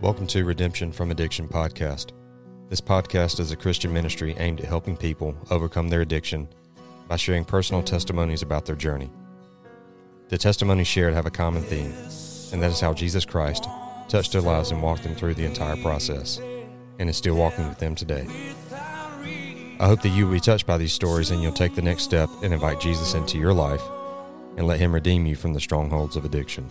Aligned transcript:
Welcome 0.00 0.28
to 0.28 0.44
Redemption 0.44 0.92
from 0.92 1.10
Addiction 1.10 1.48
podcast. 1.48 2.12
This 2.68 2.80
podcast 2.80 3.40
is 3.40 3.50
a 3.50 3.56
Christian 3.56 3.92
ministry 3.92 4.32
aimed 4.38 4.60
at 4.60 4.66
helping 4.66 4.96
people 4.96 5.36
overcome 5.50 5.88
their 5.88 6.02
addiction 6.02 6.48
by 7.08 7.16
sharing 7.16 7.44
personal 7.44 7.82
testimonies 7.82 8.42
about 8.42 8.64
their 8.64 8.76
journey. 8.76 9.10
The 10.28 10.38
testimonies 10.38 10.86
shared 10.86 11.14
have 11.14 11.26
a 11.26 11.32
common 11.32 11.64
theme, 11.64 11.92
and 12.52 12.62
that 12.62 12.70
is 12.70 12.78
how 12.78 12.94
Jesus 12.94 13.24
Christ 13.24 13.66
touched 14.06 14.30
their 14.30 14.40
lives 14.40 14.70
and 14.70 14.80
walked 14.80 15.02
them 15.02 15.16
through 15.16 15.34
the 15.34 15.44
entire 15.44 15.76
process, 15.78 16.40
and 17.00 17.10
is 17.10 17.16
still 17.16 17.34
walking 17.34 17.68
with 17.68 17.80
them 17.80 17.96
today. 17.96 18.28
I 19.80 19.86
hope 19.88 20.02
that 20.02 20.10
you 20.10 20.26
will 20.26 20.34
be 20.34 20.38
touched 20.38 20.66
by 20.66 20.78
these 20.78 20.92
stories 20.92 21.32
and 21.32 21.42
you'll 21.42 21.50
take 21.50 21.74
the 21.74 21.82
next 21.82 22.04
step 22.04 22.30
and 22.44 22.54
invite 22.54 22.78
Jesus 22.78 23.14
into 23.14 23.36
your 23.36 23.52
life 23.52 23.82
and 24.56 24.64
let 24.64 24.78
Him 24.78 24.94
redeem 24.94 25.26
you 25.26 25.34
from 25.34 25.54
the 25.54 25.60
strongholds 25.60 26.14
of 26.14 26.24
addiction. 26.24 26.70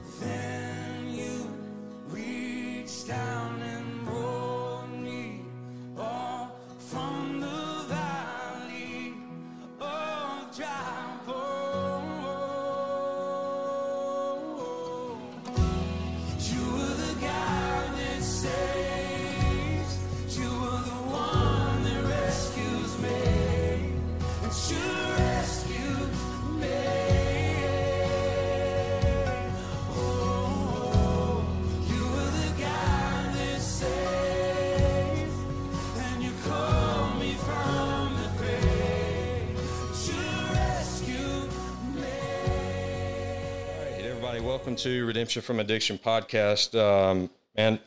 From 45.47 45.61
Addiction 45.61 45.97
podcast. 45.97 46.77
Um, 46.77 47.29
man, 47.55 47.79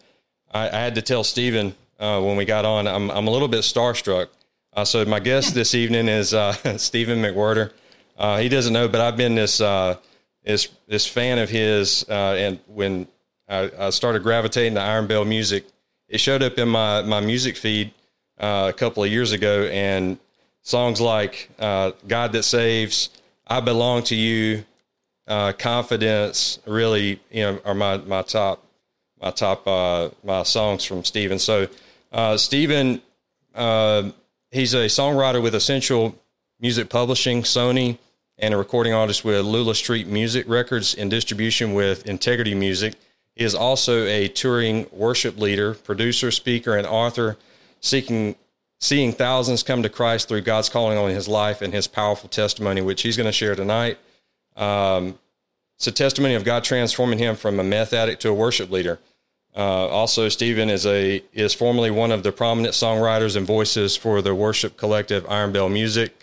I, 0.50 0.66
I, 0.66 0.80
had 0.80 0.94
to 0.94 1.02
tell 1.02 1.22
Stephen 1.22 1.74
uh, 2.00 2.18
when 2.18 2.38
we 2.38 2.46
got 2.46 2.64
on, 2.64 2.88
I'm, 2.88 3.10
I'm 3.10 3.28
a 3.28 3.30
little 3.30 3.48
bit 3.48 3.60
starstruck. 3.60 4.28
Uh, 4.72 4.86
so 4.86 5.04
my 5.04 5.20
guest 5.20 5.54
this 5.54 5.74
evening 5.74 6.08
is 6.08 6.32
uh, 6.32 6.54
Stephen 6.78 7.18
McWhirter. 7.20 7.70
Uh, 8.16 8.38
he 8.38 8.48
doesn't 8.48 8.72
know, 8.72 8.88
but 8.88 9.02
I've 9.02 9.16
been 9.16 9.34
this 9.34 9.60
uh, 9.60 9.96
this 10.42 10.68
this 10.88 11.06
fan 11.06 11.38
of 11.38 11.50
his, 11.50 12.06
uh, 12.08 12.34
and 12.38 12.60
when 12.66 13.06
I, 13.46 13.70
I, 13.78 13.90
started 13.90 14.22
gravitating 14.22 14.74
to 14.74 14.80
Iron 14.80 15.06
Bell 15.06 15.26
music, 15.26 15.66
it 16.08 16.18
showed 16.18 16.42
up 16.42 16.58
in 16.58 16.68
my 16.68 17.02
my 17.02 17.20
music 17.20 17.56
feed 17.56 17.92
a 18.38 18.72
couple 18.74 19.04
of 19.04 19.10
years 19.10 19.32
ago, 19.32 19.64
and 19.64 20.18
songs 20.62 21.00
like 21.00 21.50
"God 21.58 22.32
That 22.32 22.44
Saves," 22.44 23.10
"I 23.46 23.60
Belong 23.60 24.02
to 24.04 24.14
You," 24.14 24.64
uh, 25.30 25.52
confidence 25.52 26.58
really 26.66 27.20
you 27.30 27.42
know 27.42 27.60
are 27.64 27.74
my 27.74 27.96
my 27.98 28.20
top 28.20 28.66
my 29.22 29.30
top 29.30 29.66
uh, 29.66 30.10
my 30.24 30.42
songs 30.42 30.84
from 30.84 31.04
Stephen. 31.04 31.38
So 31.38 31.68
uh, 32.12 32.36
Stephen, 32.36 33.00
uh, 33.54 34.10
he's 34.50 34.74
a 34.74 34.86
songwriter 34.86 35.40
with 35.42 35.54
Essential 35.54 36.18
Music 36.58 36.88
Publishing, 36.88 37.42
Sony, 37.42 37.98
and 38.38 38.52
a 38.52 38.56
recording 38.56 38.92
artist 38.92 39.24
with 39.24 39.44
Lula 39.44 39.74
Street 39.74 40.08
Music 40.08 40.48
Records 40.48 40.94
and 40.94 41.10
distribution 41.10 41.74
with 41.74 42.06
Integrity 42.06 42.54
Music. 42.54 42.94
He 43.36 43.44
is 43.44 43.54
also 43.54 44.06
a 44.06 44.26
touring 44.28 44.86
worship 44.90 45.38
leader, 45.38 45.74
producer, 45.74 46.30
speaker, 46.32 46.76
and 46.76 46.86
author, 46.86 47.36
seeking 47.80 48.34
seeing 48.80 49.12
thousands 49.12 49.62
come 49.62 49.82
to 49.82 49.88
Christ 49.88 50.28
through 50.28 50.40
God's 50.40 50.70
calling 50.70 50.98
on 50.98 51.10
his 51.10 51.28
life 51.28 51.62
and 51.62 51.72
his 51.72 51.86
powerful 51.86 52.28
testimony, 52.28 52.80
which 52.80 53.02
he's 53.02 53.16
going 53.16 53.26
to 53.26 53.32
share 53.32 53.54
tonight. 53.54 53.98
Um, 54.60 55.18
it's 55.76 55.86
a 55.86 55.92
testimony 55.92 56.34
of 56.34 56.44
God 56.44 56.62
transforming 56.62 57.18
him 57.18 57.34
from 57.34 57.58
a 57.58 57.64
meth 57.64 57.94
addict 57.94 58.20
to 58.22 58.28
a 58.28 58.34
worship 58.34 58.70
leader. 58.70 58.98
Uh, 59.56 59.88
also, 59.88 60.28
Stephen 60.28 60.68
is 60.68 60.86
a 60.86 61.24
is 61.32 61.54
formerly 61.54 61.90
one 61.90 62.12
of 62.12 62.22
the 62.22 62.30
prominent 62.30 62.74
songwriters 62.74 63.34
and 63.34 63.46
voices 63.46 63.96
for 63.96 64.22
the 64.22 64.34
worship 64.34 64.76
collective 64.76 65.26
Iron 65.28 65.52
Bell 65.52 65.68
Music, 65.68 66.14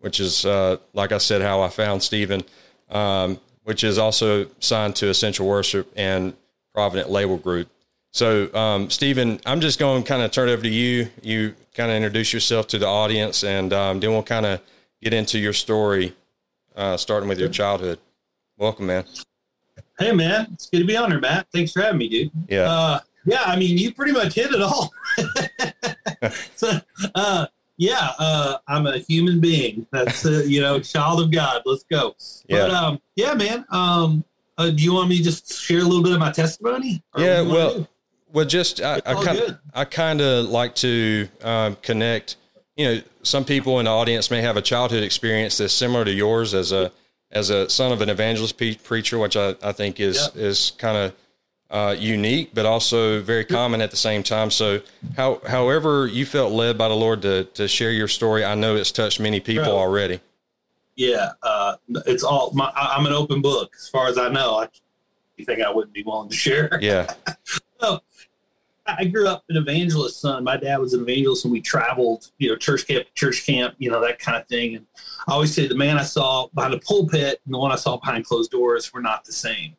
which 0.00 0.20
is 0.20 0.44
uh, 0.44 0.76
like 0.92 1.12
I 1.12 1.18
said, 1.18 1.40
how 1.40 1.62
I 1.62 1.68
found 1.68 2.02
Stephen, 2.02 2.42
um, 2.90 3.40
which 3.62 3.84
is 3.84 3.96
also 3.96 4.48
signed 4.58 4.96
to 4.96 5.08
Essential 5.08 5.46
Worship 5.46 5.90
and 5.96 6.34
Provident 6.74 7.08
Label 7.08 7.38
Group. 7.38 7.68
So, 8.10 8.52
um, 8.54 8.90
Stephen, 8.90 9.40
I'm 9.46 9.60
just 9.60 9.78
going 9.78 10.02
to 10.02 10.08
kind 10.08 10.22
of 10.22 10.30
turn 10.30 10.48
it 10.48 10.52
over 10.52 10.62
to 10.62 10.68
you. 10.68 11.08
You 11.22 11.54
kind 11.72 11.90
of 11.90 11.96
introduce 11.96 12.32
yourself 12.32 12.66
to 12.68 12.78
the 12.78 12.86
audience, 12.86 13.44
and 13.44 13.72
um, 13.72 14.00
then 14.00 14.10
we'll 14.10 14.22
kind 14.22 14.44
of 14.44 14.60
get 15.00 15.14
into 15.14 15.38
your 15.38 15.52
story 15.52 16.14
uh, 16.74 16.96
starting 16.96 17.28
with 17.28 17.38
your 17.38 17.48
childhood. 17.48 17.98
Welcome, 18.56 18.86
man. 18.86 19.04
Hey, 19.98 20.12
man. 20.12 20.48
It's 20.52 20.68
good 20.68 20.80
to 20.80 20.84
be 20.84 20.96
on 20.96 21.10
here, 21.10 21.20
Matt. 21.20 21.46
Thanks 21.52 21.72
for 21.72 21.82
having 21.82 21.98
me, 21.98 22.08
dude. 22.08 22.30
Yeah. 22.48 22.70
Uh, 22.70 23.00
yeah, 23.26 23.42
I 23.44 23.56
mean, 23.56 23.78
you 23.78 23.94
pretty 23.94 24.12
much 24.12 24.34
hit 24.34 24.50
it 24.52 24.60
all. 24.60 24.92
so, 26.56 26.78
uh, 27.14 27.46
yeah, 27.76 28.10
uh, 28.18 28.58
I'm 28.68 28.86
a 28.86 28.98
human 28.98 29.40
being. 29.40 29.86
That's, 29.92 30.26
uh, 30.26 30.42
you 30.46 30.60
know, 30.60 30.78
child 30.80 31.20
of 31.20 31.30
God. 31.30 31.62
Let's 31.64 31.84
go. 31.84 32.14
Yeah. 32.46 32.66
But, 32.66 32.70
um, 32.70 33.00
yeah, 33.16 33.34
man. 33.34 33.64
Um, 33.70 34.24
uh, 34.58 34.70
do 34.70 34.82
you 34.82 34.92
want 34.92 35.08
me 35.08 35.18
to 35.18 35.24
just 35.24 35.52
share 35.52 35.80
a 35.80 35.84
little 35.84 36.02
bit 36.02 36.12
of 36.12 36.20
my 36.20 36.30
testimony? 36.30 37.02
Yeah, 37.16 37.40
well, 37.40 37.88
well, 38.32 38.44
just 38.44 38.80
I, 38.80 39.00
I 39.04 39.14
kind 39.14 39.38
of 39.38 39.58
I 39.72 39.84
kind 39.84 40.20
of 40.20 40.46
like 40.46 40.74
to 40.76 41.28
um, 41.42 41.76
connect 41.82 42.36
you 42.76 42.86
know, 42.86 43.02
some 43.22 43.44
people 43.44 43.78
in 43.78 43.84
the 43.84 43.90
audience 43.90 44.30
may 44.30 44.42
have 44.42 44.56
a 44.56 44.62
childhood 44.62 45.02
experience 45.02 45.58
that's 45.58 45.72
similar 45.72 46.04
to 46.04 46.12
yours 46.12 46.54
as 46.54 46.72
a 46.72 46.92
as 47.30 47.50
a 47.50 47.68
son 47.68 47.92
of 47.92 48.00
an 48.00 48.08
evangelist 48.08 48.56
pe- 48.56 48.76
preacher, 48.76 49.18
which 49.18 49.36
I, 49.36 49.54
I 49.62 49.72
think 49.72 50.00
is 50.00 50.30
is 50.34 50.72
kind 50.78 50.96
of 50.96 51.14
uh, 51.70 51.94
unique, 51.98 52.50
but 52.54 52.66
also 52.66 53.20
very 53.20 53.44
common 53.44 53.80
at 53.80 53.90
the 53.90 53.96
same 53.96 54.22
time. 54.22 54.50
So, 54.50 54.80
how, 55.16 55.40
however 55.46 56.06
you 56.06 56.24
felt 56.24 56.52
led 56.52 56.78
by 56.78 56.88
the 56.88 56.94
Lord 56.94 57.22
to 57.22 57.44
to 57.44 57.68
share 57.68 57.90
your 57.90 58.08
story, 58.08 58.44
I 58.44 58.54
know 58.54 58.76
it's 58.76 58.92
touched 58.92 59.20
many 59.20 59.40
people 59.40 59.72
already. 59.72 60.20
Yeah, 60.96 61.32
uh, 61.42 61.76
it's 62.06 62.22
all. 62.22 62.52
My, 62.52 62.70
I'm 62.74 63.06
an 63.06 63.12
open 63.12 63.42
book 63.42 63.72
as 63.76 63.88
far 63.88 64.06
as 64.06 64.18
I 64.18 64.28
know. 64.28 64.56
I 64.56 64.68
you 65.36 65.44
think 65.44 65.60
I 65.60 65.70
wouldn't 65.70 65.92
be 65.92 66.02
willing 66.02 66.28
to 66.28 66.36
share? 66.36 66.78
Yeah. 66.80 67.12
so, 67.80 68.00
I 68.86 69.04
grew 69.06 69.26
up 69.26 69.44
an 69.48 69.56
evangelist 69.56 70.20
son. 70.20 70.44
My 70.44 70.56
dad 70.56 70.78
was 70.78 70.92
an 70.92 71.02
evangelist, 71.02 71.44
and 71.44 71.52
we 71.52 71.60
traveled, 71.60 72.30
you 72.38 72.50
know, 72.50 72.56
church 72.56 72.86
camp, 72.86 73.06
church 73.14 73.46
camp, 73.46 73.74
you 73.78 73.90
know, 73.90 74.00
that 74.00 74.18
kind 74.18 74.36
of 74.36 74.46
thing. 74.46 74.76
And 74.76 74.86
I 75.26 75.32
always 75.32 75.54
say 75.54 75.66
the 75.66 75.74
man 75.74 75.96
I 75.96 76.02
saw 76.02 76.48
behind 76.54 76.74
the 76.74 76.80
pulpit 76.80 77.40
and 77.44 77.54
the 77.54 77.58
one 77.58 77.72
I 77.72 77.76
saw 77.76 77.96
behind 77.96 78.26
closed 78.26 78.50
doors 78.50 78.92
were 78.92 79.00
not 79.00 79.24
the 79.24 79.32
same. 79.32 79.76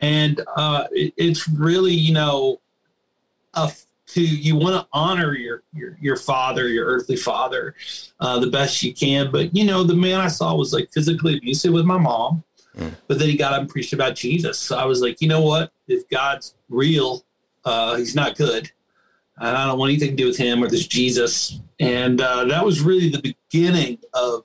And 0.00 0.40
uh, 0.56 0.86
it, 0.90 1.14
it's 1.16 1.48
really, 1.48 1.94
you 1.94 2.12
know, 2.12 2.60
a, 3.54 3.72
to 4.08 4.20
you 4.20 4.56
want 4.56 4.74
to 4.74 4.86
honor 4.92 5.34
your 5.34 5.62
your 5.72 5.96
your 6.00 6.16
father, 6.16 6.68
your 6.68 6.86
earthly 6.86 7.16
father, 7.16 7.74
uh, 8.20 8.38
the 8.38 8.48
best 8.48 8.82
you 8.82 8.92
can. 8.92 9.30
But 9.30 9.54
you 9.56 9.64
know, 9.64 9.84
the 9.84 9.94
man 9.94 10.20
I 10.20 10.28
saw 10.28 10.54
was 10.54 10.72
like 10.72 10.90
physically 10.92 11.38
abusive 11.38 11.72
with 11.72 11.84
my 11.84 11.98
mom. 11.98 12.44
Mm. 12.76 12.94
But 13.06 13.18
then 13.18 13.28
he 13.28 13.36
got 13.36 13.52
up 13.52 13.60
and 13.60 13.68
preached 13.68 13.92
about 13.92 14.16
Jesus. 14.16 14.58
So 14.58 14.76
I 14.76 14.84
was 14.84 15.00
like, 15.00 15.20
you 15.20 15.28
know 15.28 15.40
what? 15.40 15.72
If 15.86 16.08
God's 16.08 16.54
real, 16.68 17.24
uh, 17.64 17.96
he's 17.96 18.14
not 18.14 18.36
good. 18.36 18.70
And 19.38 19.56
I 19.56 19.66
don't 19.66 19.78
want 19.78 19.90
anything 19.90 20.10
to 20.10 20.16
do 20.16 20.26
with 20.28 20.36
him 20.36 20.62
or 20.62 20.68
this 20.68 20.86
Jesus. 20.86 21.60
And 21.80 22.20
uh, 22.20 22.44
that 22.44 22.64
was 22.64 22.80
really 22.80 23.08
the 23.08 23.34
beginning 23.50 23.98
of 24.12 24.44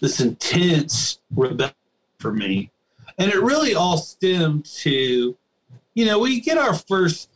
this 0.00 0.20
intense 0.20 1.18
rebellion 1.34 1.74
for 2.18 2.32
me. 2.32 2.70
And 3.18 3.30
it 3.30 3.40
really 3.40 3.74
all 3.74 3.98
stemmed 3.98 4.64
to, 4.66 5.36
you 5.94 6.04
know, 6.04 6.18
we 6.18 6.40
get 6.40 6.58
our 6.58 6.74
first, 6.74 7.30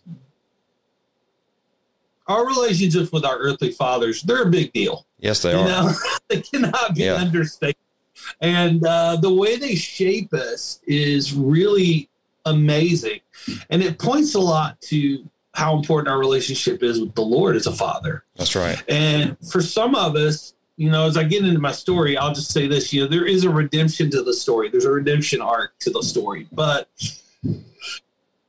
our 2.26 2.46
relationships 2.46 3.10
with 3.10 3.25
our 3.25 3.38
earthly 3.38 3.72
fathers, 3.72 4.22
they're 4.22 4.43
a 4.43 4.50
big 4.50 4.72
deal. 4.72 5.06
Yes, 5.19 5.43
they 5.43 5.52
you 5.52 5.58
are. 5.58 5.66
Know? 5.66 5.93
they 6.28 6.43
cannot 6.43 6.94
be 6.94 7.05
yeah. 7.05 7.14
understated. 7.14 7.76
And 8.40 8.84
uh, 8.84 9.16
the 9.16 9.32
way 9.32 9.56
they 9.56 9.75
shape 9.75 10.32
us 10.34 10.81
is 10.87 11.34
really 11.34 12.08
amazing. 12.50 13.20
And 13.70 13.82
it 13.82 13.98
points 13.98 14.34
a 14.34 14.40
lot 14.40 14.80
to 14.82 15.28
how 15.54 15.76
important 15.76 16.08
our 16.08 16.18
relationship 16.18 16.82
is 16.82 17.00
with 17.00 17.14
the 17.14 17.22
Lord 17.22 17.56
as 17.56 17.66
a 17.66 17.72
father. 17.72 18.24
That's 18.36 18.54
right. 18.54 18.82
And 18.88 19.36
for 19.50 19.60
some 19.60 19.94
of 19.94 20.14
us, 20.14 20.54
you 20.76 20.90
know, 20.90 21.06
as 21.06 21.16
I 21.16 21.24
get 21.24 21.44
into 21.44 21.58
my 21.58 21.72
story, 21.72 22.16
I'll 22.16 22.32
just 22.32 22.52
say 22.52 22.68
this, 22.68 22.92
you 22.92 23.02
know, 23.02 23.08
there 23.08 23.26
is 23.26 23.44
a 23.44 23.50
redemption 23.50 24.10
to 24.10 24.22
the 24.22 24.32
story. 24.32 24.68
There's 24.68 24.84
a 24.84 24.92
redemption 24.92 25.40
arc 25.40 25.76
to 25.80 25.90
the 25.90 26.02
story. 26.02 26.46
But 26.52 26.88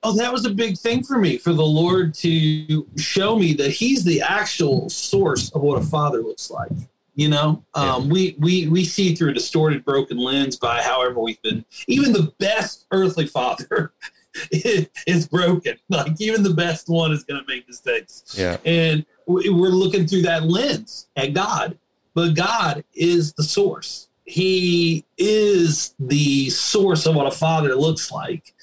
oh, 0.03 0.15
that 0.15 0.31
was 0.31 0.45
a 0.45 0.51
big 0.51 0.77
thing 0.77 1.03
for 1.03 1.17
me, 1.17 1.39
for 1.39 1.53
the 1.53 1.65
Lord 1.65 2.13
to 2.15 2.87
show 2.97 3.39
me 3.39 3.53
that 3.53 3.71
He's 3.71 4.03
the 4.03 4.21
actual 4.21 4.89
source 4.89 5.49
of 5.51 5.61
what 5.61 5.81
a 5.81 5.85
father 5.85 6.21
looks 6.21 6.51
like. 6.51 6.71
You 7.19 7.27
know, 7.27 7.65
um, 7.73 8.03
yeah. 8.03 8.11
we 8.13 8.35
we 8.39 8.67
we 8.69 8.85
see 8.85 9.13
through 9.13 9.31
a 9.31 9.33
distorted, 9.33 9.83
broken 9.83 10.17
lens 10.17 10.55
by 10.55 10.81
however 10.81 11.19
we've 11.19 11.41
been. 11.41 11.65
Even 11.85 12.13
the 12.13 12.31
best 12.39 12.85
earthly 12.91 13.27
father 13.27 13.91
is 14.51 15.27
broken. 15.27 15.75
Like 15.89 16.13
even 16.21 16.43
the 16.43 16.53
best 16.53 16.87
one 16.87 17.11
is 17.11 17.25
going 17.25 17.41
to 17.41 17.45
make 17.45 17.67
mistakes. 17.67 18.23
Yeah. 18.37 18.55
And 18.63 19.05
we're 19.27 19.43
looking 19.49 20.07
through 20.07 20.21
that 20.21 20.43
lens 20.43 21.09
at 21.17 21.33
God, 21.33 21.77
but 22.13 22.35
God 22.35 22.85
is 22.93 23.33
the 23.33 23.43
source. 23.43 24.07
He 24.29 25.05
is 25.17 25.95
the 25.99 26.51
source 26.51 27.07
of 27.07 27.15
what 27.15 27.25
a 27.25 27.31
father 27.31 27.73
looks 27.73 28.11
like. 28.11 28.53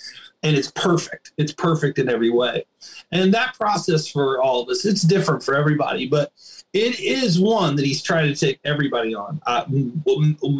And 0.44 0.56
it's 0.56 0.70
perfect. 0.70 1.32
It's 1.38 1.52
perfect 1.52 1.98
in 1.98 2.08
every 2.08 2.30
way. 2.30 2.66
And 3.10 3.34
that 3.34 3.54
process 3.54 4.06
for 4.06 4.40
all 4.40 4.62
of 4.62 4.68
us, 4.68 4.84
it's 4.84 5.02
different 5.02 5.42
for 5.42 5.56
everybody, 5.56 6.06
but 6.06 6.32
it 6.72 7.00
is 7.00 7.40
one 7.40 7.74
that 7.76 7.84
he's 7.84 8.00
trying 8.00 8.32
to 8.32 8.38
take 8.38 8.60
everybody 8.64 9.12
on 9.12 9.40
uh, 9.46 9.64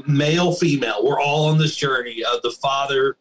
male, 0.09 0.53
female. 0.53 1.05
We're 1.05 1.21
all 1.21 1.47
on 1.47 1.59
this 1.59 1.77
journey 1.77 2.25
of 2.25 2.43
the 2.43 2.51
Father, 2.51 3.17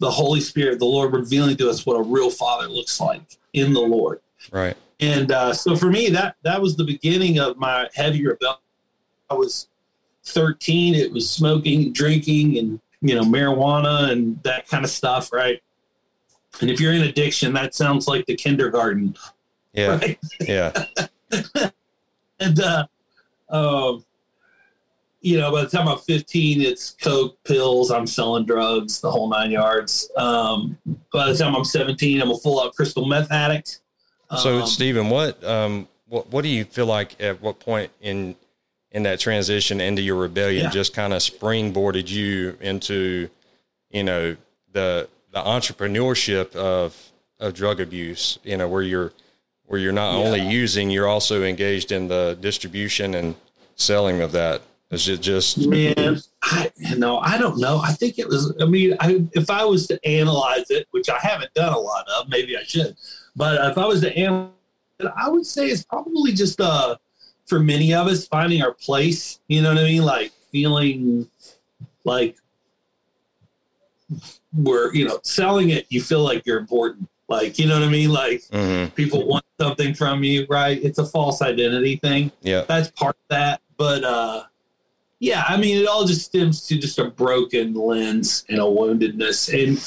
the 0.00 0.10
Holy 0.10 0.40
Spirit, 0.40 0.80
the 0.80 0.86
Lord 0.86 1.12
revealing 1.12 1.56
to 1.58 1.70
us 1.70 1.86
what 1.86 1.94
a 1.94 2.02
real 2.02 2.30
father 2.30 2.66
looks 2.66 3.00
like 3.00 3.38
in 3.52 3.72
the 3.72 3.80
Lord. 3.80 4.20
Right. 4.50 4.76
And 4.98 5.30
uh, 5.30 5.52
so 5.52 5.76
for 5.76 5.86
me, 5.86 6.08
that 6.10 6.34
that 6.42 6.60
was 6.60 6.74
the 6.74 6.84
beginning 6.84 7.38
of 7.38 7.58
my 7.58 7.88
heavy 7.94 8.26
rebellion. 8.26 8.58
I 9.30 9.34
was 9.34 9.68
13. 10.24 10.94
It 10.94 11.12
was 11.12 11.28
smoking, 11.28 11.92
drinking, 11.92 12.58
and 12.58 12.80
you 13.00 13.14
know 13.14 13.22
marijuana 13.22 14.10
and 14.10 14.42
that 14.42 14.68
kind 14.68 14.84
of 14.84 14.90
stuff, 14.90 15.32
right? 15.32 15.60
And 16.60 16.70
if 16.70 16.80
you're 16.80 16.92
in 16.92 17.02
addiction, 17.02 17.52
that 17.54 17.74
sounds 17.74 18.06
like 18.06 18.26
the 18.26 18.36
kindergarten. 18.36 19.16
Yeah. 19.72 19.96
Right? 19.96 20.18
Yeah. 20.40 20.84
and 22.40 22.60
uh, 22.60 22.86
um, 23.48 24.04
you 25.22 25.38
know, 25.38 25.52
by 25.52 25.62
the 25.62 25.68
time 25.68 25.88
I'm 25.88 25.98
15, 25.98 26.60
it's 26.60 26.90
coke, 26.90 27.42
pills. 27.44 27.90
I'm 27.90 28.06
selling 28.06 28.44
drugs, 28.44 29.00
the 29.00 29.10
whole 29.10 29.30
nine 29.30 29.50
yards. 29.50 30.10
Um, 30.16 30.76
by 31.12 31.32
the 31.32 31.38
time 31.38 31.54
I'm 31.54 31.64
17, 31.64 32.20
I'm 32.20 32.30
a 32.30 32.36
full 32.36 32.60
out 32.60 32.74
crystal 32.74 33.06
meth 33.06 33.30
addict. 33.30 33.80
So, 34.38 34.60
um, 34.60 34.66
Stephen, 34.66 35.10
what, 35.10 35.42
um, 35.44 35.88
what 36.08 36.30
what 36.30 36.42
do 36.42 36.48
you 36.48 36.64
feel 36.64 36.86
like 36.86 37.20
at 37.20 37.40
what 37.40 37.60
point 37.60 37.90
in 38.00 38.34
in 38.92 39.02
that 39.04 39.18
transition 39.18 39.80
into 39.80 40.02
your 40.02 40.16
rebellion 40.16 40.64
yeah. 40.64 40.70
just 40.70 40.94
kind 40.94 41.12
of 41.12 41.20
springboarded 41.20 42.08
you 42.08 42.56
into, 42.60 43.28
you 43.90 44.04
know, 44.04 44.36
the 44.72 45.08
the 45.32 45.40
entrepreneurship 45.40 46.54
of 46.54 46.96
of 47.40 47.54
drug 47.54 47.80
abuse? 47.80 48.38
You 48.44 48.56
know, 48.56 48.68
where 48.68 48.82
you're 48.82 49.12
where 49.66 49.80
you're 49.80 49.92
not 49.92 50.12
yeah. 50.12 50.24
only 50.24 50.40
using, 50.40 50.90
you're 50.90 51.08
also 51.08 51.42
engaged 51.42 51.92
in 51.92 52.08
the 52.08 52.36
distribution 52.40 53.14
and 53.14 53.34
selling 53.74 54.20
of 54.20 54.32
that. 54.32 54.62
Is 54.90 55.08
it 55.08 55.22
just 55.22 55.66
man? 55.66 56.20
I 56.42 56.70
no, 56.98 57.18
I 57.20 57.38
don't 57.38 57.58
know. 57.58 57.80
I 57.82 57.92
think 57.92 58.18
it 58.18 58.28
was. 58.28 58.54
I 58.60 58.66
mean, 58.66 58.94
I, 59.00 59.24
if 59.32 59.48
I 59.48 59.64
was 59.64 59.86
to 59.86 59.98
analyze 60.06 60.70
it, 60.70 60.86
which 60.90 61.08
I 61.08 61.18
haven't 61.18 61.54
done 61.54 61.72
a 61.72 61.78
lot 61.78 62.06
of, 62.08 62.28
maybe 62.28 62.58
I 62.58 62.62
should. 62.64 62.94
But 63.34 63.70
if 63.70 63.78
I 63.78 63.86
was 63.86 64.02
to 64.02 64.14
analyze 64.14 64.50
it, 65.00 65.10
I 65.16 65.30
would 65.30 65.46
say 65.46 65.68
it's 65.68 65.82
probably 65.82 66.32
just 66.32 66.60
uh 66.60 66.96
for 67.46 67.60
many 67.60 67.94
of 67.94 68.06
us 68.06 68.26
finding 68.26 68.62
our 68.62 68.72
place. 68.72 69.40
You 69.48 69.62
know 69.62 69.70
what 69.70 69.82
I 69.82 69.84
mean? 69.84 70.04
Like 70.04 70.32
feeling 70.50 71.28
like 72.04 72.36
we're 74.52 74.92
you 74.94 75.06
know 75.06 75.18
selling 75.22 75.70
it. 75.70 75.86
You 75.88 76.00
feel 76.00 76.22
like 76.22 76.44
you're 76.46 76.58
important. 76.58 77.08
Like 77.28 77.58
you 77.58 77.66
know 77.66 77.78
what 77.78 77.88
I 77.88 77.90
mean? 77.90 78.10
Like 78.10 78.42
mm-hmm. 78.50 78.94
people 78.94 79.26
want 79.26 79.44
something 79.60 79.94
from 79.94 80.22
you, 80.22 80.46
right? 80.48 80.82
It's 80.82 80.98
a 80.98 81.06
false 81.06 81.42
identity 81.42 81.96
thing. 81.96 82.32
Yeah, 82.42 82.62
that's 82.62 82.90
part 82.90 83.16
of 83.16 83.28
that. 83.28 83.60
But 83.76 84.04
uh 84.04 84.44
yeah, 85.22 85.44
I 85.46 85.56
mean, 85.56 85.80
it 85.80 85.86
all 85.86 86.04
just 86.04 86.26
stems 86.26 86.66
to 86.66 86.76
just 86.76 86.98
a 86.98 87.08
broken 87.08 87.74
lens 87.74 88.44
and 88.48 88.58
a 88.58 88.62
woundedness. 88.62 89.54
And 89.54 89.78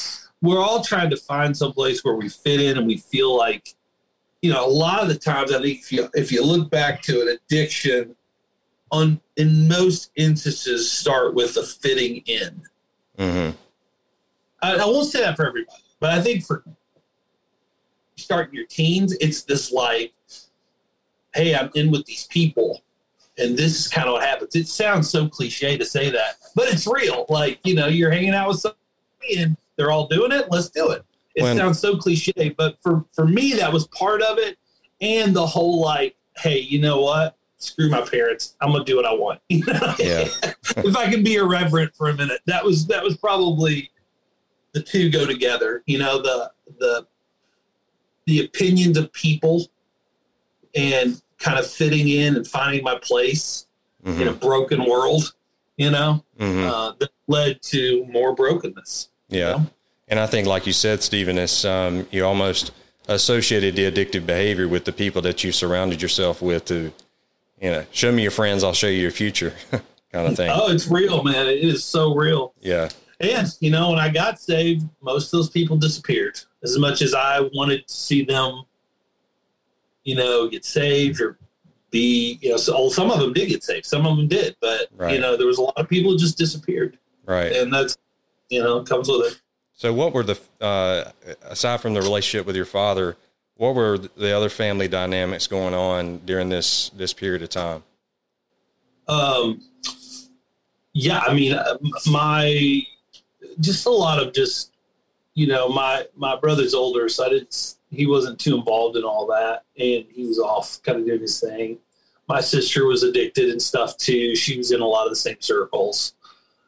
we're 0.42 0.64
all 0.64 0.82
trying 0.82 1.10
to 1.10 1.18
find 1.18 1.56
some 1.56 1.74
place 1.74 2.06
where 2.06 2.16
we 2.16 2.30
fit 2.30 2.62
in 2.62 2.78
and 2.78 2.88
we 2.88 2.96
feel 2.96 3.36
like, 3.36 3.75
you 4.46 4.54
know, 4.54 4.64
a 4.64 4.70
lot 4.70 5.02
of 5.02 5.08
the 5.08 5.16
times, 5.16 5.52
I 5.52 5.60
think 5.60 5.80
if 5.80 5.92
you, 5.92 6.08
if 6.14 6.32
you 6.32 6.46
look 6.46 6.70
back 6.70 7.02
to 7.04 7.24
an 7.24 7.30
addiction, 7.30 8.16
on 8.92 9.20
in 9.38 9.68
most 9.68 10.12
instances, 10.16 10.92
start 10.92 11.34
with 11.34 11.58
a 11.58 11.64
fitting 11.64 12.18
in. 12.28 12.62
Mm-hmm. 13.18 13.56
I, 14.62 14.76
I 14.76 14.86
won't 14.86 15.08
say 15.08 15.22
that 15.22 15.36
for 15.36 15.48
everybody, 15.48 15.76
but 16.00 16.12
I 16.12 16.22
think 16.22 16.46
for 16.46 16.64
starting 18.18 18.54
your 18.54 18.68
teens, 18.68 19.18
it's 19.20 19.42
this 19.42 19.72
like, 19.72 20.14
hey, 21.34 21.56
I'm 21.56 21.72
in 21.74 21.90
with 21.90 22.06
these 22.06 22.28
people 22.28 22.84
and 23.40 23.58
this 23.58 23.80
is 23.80 23.88
kind 23.88 24.08
of 24.08 24.14
what 24.14 24.24
happens. 24.24 24.56
It 24.56 24.68
sounds 24.68 25.10
so 25.10 25.28
cliche 25.28 25.76
to 25.76 25.86
say 25.86 26.12
that, 26.12 26.36
but 26.54 26.72
it's 26.72 26.86
real. 26.86 27.26
Like, 27.30 27.60
you 27.64 27.74
know, 27.74 27.88
you're 27.88 28.12
hanging 28.12 28.36
out 28.36 28.50
with 28.50 28.60
somebody 28.60 29.42
and 29.42 29.58
they're 29.76 29.92
all 29.92 30.08
doing 30.08 30.32
it. 30.32 30.52
Let's 30.52 30.70
do 30.70 30.92
it. 30.92 31.04
It 31.36 31.44
when, 31.44 31.58
sounds 31.58 31.80
so 31.80 31.98
cliche, 31.98 32.56
but 32.58 32.78
for, 32.82 33.06
for 33.14 33.28
me, 33.28 33.54
that 33.54 33.72
was 33.72 33.88
part 33.88 34.22
of 34.22 34.38
it. 34.38 34.58
And 35.02 35.36
the 35.36 35.46
whole 35.46 35.82
like, 35.82 36.16
hey, 36.38 36.60
you 36.60 36.80
know 36.80 37.02
what? 37.02 37.38
Screw 37.58 37.90
my 37.90 38.02
parents. 38.02 38.56
I'm 38.62 38.72
gonna 38.72 38.84
do 38.84 38.96
what 38.96 39.06
I 39.06 39.14
want. 39.14 39.42
yeah. 39.50 39.66
if 40.00 40.96
I 40.96 41.10
can 41.10 41.24
be 41.24 41.36
irreverent 41.36 41.96
for 41.96 42.10
a 42.10 42.14
minute, 42.14 42.42
that 42.46 42.64
was 42.64 42.86
that 42.88 43.04
was 43.04 43.18
probably 43.18 43.92
the 44.74 44.82
two 44.82 45.10
go 45.10 45.26
together. 45.26 45.82
You 45.86 46.00
know, 46.00 46.22
the 46.22 46.52
the 46.80 47.08
the 48.26 48.46
opinions 48.46 48.98
of 48.98 49.12
people 49.14 49.68
and 50.76 51.22
kind 51.40 51.60
of 51.60 51.66
fitting 51.66 52.08
in 52.08 52.36
and 52.36 52.48
finding 52.48 52.84
my 52.84 52.98
place 53.00 53.68
mm-hmm. 54.04 54.22
in 54.22 54.28
a 54.28 54.34
broken 54.34 54.86
world, 54.86 55.34
you 55.78 55.92
know, 55.92 56.24
mm-hmm. 56.40 56.68
uh, 56.68 56.92
that 57.00 57.10
led 57.28 57.62
to 57.62 58.06
more 58.06 58.36
brokenness. 58.36 59.10
Yeah. 59.30 59.38
You 59.38 59.58
know? 59.58 59.68
And 60.08 60.20
I 60.20 60.28
think, 60.28 60.48
like 60.48 60.68
you 60.68 60.74
said, 60.74 61.02
Stephen, 61.02 61.38
it's, 61.38 61.66
um, 61.66 62.08
you 62.12 62.26
almost 62.26 62.72
associated 63.08 63.76
the 63.76 63.90
addictive 63.90 64.26
behavior 64.26 64.68
with 64.68 64.86
the 64.86 64.92
people 64.92 65.22
that 65.24 65.44
you 65.44 65.52
surrounded 65.52 66.02
yourself 66.02 66.42
with 66.42 66.66
to, 66.66 66.92
you 67.62 67.72
know, 67.72 67.86
show 67.92 68.12
me 68.12 68.22
your 68.22 68.32
friends, 68.32 68.64
I'll 68.64 68.74
show 68.74 68.88
you 68.88 69.02
your 69.02 69.12
future 69.12 69.54
kind 70.12 70.28
of 70.28 70.36
thing. 70.36 70.52
Oh, 70.54 70.72
it's 70.72 70.88
real, 70.88 71.24
man. 71.24 71.48
It 71.48 71.60
is 71.60 71.84
so 71.84 72.14
real. 72.14 72.54
Yeah. 72.62 72.90
And, 73.20 73.48
you 73.62 73.72
know, 73.72 73.92
when 73.92 74.00
I 74.00 74.10
got 74.10 74.40
saved, 74.40 74.88
most 75.02 75.28
of 75.28 75.40
those 75.40 75.50
people 75.50 75.78
disappeared. 75.78 76.40
As 76.64 76.78
much 76.78 77.02
as 77.02 77.14
I 77.14 77.42
wanted 77.54 77.88
to 77.88 77.94
see 77.94 78.24
them 78.24 78.66
you 80.06 80.16
know, 80.16 80.48
get 80.48 80.64
saved 80.64 81.20
or 81.20 81.38
be, 81.92 82.40
you 82.42 82.52
know, 82.52 82.58
so 82.58 82.90
some 82.90 83.12
of 83.12 83.20
them 83.20 83.34
did 83.34 83.50
get 83.50 83.64
saved, 83.64 83.86
some 83.86 84.06
of 84.06 84.16
them 84.16 84.28
did, 84.28 84.56
but 84.62 84.88
right. 84.96 85.14
you 85.14 85.20
know, 85.20 85.36
there 85.36 85.48
was 85.48 85.58
a 85.58 85.62
lot 85.62 85.74
of 85.76 85.90
people 85.90 86.12
who 86.12 86.18
just 86.18 86.38
disappeared. 86.38 86.98
Right. 87.26 87.52
And 87.52 87.74
that's, 87.74 87.98
you 88.50 88.64
know, 88.64 88.84
comes 88.84 89.10
with 89.10 89.34
it. 89.34 89.42
So 89.78 89.94
what 89.94 90.14
were 90.14 90.24
the, 90.24 90.40
uh, 90.62 91.12
aside 91.44 91.82
from 91.82 91.94
the 91.94 92.02
relationship 92.02 92.48
with 92.48 92.56
your 92.56 92.66
father, 92.66 93.18
what 93.56 93.76
were 93.76 93.98
the 93.98 94.32
other 94.32 94.48
family 94.50 94.88
dynamics 94.88 95.48
going 95.48 95.74
on 95.74 96.20
during 96.20 96.48
this, 96.48 96.90
this 96.96 97.12
period 97.12 97.42
of 97.42 97.50
time? 97.50 97.84
Um, 99.10 99.62
yeah, 100.94 101.20
I 101.20 101.34
mean, 101.34 101.54
uh, 101.54 101.78
my, 102.08 102.84
just 103.60 103.86
a 103.86 103.90
lot 103.90 104.26
of 104.26 104.34
just, 104.34 104.72
you 105.34 105.46
know, 105.46 105.68
my, 105.68 106.06
my 106.16 106.38
brother's 106.38 106.74
older, 106.74 107.10
so 107.10 107.26
I 107.26 107.30
didn't, 107.30 107.76
he 107.92 108.08
wasn't 108.08 108.40
too 108.40 108.56
involved 108.56 108.96
in 108.96 109.04
all 109.04 109.28
that, 109.28 109.64
and 109.78 110.06
he 110.10 110.26
was 110.26 110.40
off 110.40 110.82
kind 110.84 111.00
of 111.00 111.06
doing 111.06 111.20
his 111.20 111.42
thing. 111.42 111.80
My 112.30 112.40
sister 112.40 112.86
was 112.86 113.04
addicted 113.04 113.50
and 113.50 113.62
stuff 113.62 113.98
too. 113.98 114.38
She 114.38 114.58
was 114.58 114.72
in 114.72 114.80
a 114.80 114.88
lot 114.88 115.06
of 115.06 115.12
the 115.12 115.18
same 115.18 115.40
circles. 115.40 116.14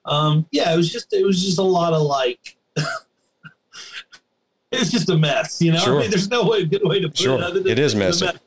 Um, 0.03 0.45
yeah, 0.51 0.73
it 0.73 0.77
was 0.77 0.91
just 0.91 1.13
it 1.13 1.25
was 1.25 1.41
just 1.43 1.57
a 1.57 1.63
lot 1.63 1.93
of 1.93 2.01
like. 2.01 2.56
it's 4.71 4.91
just 4.91 5.09
a 5.09 5.17
mess, 5.17 5.61
you 5.61 5.71
know. 5.71 5.79
Sure. 5.79 5.97
I 5.97 6.01
mean, 6.01 6.09
there's 6.09 6.29
no 6.29 6.47
way 6.47 6.65
good 6.65 6.83
way 6.83 6.99
to 6.99 7.07
put 7.07 7.17
sure. 7.17 7.39
it. 7.41 7.67
it 7.67 7.79
is 7.79 7.95
messy. 7.95 8.25
Mess. 8.25 8.37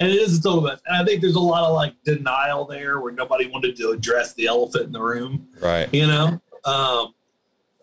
And 0.00 0.10
it 0.10 0.16
is 0.16 0.38
a 0.38 0.42
total 0.42 0.62
mess. 0.62 0.80
And 0.86 0.96
I 0.96 1.04
think 1.04 1.20
there's 1.20 1.34
a 1.34 1.40
lot 1.40 1.64
of 1.64 1.74
like 1.74 1.94
denial 2.04 2.64
there 2.64 3.00
where 3.00 3.12
nobody 3.12 3.48
wanted 3.48 3.76
to 3.76 3.90
address 3.90 4.34
the 4.34 4.46
elephant 4.46 4.86
in 4.86 4.92
the 4.92 5.02
room. 5.02 5.48
Right. 5.60 5.92
You 5.92 6.06
know? 6.06 6.40
Um, 6.64 7.14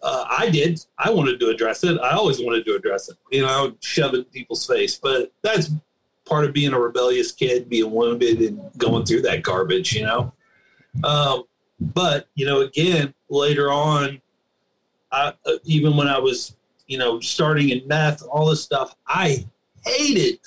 uh, 0.02 0.26
I 0.30 0.50
did. 0.50 0.86
I 0.98 1.10
wanted 1.10 1.40
to 1.40 1.50
address 1.50 1.84
it. 1.84 2.00
I 2.00 2.12
always 2.12 2.40
wanted 2.40 2.64
to 2.66 2.76
address 2.76 3.10
it. 3.10 3.18
You 3.32 3.42
know, 3.42 3.76
shove 3.82 4.14
it 4.14 4.20
in 4.20 4.24
people's 4.26 4.66
face. 4.66 4.98
But 4.98 5.34
that's 5.42 5.72
part 6.26 6.46
of 6.46 6.54
being 6.54 6.74
a 6.74 6.80
rebellious 6.80 7.32
kid, 7.32 7.70
being 7.70 7.92
wounded 7.92 8.40
and 8.40 8.62
going 8.78 9.06
through 9.06 9.24
that 9.24 9.42
garbage. 9.42 9.94
You 9.94 10.04
know. 10.04 10.34
Um, 11.04 11.44
but 11.80 12.28
you 12.36 12.46
know, 12.46 12.62
again, 12.62 13.14
later 13.30 13.72
on, 13.72 14.22
I, 15.16 15.34
uh, 15.46 15.58
even 15.64 15.96
when 15.96 16.08
I 16.08 16.20
was, 16.20 16.56
you 16.88 16.98
know, 16.98 17.20
starting 17.20 17.70
in 17.70 17.88
meth, 17.88 18.22
all 18.24 18.48
this 18.48 18.62
stuff, 18.62 18.96
I 19.08 19.46
hated 19.86 20.40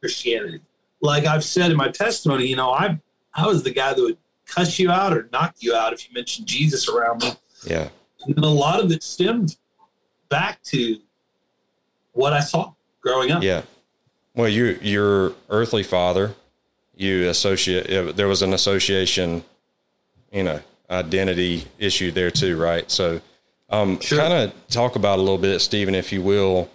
Christianity. 0.00 0.60
Like 1.00 1.26
I've 1.26 1.44
said 1.44 1.70
in 1.70 1.76
my 1.76 1.88
testimony, 1.88 2.46
you 2.46 2.56
know, 2.56 2.70
I 2.70 2.98
I 3.34 3.46
was 3.46 3.62
the 3.62 3.70
guy 3.70 3.94
that 3.94 4.02
would 4.02 4.18
cuss 4.46 4.78
you 4.78 4.90
out 4.90 5.16
or 5.16 5.28
knock 5.32 5.56
you 5.60 5.74
out 5.74 5.92
if 5.92 6.08
you 6.08 6.14
mentioned 6.14 6.46
Jesus 6.46 6.88
around 6.88 7.22
me. 7.22 7.30
Yeah. 7.64 7.88
And 8.26 8.38
a 8.38 8.48
lot 8.48 8.82
of 8.82 8.90
it 8.90 9.02
stemmed 9.02 9.56
back 10.28 10.62
to 10.64 10.98
what 12.12 12.32
I 12.32 12.40
saw 12.40 12.72
growing 13.00 13.30
up. 13.30 13.42
Yeah. 13.42 13.62
Well, 14.34 14.48
you, 14.48 14.78
your 14.82 15.34
earthly 15.50 15.82
father, 15.82 16.34
you 16.96 17.28
associate, 17.28 18.16
there 18.16 18.28
was 18.28 18.42
an 18.42 18.52
association, 18.52 19.44
you 20.32 20.42
know, 20.42 20.60
identity 20.90 21.66
issue 21.78 22.10
there 22.10 22.30
too, 22.30 22.56
right? 22.56 22.90
So, 22.90 23.20
um, 23.70 24.00
sure. 24.00 24.18
kind 24.18 24.32
of 24.32 24.52
talk 24.68 24.96
about 24.96 25.18
a 25.18 25.22
little 25.22 25.38
bit, 25.38 25.60
Stephen, 25.60 25.94
if 25.94 26.12
you 26.12 26.22
will, 26.22 26.70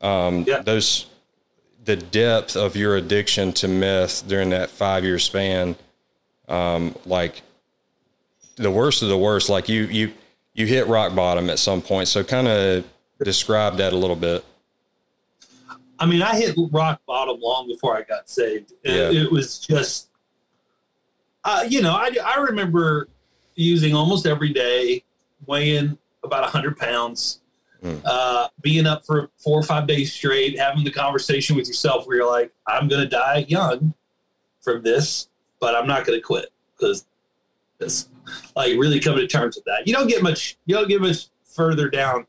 um, 0.00 0.44
Yeah. 0.46 0.62
those 0.62 1.06
the 1.84 1.96
depth 1.96 2.54
of 2.54 2.76
your 2.76 2.96
addiction 2.96 3.50
to 3.50 3.66
meth 3.66 4.28
during 4.28 4.50
that 4.50 4.68
five 4.68 5.04
year 5.04 5.18
span, 5.18 5.74
um, 6.48 6.94
like 7.06 7.40
the 8.56 8.70
worst 8.70 9.02
of 9.02 9.08
the 9.08 9.16
worst, 9.16 9.48
like 9.48 9.68
you 9.68 9.84
you 9.84 10.12
you 10.54 10.66
hit 10.66 10.86
rock 10.86 11.14
bottom 11.14 11.48
at 11.48 11.58
some 11.58 11.80
point. 11.80 12.08
So 12.08 12.22
kind 12.24 12.46
of 12.48 12.84
describe 13.22 13.76
that 13.78 13.92
a 13.92 13.96
little 13.96 14.16
bit. 14.16 14.44
I 16.00 16.06
mean, 16.06 16.22
I 16.22 16.36
hit 16.36 16.56
rock 16.72 17.00
bottom 17.06 17.40
long 17.40 17.66
before 17.68 17.96
I 17.96 18.02
got 18.02 18.28
saved. 18.28 18.72
It, 18.84 19.14
Yeah. 19.14 19.22
it 19.22 19.32
was 19.32 19.58
just, 19.58 20.08
uh, 21.44 21.64
you 21.68 21.80
know, 21.82 21.92
I, 21.92 22.10
I 22.24 22.38
remember 22.40 23.08
using 23.54 23.94
almost 23.94 24.26
every 24.26 24.52
day, 24.52 25.02
weighing 25.46 25.96
about 26.24 26.42
100 26.42 26.76
pounds, 26.76 27.40
Mm. 27.82 28.02
uh, 28.04 28.48
being 28.60 28.88
up 28.88 29.06
for 29.06 29.30
four 29.36 29.56
or 29.56 29.62
five 29.62 29.86
days 29.86 30.12
straight, 30.12 30.58
having 30.58 30.82
the 30.82 30.90
conversation 30.90 31.54
with 31.54 31.68
yourself 31.68 32.08
where 32.08 32.16
you're 32.16 32.26
like, 32.28 32.52
I'm 32.66 32.88
going 32.88 33.02
to 33.02 33.08
die 33.08 33.46
young 33.48 33.94
from 34.60 34.82
this, 34.82 35.28
but 35.60 35.76
I'm 35.76 35.86
not 35.86 36.04
going 36.04 36.18
to 36.18 36.20
quit 36.20 36.46
because 36.76 37.06
this, 37.78 38.08
like, 38.56 38.72
really 38.76 38.98
coming 38.98 39.20
to 39.20 39.28
terms 39.28 39.54
with 39.54 39.64
that. 39.66 39.86
You 39.86 39.94
don't 39.94 40.08
get 40.08 40.24
much, 40.24 40.58
you 40.66 40.74
don't 40.74 40.88
get 40.88 41.00
much 41.00 41.28
further 41.44 41.88
down 41.88 42.26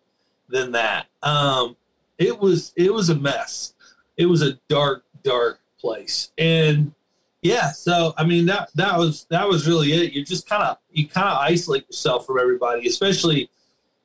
than 0.50 0.72
that. 0.74 1.08
Um, 1.24 1.76
it 2.20 2.40
was 2.40 2.72
it 2.76 2.94
was 2.94 3.10
a 3.10 3.16
mess. 3.16 3.74
It 4.18 4.28
was 4.28 4.44
a 4.44 4.54
dark, 4.68 5.04
dark 5.24 5.62
place. 5.80 6.32
And 6.38 6.94
yeah, 7.42 7.72
so 7.72 8.14
I 8.18 8.24
mean 8.24 8.46
that 8.46 8.70
that 8.76 9.00
was 9.00 9.26
that 9.32 9.48
was 9.48 9.68
really 9.68 9.94
it. 9.94 10.14
You 10.14 10.24
just 10.24 10.48
kind 10.48 10.62
of 10.62 10.78
you 10.92 11.08
kind 11.08 11.28
of 11.28 11.38
isolate 11.40 11.88
yourself 11.88 12.28
from 12.28 12.38
everybody, 12.38 12.88
especially 12.88 13.50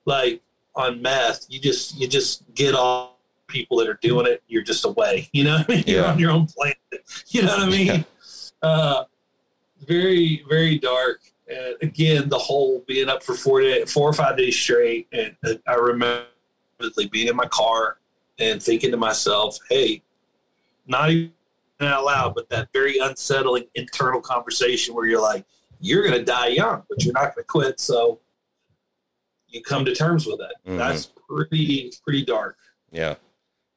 like 0.05 0.43
on 0.75 1.01
meth. 1.03 1.47
You 1.49 1.61
just 1.61 1.99
you 1.99 2.07
just 2.09 2.43
get 2.55 2.75
all 2.75 3.19
people 3.47 3.77
that 3.79 3.89
are 3.89 3.99
doing 4.03 4.27
it. 4.27 4.43
You're 4.49 4.63
just 4.63 4.85
away. 4.85 5.29
You 5.33 5.45
know 5.45 5.59
what 5.59 5.71
I 5.71 5.75
mean? 5.75 5.85
You're 5.87 6.03
Yeah. 6.03 6.13
on 6.13 6.19
your 6.19 6.31
own 6.31 6.47
planet. 6.47 6.79
You 7.29 7.43
know 7.43 7.57
what 7.57 7.61
I 7.61 7.71
mean? 7.71 8.05
Uh, 8.63 9.05
very 9.87 10.43
very 10.49 10.79
dark. 10.79 11.21
And 11.49 11.75
again, 11.83 12.31
the 12.31 12.39
whole 12.39 12.83
being 12.89 13.11
up 13.11 13.23
for 13.23 13.35
four 13.35 13.61
day, 13.61 13.85
four 13.85 14.09
or 14.09 14.15
five 14.15 14.39
days 14.39 14.59
straight, 14.59 15.07
and 15.13 15.37
I 15.69 15.75
remember 15.75 16.25
being 17.13 17.29
in 17.29 17.37
my 17.37 17.47
car 17.49 17.99
and 18.39 18.63
thinking 18.63 18.91
to 18.91 18.97
myself, 18.97 19.59
"Hey, 19.69 20.03
not 20.87 21.11
even 21.11 21.31
out 21.83 22.07
loud, 22.07 22.35
but 22.35 22.49
that 22.49 22.69
very 22.73 22.97
unsettling 23.01 23.65
internal 23.75 24.23
conversation 24.23 24.95
where 24.95 25.05
you're 25.05 25.21
like, 25.21 25.45
you're 25.81 26.03
going 26.09 26.19
to 26.19 26.25
die 26.25 26.47
young, 26.49 26.85
but 26.89 27.05
you're 27.05 27.13
not 27.13 27.35
going 27.35 27.43
to 27.43 27.45
quit." 27.45 27.81
So 27.81 28.21
you 29.55 29.63
come 29.63 29.85
to 29.85 29.95
terms 29.95 30.27
with 30.27 30.41
it. 30.41 30.53
Mhm. 30.69 30.79
That's 30.79 31.07
pretty 31.29 31.93
pretty 32.03 32.25
dark. 32.25 32.57
Yeah. 32.91 33.15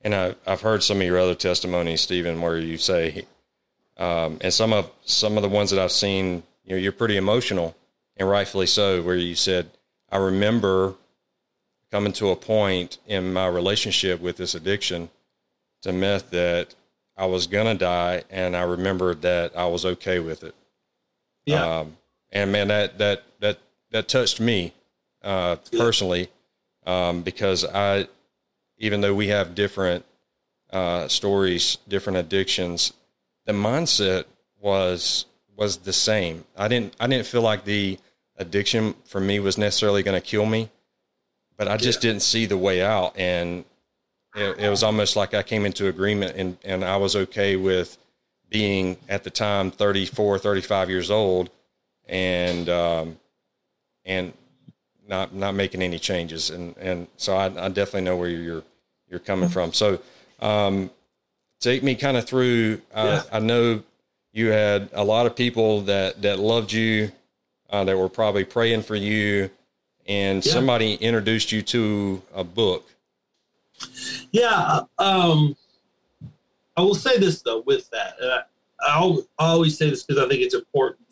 And 0.01 0.13
I, 0.13 0.35
I've 0.45 0.61
heard 0.61 0.83
some 0.83 0.97
of 0.97 1.03
your 1.03 1.17
other 1.19 1.35
testimonies, 1.35 2.01
Stephen, 2.01 2.41
where 2.41 2.57
you 2.57 2.77
say, 2.77 3.25
um, 3.97 4.37
and 4.41 4.53
some 4.53 4.73
of 4.73 4.91
some 5.05 5.37
of 5.37 5.43
the 5.43 5.49
ones 5.49 5.71
that 5.71 5.79
I've 5.81 5.91
seen, 5.91 6.43
you 6.63 6.71
know, 6.71 6.77
you're 6.77 6.91
pretty 6.91 7.17
emotional, 7.17 7.75
and 8.15 8.29
rightfully 8.29 8.67
so. 8.67 9.01
Where 9.01 9.15
you 9.15 9.35
said, 9.35 9.71
"I 10.11 10.17
remember 10.17 10.95
coming 11.91 12.13
to 12.13 12.29
a 12.29 12.35
point 12.35 12.97
in 13.07 13.33
my 13.33 13.47
relationship 13.47 14.19
with 14.19 14.37
this 14.37 14.53
addiction 14.53 15.09
to 15.81 15.91
meth 15.93 16.29
that 16.31 16.75
I 17.15 17.25
was 17.25 17.47
gonna 17.47 17.75
die, 17.75 18.23
and 18.29 18.55
I 18.55 18.61
remembered 18.63 19.21
that 19.23 19.57
I 19.57 19.65
was 19.65 19.83
okay 19.85 20.19
with 20.19 20.43
it." 20.43 20.53
Yeah, 21.45 21.79
Um, 21.79 21.97
and 22.31 22.51
man, 22.51 22.67
that 22.67 22.97
that 22.99 23.23
that 23.39 23.57
that 23.91 24.07
touched 24.07 24.39
me 24.39 24.73
uh, 25.23 25.57
personally 25.77 26.29
um, 26.85 27.21
because 27.21 27.65
I, 27.65 28.07
even 28.77 29.01
though 29.01 29.13
we 29.13 29.27
have 29.27 29.55
different 29.55 30.05
uh, 30.71 31.07
stories, 31.07 31.77
different 31.87 32.17
addictions, 32.17 32.93
the 33.45 33.53
mindset 33.53 34.25
was 34.59 35.25
was 35.55 35.77
the 35.77 35.93
same. 35.93 36.45
I 36.55 36.67
didn't 36.67 36.95
I 36.99 37.07
didn't 37.07 37.25
feel 37.25 37.41
like 37.41 37.65
the 37.65 37.97
addiction 38.37 38.93
for 39.05 39.19
me 39.19 39.39
was 39.39 39.57
necessarily 39.57 40.03
going 40.03 40.19
to 40.19 40.25
kill 40.25 40.45
me, 40.45 40.69
but 41.57 41.67
I 41.67 41.77
just 41.77 42.03
Yeah. 42.03 42.11
didn't 42.11 42.23
see 42.23 42.45
the 42.45 42.57
way 42.57 42.81
out, 42.83 43.17
and 43.17 43.65
it, 44.35 44.59
it 44.59 44.69
was 44.69 44.83
almost 44.83 45.15
like 45.15 45.33
I 45.33 45.43
came 45.43 45.65
into 45.65 45.87
agreement, 45.87 46.35
and 46.37 46.57
and 46.63 46.85
I 46.85 46.97
was 46.97 47.15
okay 47.15 47.55
with 47.55 47.97
being 48.49 48.97
at 49.09 49.23
the 49.23 49.29
time 49.29 49.71
34 49.71 50.39
35 50.39 50.89
years 50.89 51.11
old 51.11 51.49
and 52.07 52.69
um, 52.69 53.17
and 54.05 54.31
not 55.07 55.33
not 55.33 55.55
making 55.55 55.81
any 55.81 55.99
changes 55.99 56.49
and 56.49 56.75
and 56.77 57.07
so 57.17 57.35
I, 57.35 57.45
I 57.65 57.69
definitely 57.69 58.01
know 58.01 58.15
where 58.17 58.29
you're 58.29 58.63
you're 59.09 59.19
coming 59.19 59.49
from 59.49 59.73
so 59.73 59.99
um, 60.41 60.89
take 61.59 61.81
me 61.83 61.95
kind 61.95 62.17
of 62.17 62.25
through 62.25 62.81
uh, 62.93 63.23
I 63.31 63.39
know 63.39 63.81
you 64.33 64.47
had 64.47 64.89
a 64.93 65.03
lot 65.03 65.25
of 65.25 65.35
people 65.35 65.81
that 65.81 66.21
that 66.21 66.39
loved 66.39 66.71
you 66.71 67.11
uh, 67.69 67.83
that 67.85 67.97
were 67.97 68.09
probably 68.09 68.43
praying 68.43 68.83
for 68.83 68.95
you 68.95 69.49
and 70.07 70.45
Yeah. 70.45 70.53
somebody 70.53 70.95
introduced 70.95 71.51
you 71.51 71.61
to 71.63 72.21
a 72.33 72.43
book 72.43 72.85
yeah. 74.31 74.81
Um, 74.97 75.55
I 76.75 76.81
will 76.81 76.95
say 76.95 77.17
this 77.17 77.41
though 77.41 77.61
with 77.61 77.89
that, 77.91 78.15
and 78.21 78.31
I, 78.31 78.41
I 78.81 79.15
always 79.39 79.77
say 79.77 79.89
this 79.89 80.03
because 80.03 80.23
I 80.23 80.27
think 80.27 80.41
it's 80.41 80.55
important. 80.55 81.06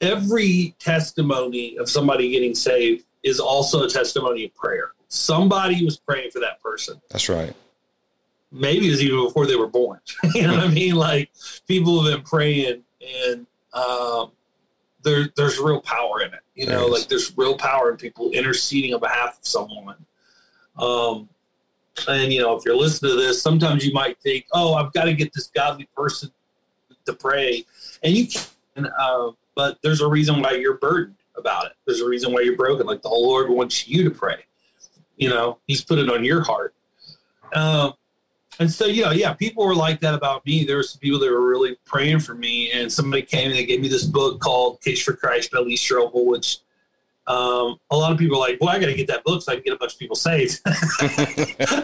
Every 0.00 0.74
testimony 0.78 1.76
of 1.78 1.88
somebody 1.90 2.30
getting 2.30 2.54
saved 2.54 3.04
is 3.22 3.40
also 3.40 3.84
a 3.84 3.88
testimony 3.88 4.44
of 4.44 4.54
prayer. 4.54 4.92
Somebody 5.08 5.84
was 5.84 5.96
praying 5.98 6.30
for 6.30 6.38
that 6.40 6.62
person. 6.62 7.00
that's 7.10 7.28
right 7.28 7.54
maybe 8.50 8.88
it 8.88 8.90
was 8.90 9.02
even 9.02 9.22
before 9.24 9.46
they 9.46 9.56
were 9.56 9.66
born. 9.66 10.00
you 10.34 10.46
know 10.46 10.54
what 10.54 10.64
I 10.64 10.68
mean? 10.68 10.94
Like 10.94 11.30
people 11.66 12.02
have 12.02 12.14
been 12.14 12.24
praying, 12.24 12.82
and 13.26 13.46
um, 13.74 14.32
there 15.02 15.28
there's 15.36 15.58
real 15.58 15.80
power 15.80 16.22
in 16.22 16.32
it. 16.32 16.40
You 16.54 16.66
There 16.66 16.76
know, 16.78 16.86
is. 16.86 16.92
like 17.00 17.08
there's 17.08 17.36
real 17.36 17.56
power 17.56 17.90
in 17.90 17.96
people 17.96 18.30
interceding 18.30 18.94
on 18.94 19.00
behalf 19.00 19.38
of 19.38 19.46
someone. 19.46 19.96
Um, 20.78 21.28
and 22.08 22.32
you 22.32 22.40
know, 22.40 22.56
if 22.56 22.64
you're 22.64 22.76
listening 22.76 23.12
to 23.12 23.16
this, 23.18 23.42
sometimes 23.42 23.84
you 23.84 23.92
might 23.92 24.18
think, 24.20 24.46
"Oh, 24.52 24.74
I've 24.74 24.92
got 24.92 25.04
to 25.04 25.12
get 25.14 25.32
this 25.34 25.48
godly 25.48 25.88
person 25.96 26.30
to 27.06 27.12
pray," 27.12 27.64
and 28.02 28.14
you 28.16 28.26
can. 28.28 28.86
Uh, 28.98 29.30
but 29.58 29.76
there's 29.82 30.00
a 30.00 30.06
reason 30.06 30.40
why 30.40 30.52
you're 30.52 30.78
burdened 30.78 31.16
about 31.36 31.66
it. 31.66 31.72
There's 31.84 32.00
a 32.00 32.06
reason 32.06 32.32
why 32.32 32.42
you're 32.42 32.56
broken. 32.56 32.86
Like 32.86 33.02
the 33.02 33.08
Lord 33.08 33.50
wants 33.50 33.88
you 33.88 34.04
to 34.04 34.10
pray. 34.10 34.44
You 35.16 35.30
know, 35.30 35.58
He's 35.66 35.82
put 35.82 35.98
it 35.98 36.08
on 36.08 36.24
your 36.24 36.44
heart. 36.44 36.76
Um, 37.56 37.94
and 38.60 38.70
so, 38.70 38.86
you 38.86 39.02
know, 39.02 39.10
yeah, 39.10 39.32
people 39.32 39.66
were 39.66 39.74
like 39.74 39.98
that 39.98 40.14
about 40.14 40.46
me. 40.46 40.64
There 40.64 40.76
were 40.76 40.84
some 40.84 41.00
people 41.00 41.18
that 41.18 41.28
were 41.28 41.44
really 41.44 41.76
praying 41.84 42.20
for 42.20 42.34
me, 42.34 42.70
and 42.70 42.90
somebody 42.90 43.22
came 43.22 43.50
and 43.50 43.58
they 43.58 43.66
gave 43.66 43.80
me 43.80 43.88
this 43.88 44.04
book 44.04 44.38
called 44.38 44.80
"Case 44.80 45.02
for 45.02 45.14
Christ" 45.14 45.50
by 45.50 45.58
Lee 45.58 45.76
Strobel, 45.76 46.24
which 46.24 46.58
um, 47.26 47.78
a 47.90 47.96
lot 47.96 48.12
of 48.12 48.18
people 48.18 48.36
are 48.36 48.48
like, 48.48 48.58
"Well, 48.60 48.70
I 48.70 48.78
got 48.78 48.86
to 48.86 48.94
get 48.94 49.08
that 49.08 49.24
book 49.24 49.42
so 49.42 49.50
I 49.50 49.56
can 49.56 49.64
get 49.64 49.72
a 49.72 49.78
bunch 49.78 49.94
of 49.94 49.98
people 49.98 50.16
saved." 50.16 50.60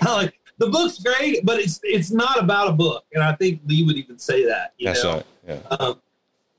Like 0.04 0.38
the 0.58 0.68
book's 0.68 1.00
great, 1.00 1.44
but 1.44 1.58
it's 1.58 1.80
it's 1.82 2.12
not 2.12 2.38
about 2.38 2.68
a 2.68 2.72
book, 2.72 3.04
and 3.14 3.24
I 3.24 3.34
think 3.34 3.62
Lee 3.66 3.82
would 3.82 3.96
even 3.96 4.16
say 4.16 4.44
that. 4.44 4.74
You 4.78 4.86
that's 4.86 5.02
know? 5.02 5.14
right 5.14 5.26
yeah 5.46 5.58
um, 5.72 6.00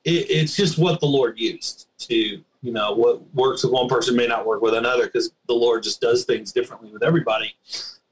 it, 0.05 0.29
it's 0.29 0.55
just 0.55 0.77
what 0.77 0.99
the 0.99 1.07
Lord 1.07 1.37
used 1.37 1.87
to, 1.99 2.15
you 2.15 2.71
know, 2.71 2.93
what 2.93 3.21
works 3.33 3.63
with 3.63 3.73
one 3.73 3.89
person 3.89 4.15
may 4.15 4.27
not 4.27 4.45
work 4.45 4.61
with 4.61 4.75
another 4.75 5.07
because 5.07 5.31
the 5.47 5.53
Lord 5.53 5.83
just 5.83 5.99
does 5.99 6.23
things 6.23 6.53
differently 6.53 6.91
with 6.91 7.03
everybody. 7.03 7.53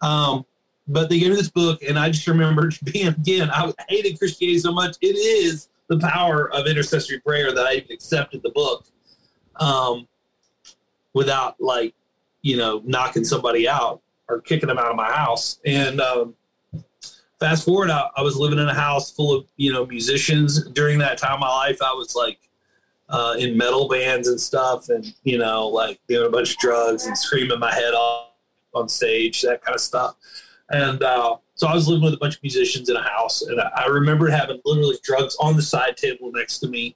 Um, 0.02 0.46
but 0.88 1.10
they 1.10 1.20
gave 1.20 1.30
me 1.30 1.38
this 1.38 1.50
book, 1.50 1.82
and 1.84 1.98
I 1.98 2.10
just 2.10 2.28
remember 2.28 2.70
being 2.92 3.08
again, 3.08 3.50
I 3.50 3.72
hated 3.88 4.18
Christianity 4.18 4.60
so 4.60 4.74
much. 4.74 4.98
It 5.02 5.16
is 5.16 5.70
the 5.88 6.00
power 6.00 6.52
of 6.52 6.68
intercessory 6.68 7.20
prayer 7.20 7.54
that 7.54 7.66
I 7.66 7.76
even 7.76 7.92
accepted 7.92 8.42
the 8.44 8.50
book 8.50 8.86
um, 9.58 10.08
without 11.14 11.62
like, 11.62 11.94
you 12.42 12.58
know, 12.58 12.82
knocking 12.86 13.24
somebody 13.24 13.68
out 13.70 14.02
or 14.28 14.42
kicking 14.42 14.68
them 14.68 14.78
out 14.78 14.90
of 14.90 14.96
my 14.96 15.12
house. 15.12 15.60
And 15.66 16.02
um, 16.02 16.36
fast 17.44 17.66
forward, 17.66 17.90
I, 17.90 18.10
I 18.16 18.22
was 18.22 18.38
living 18.38 18.58
in 18.58 18.70
a 18.70 18.74
house 18.74 19.12
full 19.12 19.36
of 19.36 19.46
you 19.58 19.74
know 19.74 19.86
musicians. 19.86 20.66
During 20.70 20.98
that 21.00 21.18
time 21.18 21.34
of 21.34 21.40
my 21.42 21.50
life, 21.50 21.82
I 21.82 21.92
was 21.92 22.16
like 22.16 22.40
uh, 23.10 23.36
in 23.38 23.58
metal 23.58 23.90
bands 23.90 24.30
and 24.30 24.40
stuff, 24.40 24.88
and 24.88 25.14
you 25.24 25.38
know, 25.38 25.68
like 25.68 26.00
doing 26.08 26.26
a 26.26 26.30
bunch 26.30 26.52
of 26.52 26.58
drugs 26.58 27.06
and 27.06 27.18
screaming 27.18 27.60
my 27.60 27.74
head 27.74 27.94
off 27.94 28.30
on 28.74 28.88
stage, 28.88 29.42
that 29.42 29.62
kind 29.62 29.76
of 29.76 29.82
stuff. 29.82 30.16
And 30.70 31.04
uh, 31.04 31.36
so 31.56 31.68
I 31.68 31.74
was 31.74 31.88
living 31.88 32.06
with 32.06 32.14
a 32.14 32.18
bunch 32.18 32.38
of 32.38 32.44
musicians 32.44 32.90
in 32.90 32.96
a 32.96 33.04
house, 33.04 33.42
and 33.42 33.60
I, 33.60 33.70
I 33.76 33.86
remember 33.88 34.30
having 34.30 34.62
literally 34.64 34.98
drugs 35.04 35.36
on 35.42 35.58
the 35.58 35.62
side 35.62 35.98
table 35.98 36.32
next 36.32 36.60
to 36.60 36.68
me, 36.70 36.96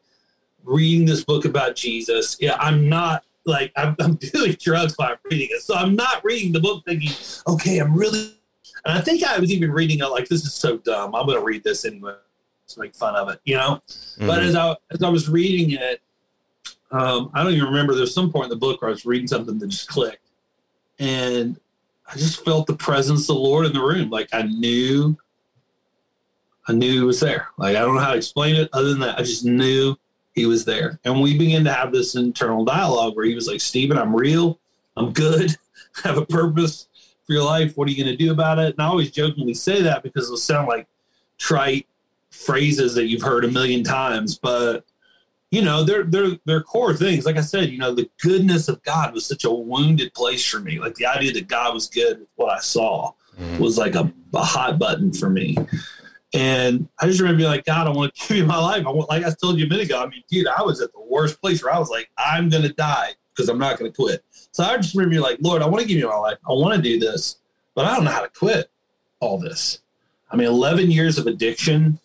reading 0.63 1.05
this 1.05 1.25
book 1.25 1.43
about 1.43 1.75
Jesus. 1.75 2.37
Yeah, 2.39 2.55
I'm 2.57 2.87
not 2.87 3.25
like 3.45 3.73
I'm, 3.75 3.97
I'm 3.99 4.15
doing 4.15 4.55
drugs 4.61 4.93
while 4.95 5.09
I'm 5.09 5.17
reading 5.29 5.49
it, 5.51 5.61
so 5.61 5.75
I'm 5.75 5.97
not 5.97 6.23
reading 6.23 6.53
the 6.53 6.61
book 6.61 6.85
thinking, 6.85 7.11
okay, 7.47 7.79
I'm 7.79 7.93
really 7.93 8.36
and 8.87 8.97
I 8.97 9.01
think 9.01 9.21
I 9.23 9.37
was 9.37 9.51
even 9.51 9.71
reading 9.71 9.99
it 9.99 10.05
like, 10.05 10.29
this 10.29 10.45
is 10.45 10.53
so 10.53 10.77
dumb. 10.77 11.13
I'm 11.13 11.25
going 11.25 11.37
to 11.37 11.43
read 11.43 11.63
this 11.63 11.83
anyway 11.83 12.13
to 12.69 12.79
make 12.79 12.95
fun 12.95 13.15
of 13.15 13.29
it, 13.29 13.39
you 13.43 13.55
know? 13.55 13.81
But 14.17 14.39
Mhm. 14.41 14.47
as 14.47 14.55
I, 14.55 14.75
as 14.91 15.03
I 15.03 15.09
was 15.09 15.29
reading 15.29 15.71
it, 15.71 16.01
um, 16.91 17.29
I 17.33 17.43
don't 17.43 17.51
even 17.51 17.65
remember. 17.65 17.93
There's 17.93 18.13
some 18.13 18.31
point 18.31 18.45
in 18.45 18.49
the 18.49 18.55
book 18.55 18.81
where 18.81 18.89
I 18.89 18.93
was 18.93 19.05
reading 19.05 19.27
something 19.27 19.59
that 19.59 19.67
just 19.67 19.89
clicked. 19.89 20.25
And 20.99 21.59
I 22.11 22.15
just 22.17 22.43
felt 22.45 22.65
the 22.67 22.75
presence 22.77 23.21
of 23.29 23.35
the 23.35 23.41
Lord 23.41 23.65
in 23.65 23.73
the 23.73 23.81
room. 23.81 24.09
Like 24.09 24.29
I 24.33 24.43
knew, 24.43 25.17
I 26.67 26.73
knew 26.73 26.91
he 26.93 27.01
was 27.01 27.19
there. 27.19 27.47
Like 27.57 27.75
I 27.75 27.81
don't 27.81 27.95
know 27.95 28.01
how 28.01 28.11
to 28.11 28.17
explain 28.17 28.55
it 28.55 28.69
other 28.71 28.89
than 28.89 28.99
that. 29.01 29.19
I 29.19 29.23
just 29.23 29.43
knew 29.45 29.97
he 30.33 30.45
was 30.45 30.63
there. 30.63 30.99
And 31.03 31.21
we 31.21 31.37
began 31.37 31.63
to 31.65 31.73
have 31.73 31.91
this 31.91 32.15
internal 32.15 32.63
dialogue 32.63 33.15
where 33.17 33.25
he 33.25 33.35
was 33.35 33.47
like, 33.47 33.59
Stephen, 33.61 33.97
I'm 33.97 34.15
real. 34.15 34.59
I'm 34.95 35.11
good. 35.11 35.55
I 36.05 36.07
have 36.07 36.17
a 36.17 36.25
purpose 36.25 36.87
for 37.27 37.33
your 37.33 37.43
life. 37.43 37.77
What 37.77 37.87
are 37.87 37.91
you 37.91 38.03
going 38.03 38.17
to 38.17 38.23
do 38.25 38.31
about 38.31 38.57
it? 38.57 38.73
And 38.73 38.81
I 38.81 38.85
always 38.85 39.11
jokingly 39.11 39.53
say 39.53 39.81
that 39.83 40.01
because 40.01 40.25
it'll 40.25 40.37
sound 40.37 40.67
like 40.67 40.87
trite 41.37 41.85
phrases 42.31 42.95
that 42.95 43.07
you've 43.07 43.21
heard 43.21 43.45
a 43.45 43.51
million 43.51 43.83
times, 43.83 44.37
but 44.37 44.85
you 45.51 45.61
know, 45.61 45.83
they're 45.83 46.03
they're 46.03 46.37
they're 46.45 46.61
core 46.61 46.93
things. 46.93 47.25
Like 47.25 47.37
I 47.37 47.41
said, 47.41 47.69
you 47.69 47.77
know, 47.77 47.93
the 47.93 48.09
goodness 48.21 48.67
of 48.67 48.83
God 48.83 49.13
was 49.13 49.25
such 49.25 49.45
a 49.45 49.51
wounded 49.51 50.13
place 50.13 50.45
for 50.45 50.59
me. 50.59 50.77
Like 50.77 50.95
the 50.95 51.05
idea 51.05 51.31
that 51.33 51.47
God 51.47 51.73
was 51.73 51.87
good 51.87 52.19
with 52.19 52.29
what 52.35 52.51
I 52.51 52.59
saw 52.59 53.13
mm-hmm. 53.39 53.57
was 53.57 53.77
like 53.77 53.95
a, 53.95 54.11
a 54.33 54.43
hot 54.43 54.77
button 54.77 55.13
for 55.13 55.29
me. 55.29 55.55
And 56.33 56.89
I 56.99 57.07
just 57.07 57.21
remember 57.21 57.37
being 57.37 57.49
like, 57.49 57.63
God, 57.63 57.87
I 57.87 57.91
want 57.91 58.13
to 58.13 58.27
give 58.27 58.37
you 58.37 58.45
my 58.45 58.57
life. 58.57 58.85
I 58.85 58.89
want, 58.89 59.09
like 59.09 59.23
I 59.23 59.31
told 59.41 59.57
you 59.57 59.65
a 59.65 59.69
minute 59.69 59.85
ago. 59.85 60.03
I 60.03 60.07
mean, 60.07 60.23
dude, 60.29 60.47
I 60.47 60.61
was 60.63 60.81
at 60.81 60.91
the 60.91 61.01
worst 61.01 61.39
place 61.41 61.63
where 61.63 61.73
I 61.73 61.79
was 61.79 61.89
like, 61.89 62.09
I'm 62.17 62.49
gonna 62.49 62.73
die 62.73 63.13
because 63.37 63.49
I'm 63.49 63.59
not 63.59 63.77
gonna 63.77 63.91
quit. 63.91 64.23
So 64.51 64.63
I 64.63 64.75
just 64.77 64.95
remember 64.95 65.21
like, 65.21 65.37
Lord, 65.41 65.61
I 65.61 65.67
want 65.67 65.83
to 65.83 65.87
give 65.87 65.97
you 65.97 66.07
my 66.07 66.15
life. 66.15 66.37
I 66.47 66.53
want 66.53 66.75
to 66.75 66.81
do 66.81 66.99
this, 66.99 67.37
but 67.75 67.85
I 67.85 67.95
don't 67.95 68.03
know 68.03 68.11
how 68.11 68.21
to 68.21 68.29
quit 68.29 68.69
all 69.19 69.37
this. 69.37 69.79
I 70.31 70.35
mean, 70.35 70.47
11 70.47 70.89
years 70.89 71.17
of 71.17 71.27
addiction. 71.27 71.99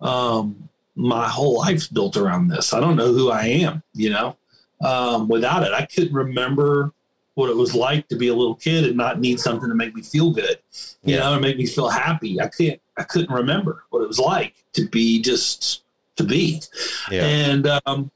Um, 0.00 0.68
my 0.94 1.28
whole 1.28 1.56
life's 1.56 1.88
built 1.88 2.16
around 2.16 2.48
this. 2.48 2.72
I 2.72 2.80
don't 2.80 2.96
know 2.96 3.12
who 3.12 3.30
I 3.30 3.46
am, 3.46 3.82
you 3.94 4.10
know. 4.10 4.36
Um, 4.82 5.28
without 5.28 5.62
it, 5.62 5.72
I 5.72 5.86
couldn't 5.86 6.12
remember 6.12 6.92
what 7.34 7.50
it 7.50 7.56
was 7.56 7.74
like 7.74 8.08
to 8.08 8.16
be 8.16 8.28
a 8.28 8.34
little 8.34 8.54
kid 8.54 8.84
and 8.84 8.96
not 8.96 9.20
need 9.20 9.38
something 9.40 9.68
to 9.68 9.74
make 9.74 9.94
me 9.94 10.02
feel 10.02 10.30
good, 10.30 10.58
you 11.02 11.14
yeah. 11.14 11.20
know, 11.20 11.32
and 11.34 11.42
make 11.42 11.58
me 11.58 11.66
feel 11.66 11.88
happy. 11.88 12.40
I 12.40 12.48
can't, 12.48 12.80
I 12.96 13.02
couldn't 13.02 13.34
remember 13.34 13.84
what 13.90 14.02
it 14.02 14.08
was 14.08 14.18
like 14.18 14.54
to 14.74 14.88
be 14.88 15.20
just 15.20 15.82
to 16.16 16.24
be. 16.24 16.62
Yeah. 17.10 17.24
And 17.24 17.66
um, 17.84 18.10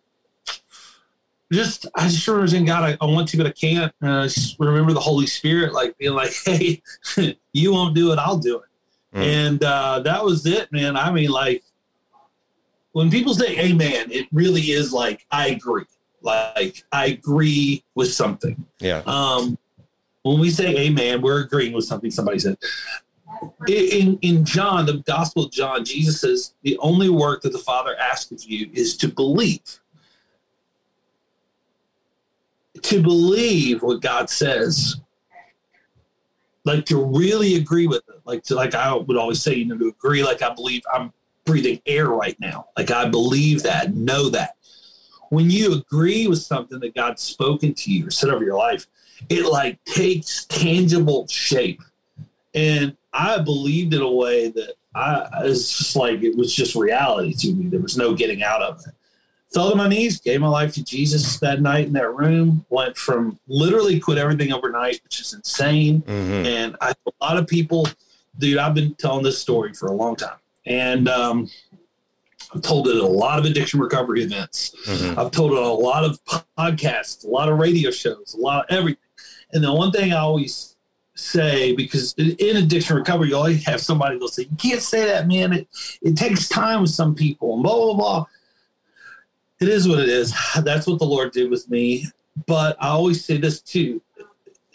just, 1.53 1.87
I 1.95 2.09
just 2.09 2.27
remember 2.27 2.49
saying, 2.49 2.65
God, 2.65 2.85
I, 2.85 3.05
I 3.05 3.07
want 3.07 3.29
to, 3.29 3.37
but 3.37 3.47
I 3.47 3.53
can't. 3.53 3.93
And 4.01 4.11
I 4.11 4.25
just 4.25 4.59
remember 4.59 4.93
the 4.93 5.01
Holy 5.01 5.27
Spirit, 5.27 5.73
like 5.73 5.97
being 5.99 6.15
like, 6.15 6.33
hey, 6.45 6.83
you 7.53 7.73
won't 7.73 7.95
do 7.95 8.13
it, 8.13 8.19
I'll 8.19 8.39
do 8.39 8.59
it. 8.59 9.17
Mm. 9.17 9.23
And 9.23 9.65
uh, 9.65 10.01
that 10.01 10.25
was 10.25 10.47
it, 10.47 10.71
man. 10.71 10.97
I 10.97 11.11
mean, 11.11 11.31
like, 11.31 11.65
when 12.93 13.11
people 13.11 13.35
say 13.35 13.59
amen, 13.59 14.11
it 14.11 14.27
really 14.33 14.61
is 14.61 14.93
like 14.93 15.27
I 15.31 15.49
agree. 15.49 15.85
Like 16.23 16.85
I 16.93 17.07
agree 17.07 17.85
with 17.95 18.13
something. 18.13 18.65
Yeah. 18.79 19.03
Um, 19.07 19.59
when 20.23 20.39
we 20.39 20.51
say 20.51 20.77
amen, 20.77 21.23
we're 21.23 21.45
agreeing 21.45 21.73
with 21.73 21.85
something 21.85 22.11
somebody 22.11 22.39
said. 22.39 22.59
In 23.69 24.19
in 24.23 24.45
John, 24.45 24.87
the 24.87 24.99
Gospel 25.07 25.45
of 25.45 25.53
John, 25.53 25.85
Jesus 25.85 26.21
says 26.21 26.55
the 26.63 26.77
only 26.79 27.09
work 27.09 27.43
that 27.43 27.53
the 27.53 27.59
Father 27.59 27.97
asks 27.97 28.31
of 28.33 28.43
you 28.43 28.69
is 28.73 28.97
to 28.99 29.09
believe. 29.09 29.81
To 32.83 33.03
believe 33.03 33.83
what 33.83 34.01
God 34.01 34.31
says, 34.31 34.97
like 36.65 36.85
to 36.87 37.05
really 37.05 37.57
agree 37.57 37.87
with 37.87 38.03
it, 38.09 38.21
like 38.25 38.43
to 38.45 38.55
like 38.55 38.75
I 38.75 38.95
would 38.95 39.17
always 39.17 39.43
say, 39.43 39.55
you 39.55 39.67
know, 39.67 39.79
to 39.79 39.89
agree, 39.89 40.23
like 40.23 40.43
I 40.43 40.53
believe 40.55 40.83
I'm 40.93 41.13
breathing 41.45 41.81
air 41.87 42.09
right 42.09 42.39
now. 42.41 42.67
Like 42.77 42.91
I 42.91 43.09
believe 43.09 43.63
that, 43.63 43.95
know 43.95 44.29
that. 44.31 44.57
When 45.31 45.51
you 45.51 45.75
agree 45.75 46.27
with 46.27 46.41
something 46.41 46.81
that 46.81 46.95
God's 46.95 47.23
spoken 47.23 47.75
to 47.75 47.93
you 47.93 48.07
or 48.07 48.11
said 48.11 48.31
over 48.31 48.45
your 48.45 48.59
life, 48.59 48.87
it 49.29 49.47
like 49.47 49.83
takes 49.85 50.45
tangible 50.47 51.27
shape. 51.29 51.81
And 52.55 52.97
I 53.13 53.39
believed 53.39 53.95
in 53.95 54.03
a 54.03 54.11
way 54.11 54.49
that 54.51 54.75
I 54.95 55.29
it's 55.45 55.79
just 55.79 55.97
like 55.97 56.23
it 56.23 56.37
was 56.37 56.55
just 56.55 56.75
reality 56.75 57.33
to 57.35 57.53
me. 57.53 57.69
There 57.69 57.81
was 57.81 57.97
no 57.97 58.15
getting 58.15 58.43
out 58.43 58.63
of 58.63 58.81
it. 58.87 58.95
Fell 59.53 59.71
to 59.71 59.77
my 59.77 59.89
knees, 59.89 60.21
gave 60.21 60.41
my 60.41 60.49
life 60.49 60.75
to 60.75 60.85
Jesus 60.85 61.39
that 61.39 61.61
night 61.61 61.87
in 61.87 61.93
that 61.95 62.15
room. 62.15 62.65
Went 62.69 62.97
from 62.97 63.39
literally 63.49 63.99
quit 63.99 64.17
everything 64.17 64.53
overnight, 64.53 65.01
which 65.03 65.21
is 65.21 65.33
insane. 65.33 66.03
Mm-hmm. 66.03 66.47
And 66.47 66.77
I, 66.81 66.91
a 66.91 67.25
lot 67.25 67.37
of 67.37 67.49
people, 67.49 67.89
dude, 68.39 68.59
I've 68.59 68.75
been 68.75 68.95
telling 68.95 69.25
this 69.25 69.39
story 69.39 69.73
for 69.73 69.87
a 69.89 69.93
long 69.93 70.15
time 70.15 70.39
and 70.67 71.09
um, 71.09 71.51
I've 72.55 72.63
told 72.63 72.89
it 72.89 72.97
at 72.97 73.03
a 73.03 73.07
lot 73.07 73.39
of 73.39 73.45
addiction 73.45 73.81
recovery 73.81 74.23
events. 74.23 74.75
Mm-hmm. 74.87 75.19
I've 75.19 75.31
told 75.31 75.53
it 75.53 75.59
on 75.59 75.65
a 75.65 75.73
lot 75.73 76.05
of 76.05 76.23
podcasts, 76.59 77.25
a 77.25 77.29
lot 77.29 77.49
of 77.49 77.59
radio 77.59 77.91
shows, 77.91 78.35
a 78.39 78.41
lot 78.41 78.65
of 78.65 78.77
everything. 78.77 79.03
And 79.53 79.65
the 79.65 79.73
one 79.73 79.91
thing 79.91 80.13
I 80.13 80.19
always 80.19 80.77
say, 81.15 81.75
because 81.75 82.15
in 82.15 82.57
addiction 82.57 82.97
recovery, 82.97 83.29
you 83.29 83.37
always 83.37 83.65
have 83.67 83.81
somebody 83.81 84.15
that'll 84.15 84.29
say, 84.29 84.45
You 84.45 84.57
can't 84.57 84.83
say 84.83 85.07
that, 85.07 85.27
man. 85.27 85.53
It, 85.53 85.69
it 86.03 86.17
takes 86.17 86.49
time 86.49 86.83
with 86.83 86.91
some 86.91 87.15
people, 87.15 87.55
and 87.55 87.63
blah, 87.63 87.75
blah, 87.75 87.95
blah. 87.95 88.27
It 89.61 89.69
is 89.69 89.87
what 89.89 89.99
it 89.99 90.09
is. 90.09 90.35
That's 90.63 90.87
what 90.87 90.99
the 90.99 91.07
Lord 91.07 91.33
did 91.33 91.51
with 91.51 91.69
me. 91.71 92.07
But 92.47 92.77
I 92.81 92.89
always 92.89 93.25
say 93.25 93.37
this 93.37 93.61
too. 93.61 94.03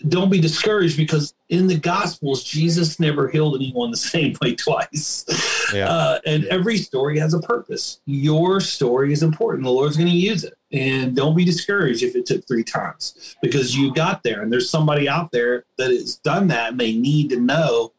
Don't 0.10 0.30
be 0.30 0.41
discouraged 0.41 0.98
because 0.98 1.34
in 1.48 1.67
the 1.67 1.78
gospels 1.78 2.43
jesus 2.43 3.00
never 3.00 3.30
healed 3.30 3.56
anyone 3.56 3.91
the 3.91 3.98
same 4.13 4.36
way 4.41 4.54
twice. 4.56 5.26
Yeah. 5.74 5.89
uh, 5.89 6.19
and 6.26 6.45
every 6.45 6.78
story 6.78 7.17
has 7.17 7.34
a 7.34 7.39
purpose. 7.39 8.02
Your 8.06 8.60
story 8.60 9.13
is 9.13 9.24
important. 9.24 9.63
The 9.63 9.71
lord's 9.71 9.98
going 9.98 10.10
to 10.10 10.15
use 10.15 10.43
it. 10.43 10.54
And 10.71 11.15
don't 11.15 11.36
be 11.36 11.45
discouraged 11.45 12.04
if 12.04 12.15
it 12.15 12.26
took 12.26 12.45
three 12.45 12.63
times 12.63 13.36
because 13.41 13.76
you 13.76 13.93
got 13.93 14.21
there. 14.21 14.41
And 14.41 14.52
there's 14.52 14.69
somebody 14.69 15.08
out 15.08 15.32
there 15.32 15.65
that 15.78 15.89
has 15.91 16.17
done 16.17 16.48
that 16.50 16.71
and 16.71 16.80
they 16.80 16.93
need 16.93 17.30
to 17.30 17.39
know 17.39 17.93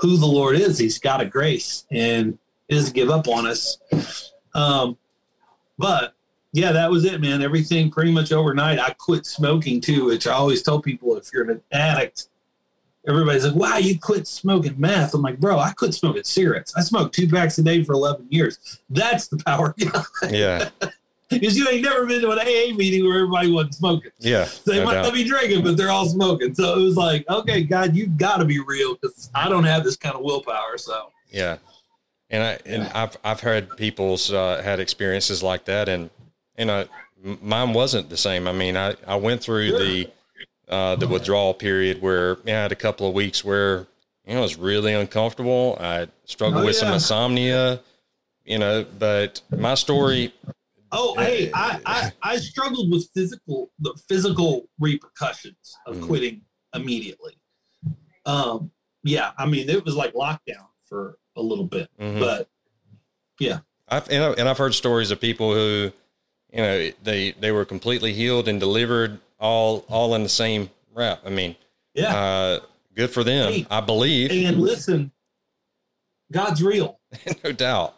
who 0.00 0.16
the 0.16 0.26
lord 0.26 0.56
is. 0.56 0.78
He's 0.78 0.98
got 0.98 1.20
a 1.20 1.24
grace 1.24 1.86
and 1.90 2.38
doesn't 2.68 2.94
give 2.94 3.10
up 3.10 3.26
on 3.26 3.46
us. 3.46 3.78
Um, 4.54 4.96
but 5.80 6.14
yeah, 6.52 6.72
that 6.72 6.90
was 6.90 7.04
it, 7.04 7.20
man. 7.20 7.42
Everything 7.42 7.90
pretty 7.90 8.12
much 8.12 8.32
overnight. 8.32 8.78
I 8.78 8.90
quit 8.90 9.24
smoking 9.24 9.80
too, 9.80 10.06
which 10.06 10.26
I 10.26 10.32
always 10.32 10.62
tell 10.62 10.80
people 10.80 11.16
if 11.16 11.32
you're 11.32 11.50
an 11.50 11.62
addict, 11.72 12.28
everybody's 13.08 13.46
like, 13.46 13.54
wow, 13.54 13.76
you 13.78 13.98
quit 13.98 14.26
smoking 14.26 14.78
meth. 14.78 15.14
I'm 15.14 15.22
like, 15.22 15.38
bro, 15.38 15.58
I 15.58 15.72
quit 15.72 15.94
smoking 15.94 16.24
cigarettes. 16.24 16.74
I 16.76 16.82
smoked 16.82 17.14
two 17.14 17.28
packs 17.28 17.58
a 17.58 17.62
day 17.62 17.82
for 17.82 17.92
11 17.92 18.26
years. 18.30 18.80
That's 18.90 19.28
the 19.28 19.38
power. 19.38 19.74
yeah. 20.30 20.68
Because 21.30 21.56
you 21.56 21.68
ain't 21.68 21.84
never 21.84 22.06
been 22.06 22.20
to 22.22 22.30
an 22.32 22.40
AA 22.40 22.74
meeting 22.74 23.04
where 23.04 23.18
everybody 23.18 23.52
wasn't 23.52 23.76
smoking. 23.76 24.10
Yeah. 24.18 24.46
So 24.46 24.72
they 24.72 24.80
no 24.80 24.84
might 24.86 25.00
not 25.00 25.14
be 25.14 25.22
drinking, 25.22 25.62
but 25.62 25.76
they're 25.76 25.88
all 25.88 26.06
smoking. 26.06 26.56
So 26.56 26.76
it 26.76 26.82
was 26.82 26.96
like, 26.96 27.24
okay, 27.30 27.62
God, 27.62 27.94
you 27.94 28.08
got 28.08 28.38
to 28.38 28.44
be 28.44 28.58
real 28.58 28.96
because 28.96 29.30
I 29.32 29.48
don't 29.48 29.62
have 29.62 29.84
this 29.84 29.94
kind 29.94 30.16
of 30.16 30.22
willpower. 30.22 30.76
So, 30.76 31.12
yeah. 31.30 31.58
And 32.30 32.42
I 32.42 32.58
and 32.64 32.82
I've 32.94 33.16
I've 33.24 33.40
heard 33.40 33.76
people's 33.76 34.32
uh, 34.32 34.62
had 34.62 34.78
experiences 34.78 35.42
like 35.42 35.64
that, 35.64 35.88
and 35.88 36.10
you 36.56 36.64
know, 36.66 36.86
mine 37.22 37.72
wasn't 37.72 38.08
the 38.08 38.16
same. 38.16 38.46
I 38.46 38.52
mean, 38.52 38.76
I, 38.76 38.94
I 39.06 39.16
went 39.16 39.42
through 39.42 39.72
the 39.72 40.10
uh, 40.68 40.96
the 40.96 41.08
withdrawal 41.08 41.54
period 41.54 42.00
where 42.00 42.36
you 42.44 42.52
know, 42.52 42.58
I 42.58 42.62
had 42.62 42.72
a 42.72 42.76
couple 42.76 43.08
of 43.08 43.14
weeks 43.14 43.44
where 43.44 43.88
you 44.24 44.34
know 44.34 44.38
it 44.38 44.42
was 44.42 44.56
really 44.56 44.94
uncomfortable. 44.94 45.76
I 45.80 46.06
struggled 46.24 46.62
oh, 46.62 46.66
with 46.66 46.76
yeah. 46.76 46.80
some 46.80 46.94
insomnia, 46.94 47.80
you 48.44 48.58
know. 48.58 48.86
But 48.98 49.42
my 49.50 49.74
story. 49.74 50.32
Oh, 50.92 51.16
hey, 51.16 51.52
I, 51.54 51.80
I, 51.86 52.12
I 52.20 52.36
struggled 52.38 52.90
with 52.90 53.08
physical 53.14 53.70
the 53.78 53.96
physical 54.08 54.68
repercussions 54.78 55.76
of 55.86 55.96
mm-hmm. 55.96 56.06
quitting 56.06 56.42
immediately. 56.74 57.36
Um, 58.26 58.70
yeah, 59.02 59.32
I 59.38 59.46
mean 59.46 59.68
it 59.68 59.84
was 59.84 59.96
like 59.96 60.14
lockdown 60.14 60.66
for 60.88 61.16
a 61.36 61.42
little 61.42 61.66
bit, 61.66 61.88
mm-hmm. 61.98 62.20
but 62.20 62.48
yeah. 63.38 63.60
I've 63.88 64.08
and, 64.10 64.48
I've 64.48 64.58
heard 64.58 64.74
stories 64.74 65.10
of 65.10 65.20
people 65.20 65.52
who 65.52 65.92
you 66.52 66.62
know, 66.62 66.90
they 67.02 67.32
they 67.32 67.52
were 67.52 67.64
completely 67.64 68.12
healed 68.12 68.48
and 68.48 68.58
delivered 68.58 69.20
all 69.38 69.84
all 69.88 70.14
in 70.14 70.22
the 70.22 70.28
same 70.28 70.70
route. 70.94 71.20
I 71.24 71.30
mean, 71.30 71.56
yeah, 71.94 72.16
uh, 72.16 72.60
good 72.94 73.10
for 73.10 73.24
them. 73.24 73.52
Hey, 73.52 73.66
I 73.70 73.80
believe. 73.80 74.30
And 74.30 74.60
listen, 74.60 75.12
God's 76.32 76.62
real, 76.62 76.98
no 77.44 77.52
doubt. 77.52 77.94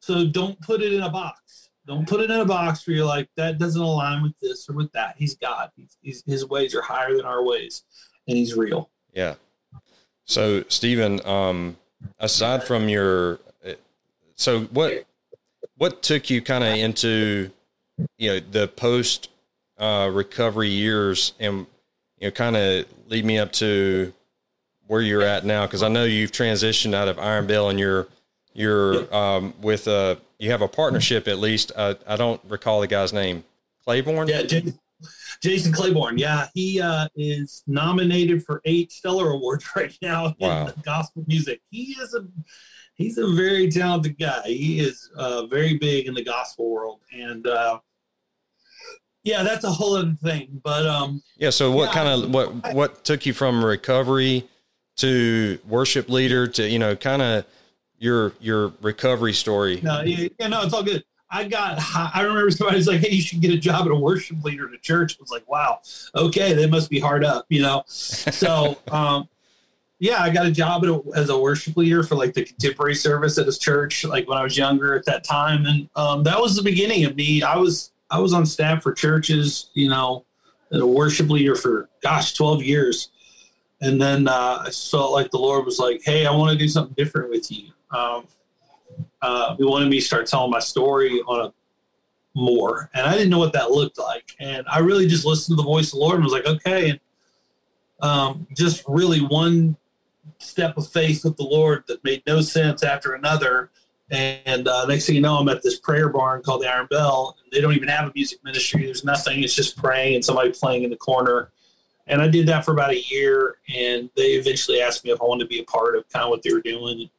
So 0.00 0.26
don't 0.26 0.60
put 0.60 0.82
it 0.82 0.92
in 0.92 1.02
a 1.02 1.10
box. 1.10 1.70
Don't 1.86 2.08
put 2.08 2.20
it 2.20 2.30
in 2.30 2.40
a 2.40 2.44
box 2.44 2.86
where 2.86 2.96
you're 2.96 3.06
like 3.06 3.28
that 3.36 3.58
doesn't 3.58 3.80
align 3.80 4.22
with 4.22 4.36
this 4.40 4.68
or 4.68 4.74
with 4.74 4.90
that. 4.92 5.14
He's 5.16 5.36
God. 5.36 5.70
He's, 5.76 5.96
he's, 6.00 6.24
his 6.26 6.44
ways 6.44 6.74
are 6.74 6.82
higher 6.82 7.16
than 7.16 7.24
our 7.24 7.44
ways, 7.44 7.84
and 8.26 8.36
He's 8.36 8.56
real. 8.56 8.90
Yeah. 9.14 9.34
So 10.24 10.64
Stephen, 10.68 11.24
um, 11.24 11.76
aside 12.18 12.64
from 12.64 12.88
your, 12.88 13.40
so 14.34 14.60
what 14.64 15.06
what 15.78 16.02
took 16.02 16.30
you 16.30 16.40
kind 16.40 16.64
of 16.64 16.74
into 16.74 17.50
you 18.18 18.30
know 18.30 18.40
the 18.40 18.68
post 18.68 19.28
uh, 19.78 20.10
recovery 20.12 20.68
years 20.68 21.34
and 21.38 21.66
you 22.18 22.28
know 22.28 22.30
kind 22.30 22.56
of 22.56 22.86
lead 23.08 23.24
me 23.24 23.38
up 23.38 23.52
to 23.52 24.12
where 24.86 25.00
you're 25.00 25.22
at 25.22 25.44
now 25.44 25.66
because 25.66 25.82
I 25.82 25.88
know 25.88 26.04
you've 26.04 26.32
transitioned 26.32 26.94
out 26.94 27.08
of 27.08 27.18
Iron 27.18 27.46
Bell 27.46 27.68
and 27.70 27.78
you're 27.78 28.06
you're 28.54 29.14
um, 29.14 29.54
with 29.60 29.86
a 29.86 30.18
you 30.38 30.50
have 30.50 30.62
a 30.62 30.68
partnership 30.68 31.28
at 31.28 31.38
least. 31.38 31.72
I, 31.76 31.96
I 32.06 32.16
don't 32.16 32.40
recall 32.48 32.80
the 32.80 32.86
guy's 32.86 33.12
name. 33.12 33.44
Clayborn. 33.86 34.28
Yeah, 34.28 34.42
Jason 35.42 35.72
Clayborn, 35.72 36.18
yeah, 36.18 36.48
he 36.54 36.80
uh, 36.80 37.08
is 37.16 37.62
nominated 37.66 38.44
for 38.44 38.60
eight 38.64 38.90
Stellar 38.92 39.30
Awards 39.30 39.64
right 39.76 39.96
now 40.02 40.34
Wow. 40.40 40.66
in 40.68 40.72
gospel 40.82 41.24
music. 41.26 41.60
He 41.70 41.96
is 42.00 42.14
a 42.14 42.26
he's 42.94 43.18
a 43.18 43.26
very 43.28 43.70
talented 43.70 44.18
guy. 44.18 44.42
He 44.46 44.80
is 44.80 45.10
uh, 45.16 45.46
very 45.46 45.76
big 45.78 46.06
in 46.06 46.14
the 46.14 46.24
gospel 46.24 46.70
world, 46.70 47.00
and 47.12 47.46
uh, 47.46 47.78
yeah, 49.24 49.42
that's 49.42 49.64
a 49.64 49.70
whole 49.70 49.96
other 49.96 50.14
thing. 50.22 50.60
But 50.62 50.86
um, 50.86 51.22
Yeah. 51.36 51.50
So 51.50 51.70
what 51.70 51.88
Yeah, 51.88 52.04
kind 52.04 52.24
of 52.24 52.30
what 52.32 52.74
what 52.74 53.04
took 53.04 53.26
you 53.26 53.32
from 53.34 53.64
recovery 53.64 54.48
to 54.98 55.58
worship 55.68 56.08
leader 56.08 56.46
to 56.46 56.68
you 56.68 56.78
know 56.78 56.96
kind 56.96 57.20
of 57.22 57.44
your 57.98 58.32
your 58.40 58.72
recovery 58.80 59.32
story? 59.32 59.80
no, 59.82 60.00
yeah, 60.02 60.28
yeah, 60.38 60.48
no, 60.48 60.62
it's 60.62 60.72
all 60.72 60.82
good. 60.82 61.04
I 61.30 61.48
got. 61.48 61.78
I 62.14 62.22
remember 62.22 62.50
somebody 62.50 62.76
was 62.76 62.86
like, 62.86 63.00
"Hey, 63.00 63.10
you 63.10 63.22
should 63.22 63.40
get 63.40 63.52
a 63.52 63.58
job 63.58 63.86
at 63.86 63.92
a 63.92 63.96
worship 63.96 64.42
leader 64.44 64.68
at 64.68 64.74
a 64.74 64.78
church." 64.78 65.16
I 65.18 65.22
was 65.22 65.30
like, 65.30 65.48
"Wow, 65.48 65.80
okay, 66.14 66.54
they 66.54 66.66
must 66.66 66.88
be 66.88 67.00
hard 67.00 67.24
up," 67.24 67.46
you 67.48 67.62
know. 67.62 67.82
So, 67.86 68.78
um, 68.90 69.28
yeah, 69.98 70.22
I 70.22 70.30
got 70.30 70.46
a 70.46 70.50
job 70.50 70.84
at 70.84 70.90
a, 70.90 71.02
as 71.14 71.28
a 71.30 71.38
worship 71.38 71.76
leader 71.76 72.02
for 72.02 72.14
like 72.14 72.34
the 72.34 72.44
contemporary 72.44 72.94
service 72.94 73.38
at 73.38 73.46
his 73.46 73.58
church, 73.58 74.04
like 74.04 74.28
when 74.28 74.38
I 74.38 74.42
was 74.42 74.56
younger 74.56 74.94
at 74.94 75.04
that 75.06 75.24
time, 75.24 75.66
and 75.66 75.88
um, 75.96 76.22
that 76.24 76.40
was 76.40 76.54
the 76.54 76.62
beginning 76.62 77.04
of 77.04 77.16
me. 77.16 77.42
I 77.42 77.56
was 77.56 77.92
I 78.10 78.20
was 78.20 78.32
on 78.32 78.46
staff 78.46 78.82
for 78.82 78.92
churches, 78.92 79.70
you 79.74 79.88
know, 79.88 80.24
and 80.70 80.80
a 80.80 80.86
worship 80.86 81.28
leader 81.28 81.56
for 81.56 81.88
gosh, 82.02 82.34
twelve 82.34 82.62
years, 82.62 83.10
and 83.80 84.00
then 84.00 84.28
uh, 84.28 84.64
I 84.66 84.70
felt 84.70 85.12
like 85.12 85.32
the 85.32 85.38
Lord 85.38 85.64
was 85.64 85.80
like, 85.80 86.02
"Hey, 86.04 86.24
I 86.24 86.30
want 86.30 86.52
to 86.52 86.58
do 86.58 86.68
something 86.68 86.94
different 86.96 87.30
with 87.30 87.50
you." 87.50 87.70
Um, 87.90 88.26
uh, 89.22 89.56
he 89.56 89.64
wanted 89.64 89.88
me 89.88 90.00
to 90.00 90.04
start 90.04 90.26
telling 90.26 90.50
my 90.50 90.58
story 90.58 91.20
on 91.26 91.46
a 91.46 91.52
more, 92.34 92.90
and 92.94 93.06
I 93.06 93.12
didn't 93.14 93.30
know 93.30 93.38
what 93.38 93.54
that 93.54 93.70
looked 93.70 93.98
like, 93.98 94.36
and 94.40 94.66
I 94.70 94.80
really 94.80 95.06
just 95.06 95.24
listened 95.24 95.56
to 95.56 95.62
the 95.62 95.66
voice 95.66 95.86
of 95.86 95.92
the 95.92 96.04
Lord 96.04 96.16
and 96.16 96.24
was 96.24 96.32
like, 96.32 96.46
"Okay." 96.46 96.90
And, 96.90 97.00
um, 98.00 98.46
just 98.54 98.84
really 98.86 99.20
one 99.20 99.76
step 100.38 100.76
of 100.76 100.88
faith 100.88 101.24
with 101.24 101.36
the 101.36 101.44
Lord 101.44 101.84
that 101.88 102.02
made 102.04 102.22
no 102.26 102.40
sense 102.40 102.82
after 102.82 103.14
another. 103.14 103.70
And 104.10 104.68
uh, 104.68 104.86
next 104.86 105.06
thing 105.06 105.16
you 105.16 105.20
know, 105.20 105.36
I'm 105.36 105.48
at 105.48 105.62
this 105.62 105.78
prayer 105.78 106.08
barn 106.08 106.42
called 106.42 106.62
the 106.62 106.72
Iron 106.72 106.86
Bell. 106.90 107.36
And 107.42 107.52
they 107.52 107.60
don't 107.60 107.74
even 107.74 107.88
have 107.88 108.08
a 108.08 108.12
music 108.14 108.38
ministry. 108.44 108.84
There's 108.84 109.04
nothing. 109.04 109.42
It's 109.42 109.54
just 109.54 109.76
praying 109.76 110.16
and 110.16 110.24
somebody 110.24 110.52
playing 110.52 110.84
in 110.84 110.90
the 110.90 110.96
corner. 110.96 111.50
And 112.06 112.22
I 112.22 112.28
did 112.28 112.46
that 112.46 112.64
for 112.64 112.72
about 112.72 112.90
a 112.90 113.00
year. 113.00 113.56
And 113.74 114.10
they 114.16 114.32
eventually 114.32 114.80
asked 114.80 115.04
me 115.04 115.10
if 115.10 115.20
I 115.20 115.24
wanted 115.24 115.44
to 115.44 115.48
be 115.48 115.60
a 115.60 115.64
part 115.64 115.96
of 115.96 116.08
kind 116.08 116.24
of 116.24 116.30
what 116.30 116.42
they 116.42 116.52
were 116.52 116.60
doing. 116.60 117.10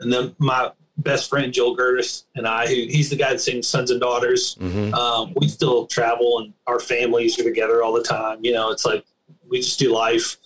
And 0.00 0.12
then 0.12 0.34
my 0.38 0.70
best 0.98 1.28
friend 1.30 1.52
Joel 1.52 1.76
Gertis 1.76 2.24
and 2.34 2.46
I, 2.46 2.66
who 2.66 2.74
he's 2.74 3.10
the 3.10 3.16
guy 3.16 3.30
that 3.32 3.40
sings 3.40 3.66
Sons 3.66 3.90
and 3.90 4.00
Daughters. 4.00 4.54
hmm 4.54 4.92
Um, 4.94 5.32
we 5.36 5.48
still 5.48 5.86
travel 5.86 6.40
and 6.40 6.52
our 6.66 6.78
families 6.78 7.38
are 7.38 7.44
together 7.44 7.82
all 7.82 7.92
the 7.92 8.02
time. 8.02 8.38
You 8.42 8.52
know, 8.52 8.70
it's 8.70 8.84
like 8.84 9.04
we 9.48 9.60
just 9.60 9.78
do 9.78 9.92
life. 9.92 10.36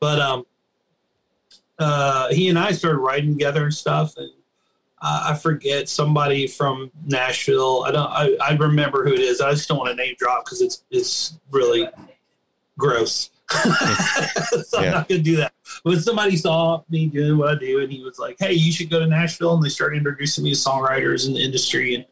But 0.00 0.20
um, 0.20 0.46
uh, 1.78 2.28
he 2.32 2.48
and 2.48 2.58
I 2.58 2.72
started 2.72 2.98
writing 2.98 3.32
together 3.32 3.64
and 3.64 3.74
stuff. 3.74 4.14
And 4.16 4.30
uh, 5.00 5.30
I 5.30 5.34
forget 5.34 5.88
somebody 5.88 6.46
from 6.46 6.90
Nashville. 7.04 7.84
I 7.84 7.90
don't. 7.90 8.10
I, 8.10 8.36
I 8.40 8.54
remember 8.56 9.04
who 9.04 9.12
it 9.12 9.20
is. 9.20 9.40
I 9.40 9.50
just 9.52 9.68
don't 9.68 9.78
want 9.78 9.90
to 9.90 9.96
name 9.96 10.14
drop 10.18 10.44
because 10.44 10.62
it's 10.62 10.84
it's 10.90 11.38
really 11.50 11.88
gross. 12.78 13.30
so 14.66 14.78
I'm 14.78 14.90
not 14.90 15.08
gonna 15.08 15.20
do 15.20 15.36
that. 15.36 15.52
But 15.84 16.00
somebody 16.02 16.36
saw 16.36 16.82
me 16.88 17.06
doing 17.06 17.36
what 17.38 17.48
I 17.48 17.54
do, 17.58 17.80
and 17.80 17.92
he 17.92 18.02
was 18.02 18.18
like, 18.18 18.36
"Hey, 18.38 18.52
you 18.52 18.72
should 18.72 18.90
go 18.90 18.98
to 18.98 19.06
Nashville." 19.06 19.54
And 19.54 19.62
they 19.62 19.68
started 19.68 19.98
introducing 19.98 20.44
me 20.44 20.54
to 20.54 20.56
songwriters 20.56 21.26
in 21.26 21.34
the 21.34 21.40
industry, 21.42 21.94
and 21.94 22.06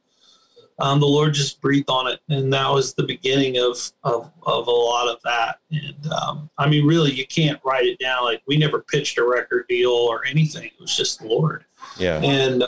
um, 0.78 1.00
the 1.00 1.06
Lord 1.06 1.34
just 1.34 1.60
breathed 1.60 1.88
on 1.88 2.08
it, 2.08 2.20
and 2.28 2.52
that 2.52 2.68
was 2.68 2.94
the 2.94 3.04
beginning 3.04 3.58
of 3.58 3.92
of, 4.04 4.30
of 4.42 4.66
a 4.66 4.70
lot 4.70 5.08
of 5.08 5.20
that. 5.22 5.58
And 5.70 6.12
um, 6.12 6.50
I 6.58 6.68
mean, 6.68 6.86
really, 6.86 7.12
you 7.12 7.26
can't 7.26 7.60
write 7.64 7.86
it 7.86 7.98
down. 7.98 8.24
Like 8.24 8.42
we 8.46 8.56
never 8.56 8.80
pitched 8.80 9.16
a 9.18 9.24
record 9.24 9.66
deal 9.68 9.90
or 9.90 10.24
anything. 10.26 10.64
It 10.64 10.80
was 10.80 10.96
just 10.96 11.20
the 11.20 11.28
Lord, 11.28 11.64
Yeah. 11.98 12.20
and 12.20 12.64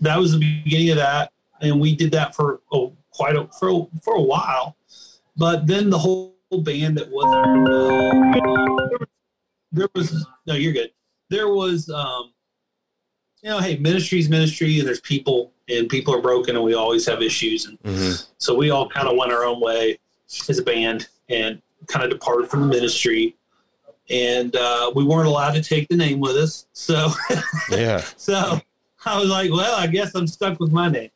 that 0.00 0.18
was 0.18 0.32
the 0.32 0.38
beginning 0.64 0.90
of 0.90 0.96
that. 0.96 1.32
And 1.60 1.80
we 1.80 1.94
did 1.94 2.10
that 2.12 2.34
for 2.34 2.60
oh, 2.72 2.92
quite 3.10 3.36
a 3.36 3.48
for 3.58 3.88
for 4.02 4.14
a 4.14 4.22
while, 4.22 4.76
but 5.36 5.66
then 5.66 5.90
the 5.90 5.98
whole 5.98 6.35
band 6.56 6.96
that 6.96 7.10
was 7.10 7.24
uh, 9.00 9.06
there 9.72 9.88
was- 9.94 10.26
no, 10.46 10.54
you're 10.54 10.72
good. 10.72 10.90
There 11.28 11.48
was 11.48 11.90
um, 11.90 12.32
you 13.42 13.50
know, 13.50 13.58
hey, 13.58 13.76
ministry's 13.78 14.28
ministry, 14.28 14.78
and 14.78 14.86
there's 14.86 15.00
people, 15.00 15.52
and 15.68 15.88
people 15.88 16.14
are 16.14 16.20
broken, 16.22 16.54
and 16.56 16.64
we 16.64 16.74
always 16.74 17.04
have 17.06 17.20
issues, 17.22 17.66
and 17.66 17.78
hmm 17.84 18.12
so 18.38 18.54
we 18.54 18.70
all 18.70 18.88
kind 18.88 19.08
of 19.08 19.16
went 19.16 19.32
our 19.32 19.44
own 19.44 19.60
way 19.60 19.98
as 20.48 20.58
a 20.58 20.62
band 20.62 21.08
and 21.28 21.60
kind 21.88 22.04
of 22.04 22.10
departed 22.10 22.48
from 22.48 22.60
the 22.60 22.66
ministry. 22.66 23.34
And 24.08 24.54
uh, 24.54 24.92
we 24.94 25.02
weren't 25.04 25.26
allowed 25.26 25.52
to 25.54 25.62
take 25.62 25.88
the 25.88 25.96
name 25.96 26.20
with 26.20 26.36
us. 26.36 26.66
So, 26.72 27.08
Yeah. 27.70 28.02
so 28.16 28.60
I 29.04 29.18
was 29.18 29.28
like, 29.28 29.50
well, 29.50 29.74
I 29.74 29.88
guess 29.88 30.14
I'm 30.14 30.28
stuck 30.28 30.60
with 30.60 30.70
my 30.70 30.88
name. 30.88 31.10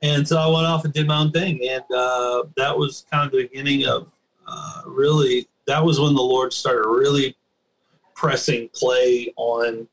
And 0.00 0.26
so 0.26 0.38
I 0.38 0.46
went 0.48 0.66
off 0.66 0.84
and 0.84 0.92
did 0.92 1.06
my 1.06 1.18
own 1.18 1.30
thing. 1.30 1.60
And 1.68 1.84
uh, 1.94 2.44
that 2.56 2.76
was 2.76 3.06
kind 3.12 3.26
of 3.26 3.32
the 3.32 3.42
beginning 3.46 3.86
of 3.86 4.10
uh, 4.52 4.82
really, 4.86 5.48
that 5.66 5.82
was 5.82 5.98
when 5.98 6.14
the 6.14 6.22
Lord 6.22 6.52
started 6.52 6.86
really 6.86 7.36
pressing 8.14 8.68
play 8.74 9.32
on 9.36 9.88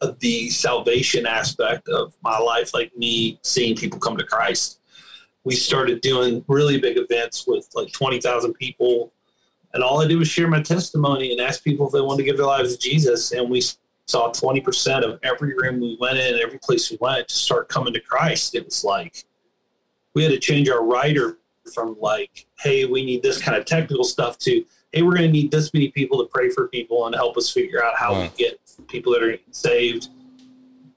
uh, 0.00 0.12
the 0.18 0.50
salvation 0.50 1.26
aspect 1.26 1.88
of 1.88 2.16
my 2.22 2.38
life, 2.38 2.74
like 2.74 2.96
me 2.96 3.38
seeing 3.42 3.76
people 3.76 3.98
come 3.98 4.16
to 4.16 4.24
Christ. 4.24 4.80
We 5.44 5.54
started 5.54 6.00
doing 6.00 6.44
really 6.48 6.80
big 6.80 6.98
events 6.98 7.46
with 7.46 7.68
like 7.74 7.92
20,000 7.92 8.52
people. 8.54 9.12
And 9.74 9.82
all 9.82 10.02
I 10.02 10.06
did 10.06 10.18
was 10.18 10.28
share 10.28 10.48
my 10.48 10.62
testimony 10.62 11.32
and 11.32 11.40
ask 11.40 11.62
people 11.62 11.86
if 11.86 11.92
they 11.92 12.00
wanted 12.00 12.18
to 12.18 12.24
give 12.24 12.36
their 12.36 12.46
lives 12.46 12.76
to 12.76 12.78
Jesus. 12.78 13.32
And 13.32 13.48
we 13.48 13.62
saw 14.06 14.30
20% 14.32 15.04
of 15.04 15.20
every 15.22 15.54
room 15.54 15.80
we 15.80 15.96
went 16.00 16.18
in, 16.18 16.40
every 16.40 16.58
place 16.58 16.90
we 16.90 16.98
went 17.00 17.28
to 17.28 17.34
start 17.34 17.68
coming 17.68 17.92
to 17.92 18.00
Christ. 18.00 18.54
It 18.54 18.64
was 18.64 18.82
like 18.82 19.24
we 20.14 20.22
had 20.22 20.32
to 20.32 20.38
change 20.38 20.68
our 20.68 20.84
writer 20.84 21.38
from 21.72 21.96
like, 22.00 22.46
hey, 22.58 22.84
we 22.84 23.04
need 23.04 23.22
this 23.22 23.40
kind 23.40 23.56
of 23.56 23.64
technical 23.64 24.04
stuff 24.04 24.38
to, 24.38 24.64
hey, 24.92 25.02
we're 25.02 25.16
going 25.16 25.22
to 25.26 25.32
need 25.32 25.50
this 25.50 25.72
many 25.72 25.88
people 25.88 26.18
to 26.18 26.28
pray 26.30 26.50
for 26.50 26.68
people 26.68 27.06
and 27.06 27.14
help 27.14 27.36
us 27.36 27.50
figure 27.50 27.84
out 27.84 27.96
how 27.96 28.12
Wow. 28.12 28.22
we 28.22 28.28
get 28.36 28.60
people 28.88 29.12
that 29.12 29.22
are 29.22 29.36
saved, 29.50 30.08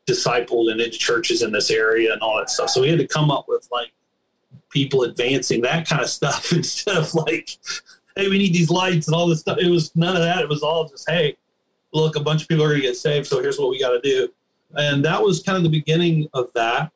discipled, 0.05 0.71
and 0.71 0.79
into 0.81 0.97
churches 0.97 1.41
in 1.41 1.51
this 1.51 1.69
area 1.71 2.11
and 2.13 2.21
all 2.21 2.37
that 2.37 2.49
stuff. 2.49 2.69
So 2.69 2.81
we 2.81 2.89
had 2.89 2.99
to 2.99 3.07
come 3.07 3.31
up 3.31 3.45
with 3.47 3.67
like 3.71 3.91
people 4.69 5.03
advancing 5.03 5.61
that 5.61 5.87
kind 5.87 6.01
of 6.01 6.09
stuff 6.09 6.51
instead 6.51 6.97
of 6.97 7.13
like, 7.13 7.57
hey, 8.15 8.27
we 8.29 8.37
need 8.37 8.53
these 8.53 8.69
lights 8.69 9.07
and 9.07 9.15
all 9.15 9.27
this 9.27 9.39
stuff. 9.41 9.57
It 9.59 9.69
was 9.69 9.95
none 9.95 10.15
of 10.15 10.21
that. 10.21 10.39
It 10.39 10.49
was 10.49 10.63
all 10.63 10.87
just, 10.87 11.09
hey, 11.09 11.37
look, 11.93 12.15
a 12.15 12.19
bunch 12.19 12.41
of 12.43 12.47
people 12.47 12.63
are 12.65 12.69
going 12.69 12.81
to 12.81 12.87
get 12.87 12.97
saved, 12.97 13.27
so 13.27 13.41
here's 13.41 13.57
what 13.59 13.69
we 13.69 13.79
got 13.79 13.91
to 13.91 14.01
do. 14.01 14.27
And 14.75 15.03
that 15.05 15.21
was 15.21 15.41
kind 15.41 15.55
of 15.55 15.63
the 15.63 15.69
beginning 15.69 16.27
of 16.33 16.51
that. 16.53 16.91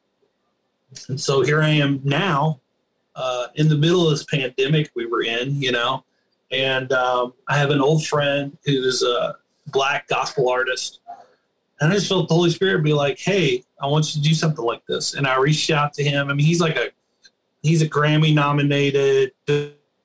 And 1.08 1.20
so 1.20 1.42
here 1.42 1.62
I 1.62 1.70
am 1.70 2.02
now, 2.04 2.60
uh, 3.15 3.47
in 3.56 3.67
the 3.67 3.78
middle 3.78 4.06
of 4.06 4.12
this 4.12 4.24
pandemic 4.26 4.91
we 4.95 5.06
were 5.06 5.24
in, 5.24 5.62
you 5.62 5.71
know, 5.71 6.04
and 6.52 6.91
um, 6.93 7.34
I 7.47 7.58
have 7.58 7.69
an 7.69 7.82
old 7.82 8.06
friend 8.06 8.58
who's 8.65 9.04
a 9.04 9.38
black 9.67 10.08
gospel 10.08 10.50
artist. 10.50 11.00
And 11.80 11.91
I 11.91 11.95
just 11.95 12.08
felt 12.08 12.28
the 12.28 12.36
Holy 12.36 12.52
Spirit 12.52 12.84
be 12.84 12.93
like, 12.93 13.17
hey, 13.17 13.63
I 13.82 13.88
want 13.88 14.13
you 14.13 14.21
to 14.21 14.28
do 14.28 14.36
something 14.36 14.63
like 14.63 14.86
this. 14.86 15.15
And 15.15 15.26
I 15.26 15.38
reached 15.38 15.69
out 15.71 15.93
to 15.93 16.04
him. 16.04 16.30
I 16.30 16.34
mean, 16.34 16.45
he's 16.45 16.62
like 16.62 16.76
a, 16.76 16.89
he's 17.63 17.82
a 17.82 17.89
Grammy 17.89 18.34
nominated 18.34 19.32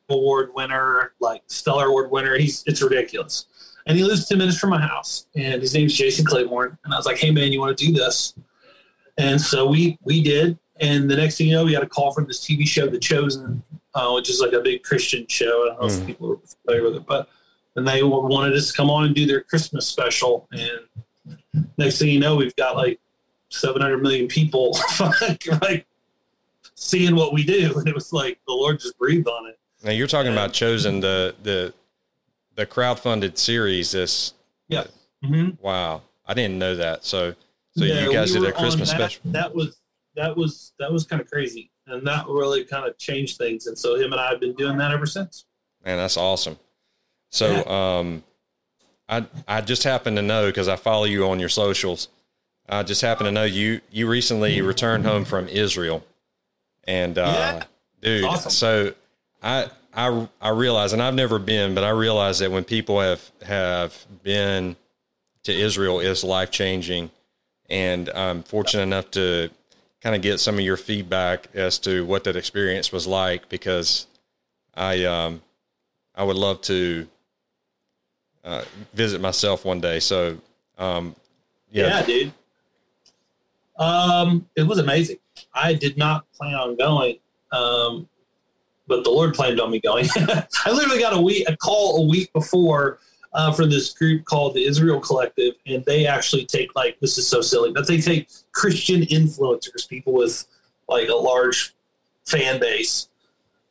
award 0.09 0.53
winner, 0.55 1.13
like 1.21 1.43
Stellar 1.49 1.87
Award 1.87 2.11
winner. 2.11 2.39
He's, 2.39 2.65
it's 2.67 2.81
ridiculous 2.81 3.47
and 3.87 3.97
he 3.97 4.05
lives 4.05 4.29
10 4.29 4.39
minutes 4.39 4.59
from 4.59 4.71
my 4.71 4.81
house 4.81 5.27
and 5.35 5.63
his 5.63 5.75
name's 5.75 5.95
jason 5.95 6.25
clayborn 6.25 6.77
and 6.85 6.93
i 6.93 6.97
was 6.97 7.07
like 7.07 7.19
hey 7.19 7.31
man 7.31 7.53
you 7.53 7.61
want 7.61 7.77
to 7.77 7.87
do 7.87 7.93
this 7.93 8.35
and 9.17 9.41
so 9.41 9.67
we 9.67 9.99
we 10.03 10.23
did 10.23 10.59
and 10.81 11.11
the 11.11 11.17
next 11.17 11.39
thing 11.39 11.49
you 11.49 11.55
know 11.55 11.65
we 11.65 11.73
got 11.73 11.83
a 11.83 11.89
call 11.89 12.13
from 12.13 12.27
this 12.27 12.45
tv 12.45 12.67
show 12.67 12.87
the 12.87 12.99
chosen 12.99 13.63
uh, 13.95 14.11
which 14.13 14.29
is 14.29 14.41
like 14.41 14.53
a 14.53 14.61
big 14.61 14.83
christian 14.83 15.27
show 15.29 15.65
i 15.65 15.69
don't 15.69 15.81
know 15.81 15.87
Mm. 15.89 16.01
if 16.01 16.07
people 16.07 16.33
are 16.33 16.39
familiar 16.65 16.83
with 16.91 16.97
it 17.01 17.07
but 17.07 17.29
and 17.77 17.87
they 17.87 18.03
wanted 18.03 18.55
us 18.55 18.71
to 18.71 18.77
come 18.77 18.91
on 18.91 19.05
and 19.05 19.15
do 19.15 19.27
their 19.27 19.41
christmas 19.43 19.87
special 19.87 20.49
and 20.53 21.39
next 21.79 21.99
thing 21.99 22.09
you 22.09 22.21
know 22.21 22.37
we've 22.37 22.57
got 22.57 22.77
like 22.77 23.01
700 23.51 24.03
million 24.03 24.27
people 24.29 24.77
like 25.63 25.87
seeing 26.75 27.15
what 27.17 27.33
we 27.33 27.45
do 27.45 27.73
and 27.79 27.89
it 27.89 27.95
was 27.95 28.13
like 28.13 28.39
the 28.47 28.53
lord 28.53 28.81
just 28.81 28.99
breathed 28.99 29.29
on 29.29 29.47
it 29.47 29.59
Now 29.85 29.93
you're 29.93 30.07
talking 30.07 30.33
about 30.33 30.53
chosen 30.53 31.01
the 31.01 31.35
the 31.43 31.73
the 32.57 32.67
crowdfunded 32.67 33.39
series. 33.39 33.93
This 33.93 34.33
mm-hmm. 34.71 35.51
wow, 35.61 36.03
I 36.27 36.35
didn't 36.35 36.59
know 36.59 36.75
that. 36.75 37.05
So 37.05 37.35
so 37.77 37.85
Yeah, 37.85 38.01
you 38.01 38.13
guys 38.13 38.33
we 38.33 38.41
did 38.41 38.49
a 38.49 38.53
Christmas 38.53 38.91
that, 38.91 38.97
special. 38.97 39.21
That 39.27 39.55
was 39.55 39.79
that 40.17 40.37
was 40.37 40.73
that 40.79 40.93
was 40.93 41.05
kind 41.07 41.21
of 41.23 41.31
crazy, 41.31 41.71
and 41.87 42.07
that 42.07 42.27
really 42.27 42.65
kind 42.65 42.87
of 42.89 42.97
changed 42.99 43.39
things. 43.39 43.67
And 43.67 43.79
so 43.79 43.97
him 43.97 44.13
and 44.13 44.21
I 44.21 44.31
have 44.31 44.41
been 44.41 44.55
doing 44.55 44.77
that 44.79 44.91
ever 44.93 45.07
since. 45.07 45.45
Man, 45.85 45.97
that's 45.99 46.17
awesome. 46.17 46.59
So 47.31 47.65
um, 47.67 48.23
I 49.09 49.27
I 49.47 49.61
just 49.61 49.85
happen 49.85 50.17
to 50.17 50.23
know 50.23 50.47
because 50.47 50.69
I 50.69 50.77
follow 50.77 51.05
you 51.05 51.29
on 51.29 51.39
your 51.41 51.49
socials. 51.49 52.09
I 52.69 52.83
just 52.83 53.03
happen 53.03 53.27
to 53.27 53.33
know 53.33 53.45
you 53.45 53.81
you 53.91 54.09
recently 54.09 54.61
returned 54.61 55.05
home 55.05 55.25
from 55.25 55.49
Israel, 55.49 56.05
and 56.85 57.17
uh, 57.19 57.23
Yeah. 57.23 57.65
dude, 58.01 58.25
Awesome. 58.25 58.51
so 58.51 58.95
I 59.43 59.69
I 59.95 60.29
I 60.41 60.49
realize, 60.51 60.93
and 60.93 61.03
I've 61.03 61.15
never 61.15 61.39
been, 61.39 61.75
but 61.75 61.85
I 61.85 61.91
realize 61.91 62.39
that 62.41 62.51
when 62.51 62.65
people 62.65 63.01
have 63.01 63.31
have 63.43 64.07
been 64.23 64.77
to 65.45 65.53
Israel, 65.53 66.01
it's 66.01 66.25
life 66.25 66.51
changing, 66.51 67.11
and 67.71 68.09
I'm 68.11 68.43
fortunate 68.43 68.83
enough 68.83 69.11
to 69.13 69.51
kind 70.07 70.15
of 70.15 70.23
get 70.23 70.39
some 70.39 70.55
of 70.55 70.61
your 70.61 70.77
feedback 70.77 71.49
as 71.53 71.81
to 71.81 72.07
what 72.07 72.23
that 72.23 72.37
experience 72.37 72.93
was 72.93 73.09
like 73.09 73.49
because 73.49 74.07
I 74.73 75.05
um 75.05 75.43
I 76.15 76.23
would 76.23 76.37
love 76.37 76.61
to 76.63 77.09
uh, 78.45 78.63
visit 78.95 79.21
myself 79.21 79.65
one 79.65 79.81
day. 79.81 79.99
So 79.99 80.39
um 80.79 81.17
yeah, 81.73 81.89
yeah 81.89 82.03
dude. 82.07 82.33
Um, 83.81 84.49
it 84.55 84.63
was 84.63 84.79
amazing. 84.79 85.17
I 85.53 85.75
did 85.75 85.99
not 85.99 86.31
plan 86.31 86.55
on 86.55 86.77
going, 86.77 87.19
um, 87.51 88.09
but 88.87 89.03
the 89.03 89.11
Lord 89.11 89.35
planned 89.35 89.61
on 89.61 89.73
me 89.73 89.81
going. 89.81 90.07
I 90.17 90.71
literally 90.71 91.01
got 91.01 91.15
a 91.15 91.21
week 91.21 91.49
a 91.49 91.57
call 91.57 92.05
a 92.05 92.07
week 92.07 92.33
before 92.33 93.01
uh, 93.37 93.53
for 93.53 93.67
this 93.67 93.93
group 93.93 94.25
called 94.25 94.55
the 94.55 94.65
Israel 94.65 94.99
Collective, 94.99 95.55
and 95.67 95.85
they 95.85 96.07
actually 96.07 96.47
take 96.47 96.75
like 96.75 96.99
this 97.01 97.19
is 97.19 97.29
so 97.29 97.43
silly, 97.43 97.71
but 97.71 97.87
they 97.87 98.01
take 98.01 98.31
Christian 98.53 99.03
influencers, 99.03 99.87
people 99.87 100.15
with 100.15 100.47
like 100.89 101.09
a 101.09 101.15
large 101.15 101.75
fan 102.25 102.59
base, 102.59 103.09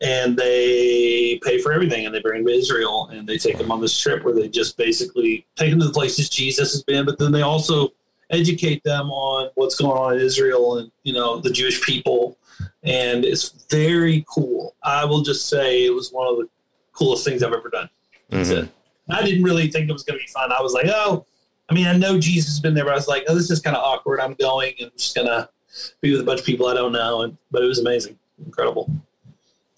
and 0.02 0.38
they 0.38 1.40
pay 1.44 1.60
for 1.60 1.74
everything, 1.74 2.06
and 2.06 2.14
they 2.14 2.22
bring 2.22 2.44
them 2.44 2.54
to 2.54 2.58
Israel, 2.58 3.10
and 3.12 3.28
they 3.28 3.40
take 3.40 3.58
them 3.58 3.72
on 3.72 3.82
this 3.82 4.00
trip 4.00 4.24
where 4.24 4.36
they 4.36 4.48
just 4.48 4.78
basically 4.78 5.48
take 5.56 5.72
them 5.72 5.80
to 5.80 5.88
the 5.88 5.94
places 5.94 6.30
Jesus 6.30 6.72
has 6.72 6.84
been, 6.84 7.04
but 7.04 7.18
then 7.18 7.32
they 7.32 7.42
also 7.42 7.92
educate 8.30 8.84
them 8.84 9.10
on 9.10 9.50
what's 9.56 9.76
going 9.76 9.98
on 9.98 10.14
in 10.14 10.20
Israel 10.20 10.78
and 10.78 10.92
you 11.04 11.14
know 11.14 11.40
the 11.40 11.50
Jewish 11.50 11.82
people, 11.82 12.38
and 12.84 13.26
it's 13.26 13.66
very 13.72 14.24
cool. 14.30 14.76
I 14.84 15.06
will 15.06 15.24
just 15.24 15.50
say 15.50 15.88
it 15.88 15.94
was 15.94 16.12
one 16.12 16.28
of 16.28 16.38
the 16.38 16.48
coolest 16.94 17.26
things 17.26 17.42
I've 17.42 17.52
ever 17.52 17.70
done. 17.70 17.90
Mm-hmm. 18.32 18.68
I 19.10 19.24
didn't 19.24 19.44
really 19.44 19.70
think 19.70 19.90
it 19.90 19.94
was 19.94 20.04
going 20.04 20.20
to 20.20 20.24
be 20.24 20.32
fun. 20.32 20.52
I 20.52 20.62
was 20.62 20.74
like, 20.74 20.88
oh, 20.88 21.26
I 21.70 21.74
mean, 21.74 21.88
I 21.88 21.98
know 21.98 22.20
Jesus 22.20 22.52
has 22.52 22.60
been 22.60 22.74
there, 22.74 22.86
but 22.86 22.94
I 22.94 22.96
was 22.96 23.08
like, 23.08 23.24
oh, 23.28 23.36
this 23.36 23.50
is 23.50 23.60
kind 23.60 23.76
of 23.76 23.84
awkward. 23.84 24.20
I'm 24.20 24.34
going 24.36 24.74
and 24.80 24.92
I'm 24.92 24.98
just 24.98 25.16
gonna 25.16 25.50
be 26.02 26.12
with 26.12 26.22
a 26.22 26.24
bunch 26.24 26.40
of 26.40 26.46
people 26.46 26.68
I 26.68 26.74
don't 26.74 26.92
know, 26.92 27.24
and 27.24 27.38
but 27.52 27.64
it 27.64 27.68
was 27.68 27.80
amazing, 27.80 28.18
incredible. 28.46 28.92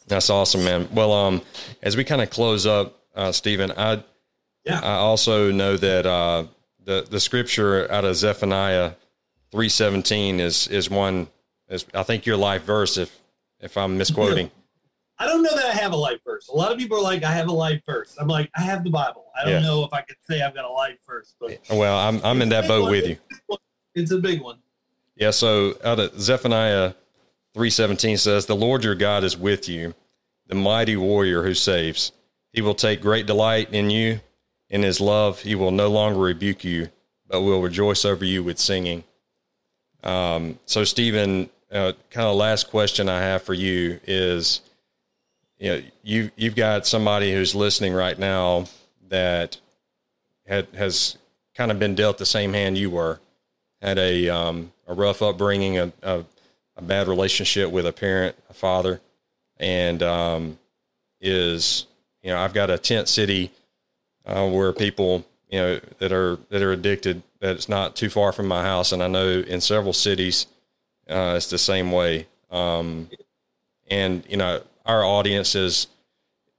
That's 0.08 0.30
awesome, 0.30 0.64
man. 0.64 0.88
Well, 0.94 1.12
um, 1.12 1.42
as 1.82 1.98
we 1.98 2.04
kind 2.04 2.22
of 2.22 2.30
close 2.30 2.66
up, 2.66 3.00
uh, 3.16 3.32
Stephen, 3.32 3.72
I 3.76 4.04
yeah, 4.66 4.80
I 4.82 4.96
also 4.96 5.52
know 5.52 5.78
that 5.78 6.06
uh, 6.06 6.46
the 6.84 7.08
the 7.10 7.20
scripture 7.20 7.90
out 7.92 8.06
of 8.06 8.16
Zephaniah 8.16 8.94
three 9.52 9.70
seventeen 9.70 10.40
is 10.40 10.68
is 10.68 10.90
one 10.90 11.28
is 11.70 11.86
I 11.94 12.04
think 12.04 12.26
your 12.26 12.38
life 12.38 12.64
verse 12.64 12.98
if 12.98 13.18
if 13.60 13.78
I'm 13.78 13.98
misquoting. 13.98 14.52
I 15.20 15.26
don't 15.26 15.42
know 15.42 15.56
that 15.56 15.66
I 15.66 15.74
have 15.74 15.94
a 15.94 15.98
life 15.98 16.20
verse. 16.24 16.48
A 16.48 16.56
lot 16.56 16.72
of 16.72 16.78
people 16.78 16.98
are 16.98 17.02
like, 17.02 17.24
I 17.24 17.32
have 17.32 17.48
a 17.48 17.54
life 17.54 17.82
verse. 17.86 18.16
I'm 18.20 18.28
like, 18.28 18.52
I 18.56 18.62
have 18.62 18.84
the 18.84 18.92
Bible. 18.92 19.26
I 19.36 19.46
don't 19.46 19.62
yeah. 19.64 19.68
know 19.68 19.84
if 19.84 19.92
I 19.94 20.02
could 20.02 20.18
say 20.22 20.42
I've 20.42 20.54
got 20.54 20.66
a 20.66 20.72
life 20.72 20.98
verse, 21.08 21.34
but 21.40 21.60
well, 21.70 21.98
I'm 21.98 22.22
I'm 22.24 22.42
in 22.42 22.50
that 22.50 22.68
boat 22.68 22.84
one. 22.84 22.92
with 22.92 23.08
you. 23.08 23.18
It's 23.96 24.12
a 24.12 24.20
big 24.20 24.42
one. 24.42 24.60
Yeah. 25.16 25.32
So 25.32 25.76
out 25.84 26.00
of 26.00 26.20
Zephaniah 26.20 26.94
three 27.54 27.70
seventeen 27.72 28.18
says, 28.18 28.46
"The 28.46 28.56
Lord 28.56 28.84
your 28.84 28.96
God 28.96 29.24
is 29.24 29.36
with 29.36 29.68
you, 29.68 29.96
the 30.48 30.56
mighty 30.56 30.96
warrior 30.96 31.44
who 31.44 31.54
saves. 31.54 32.12
He 32.54 32.62
will 32.62 32.76
take 32.76 33.02
great 33.02 33.26
delight 33.26 33.74
in 33.74 33.90
you. 33.90 34.20
In 34.70 34.84
His 34.84 35.02
love, 35.02 35.42
He 35.42 35.56
will 35.56 35.72
no 35.72 35.88
longer 35.88 36.20
rebuke 36.20 36.64
you, 36.64 36.90
but 37.28 37.42
will 37.42 37.62
rejoice 37.62 38.06
over 38.06 38.26
you 38.26 38.44
with 38.44 38.60
singing." 38.60 39.04
Um, 40.04 40.60
so, 40.66 40.84
Stephen, 40.84 41.50
uh, 41.72 41.94
kind 42.12 42.28
of 42.28 42.36
last 42.36 42.70
question 42.70 43.10
I 43.10 43.20
have 43.22 43.42
for 43.44 43.54
you 43.54 44.00
is 44.06 44.62
you 45.60 45.72
know, 45.72 45.82
you 46.04 46.32
you've 46.36 46.56
got 46.56 46.86
somebody 46.86 47.34
who's 47.34 47.56
listening 47.56 47.94
right 47.94 48.18
now 48.18 48.66
that 49.10 49.58
had 50.46 50.68
has 50.76 51.18
kind 51.56 51.72
of 51.72 51.80
been 51.80 51.96
dealt 51.96 52.18
the 52.18 52.26
same 52.26 52.54
hand 52.54 52.78
you 52.78 52.90
were, 52.90 53.20
had 53.82 53.98
a 53.98 54.30
um, 54.30 54.72
a 54.88 54.94
rough 54.94 55.22
upbringing, 55.22 55.78
a, 55.80 55.92
a, 56.04 56.24
a 56.76 56.82
bad 56.82 57.08
relationship 57.08 57.72
with 57.72 57.88
a 57.88 57.94
parent, 57.94 58.36
a 58.50 58.54
father, 58.54 59.02
and 59.58 60.04
um, 60.04 60.60
is 61.20 61.88
you 62.22 62.30
know 62.30 62.40
I've 62.40 62.54
got 62.54 62.70
a 62.70 62.78
tent 62.78 63.10
city 63.10 63.52
uh, 64.26 64.48
where 64.48 64.74
people 64.74 65.26
you 65.50 65.60
know 65.60 65.80
that 65.98 66.12
are 66.12 66.38
that 66.50 66.62
are 66.62 66.72
addicted 66.72 67.24
that 67.40 67.56
it's 67.56 67.70
not 67.70 67.96
too 67.96 68.10
far 68.10 68.32
from 68.32 68.48
my 68.48 68.64
house, 68.64 68.92
and 68.92 69.02
I 69.02 69.08
know 69.08 69.28
in 69.28 69.62
several 69.62 69.94
cities 69.94 70.46
uh, 71.10 71.34
it's 71.38 71.50
the 71.50 71.58
same 71.58 71.92
way. 71.92 72.28
Um, 72.52 73.10
and 73.90 74.24
you 74.30 74.38
know 74.38 74.62
our 74.88 75.04
audience 75.04 75.54
is 75.54 75.88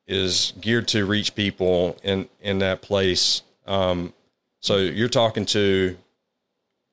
is 0.06 0.52
geared 0.60 0.88
to 0.88 1.04
reach 1.04 1.34
people 1.34 1.98
in 2.02 2.28
in 2.40 2.60
that 2.60 2.82
place. 2.82 3.42
Um, 3.66 4.12
so 4.60 4.76
you're 4.76 5.08
talking 5.08 5.44
to 5.46 5.96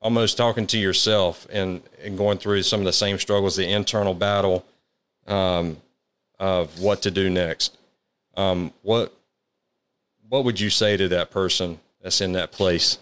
almost 0.00 0.36
talking 0.36 0.66
to 0.68 0.78
yourself 0.78 1.46
and, 1.50 1.82
and 2.02 2.16
going 2.16 2.38
through 2.38 2.62
some 2.62 2.80
of 2.80 2.86
the 2.86 2.92
same 2.92 3.18
struggles, 3.18 3.56
the 3.56 3.68
internal 3.68 4.14
battle 4.14 4.64
um, 5.26 5.76
of 6.38 6.78
what 6.80 7.02
to 7.02 7.10
do 7.10 7.30
next. 7.30 7.76
Um, 8.36 8.72
what 8.82 9.12
what 10.28 10.44
would 10.44 10.60
you 10.60 10.70
say 10.70 10.96
to 10.96 11.08
that 11.08 11.30
person 11.30 11.78
that's 12.02 12.20
in 12.20 12.32
that 12.32 12.52
place? 12.52 12.98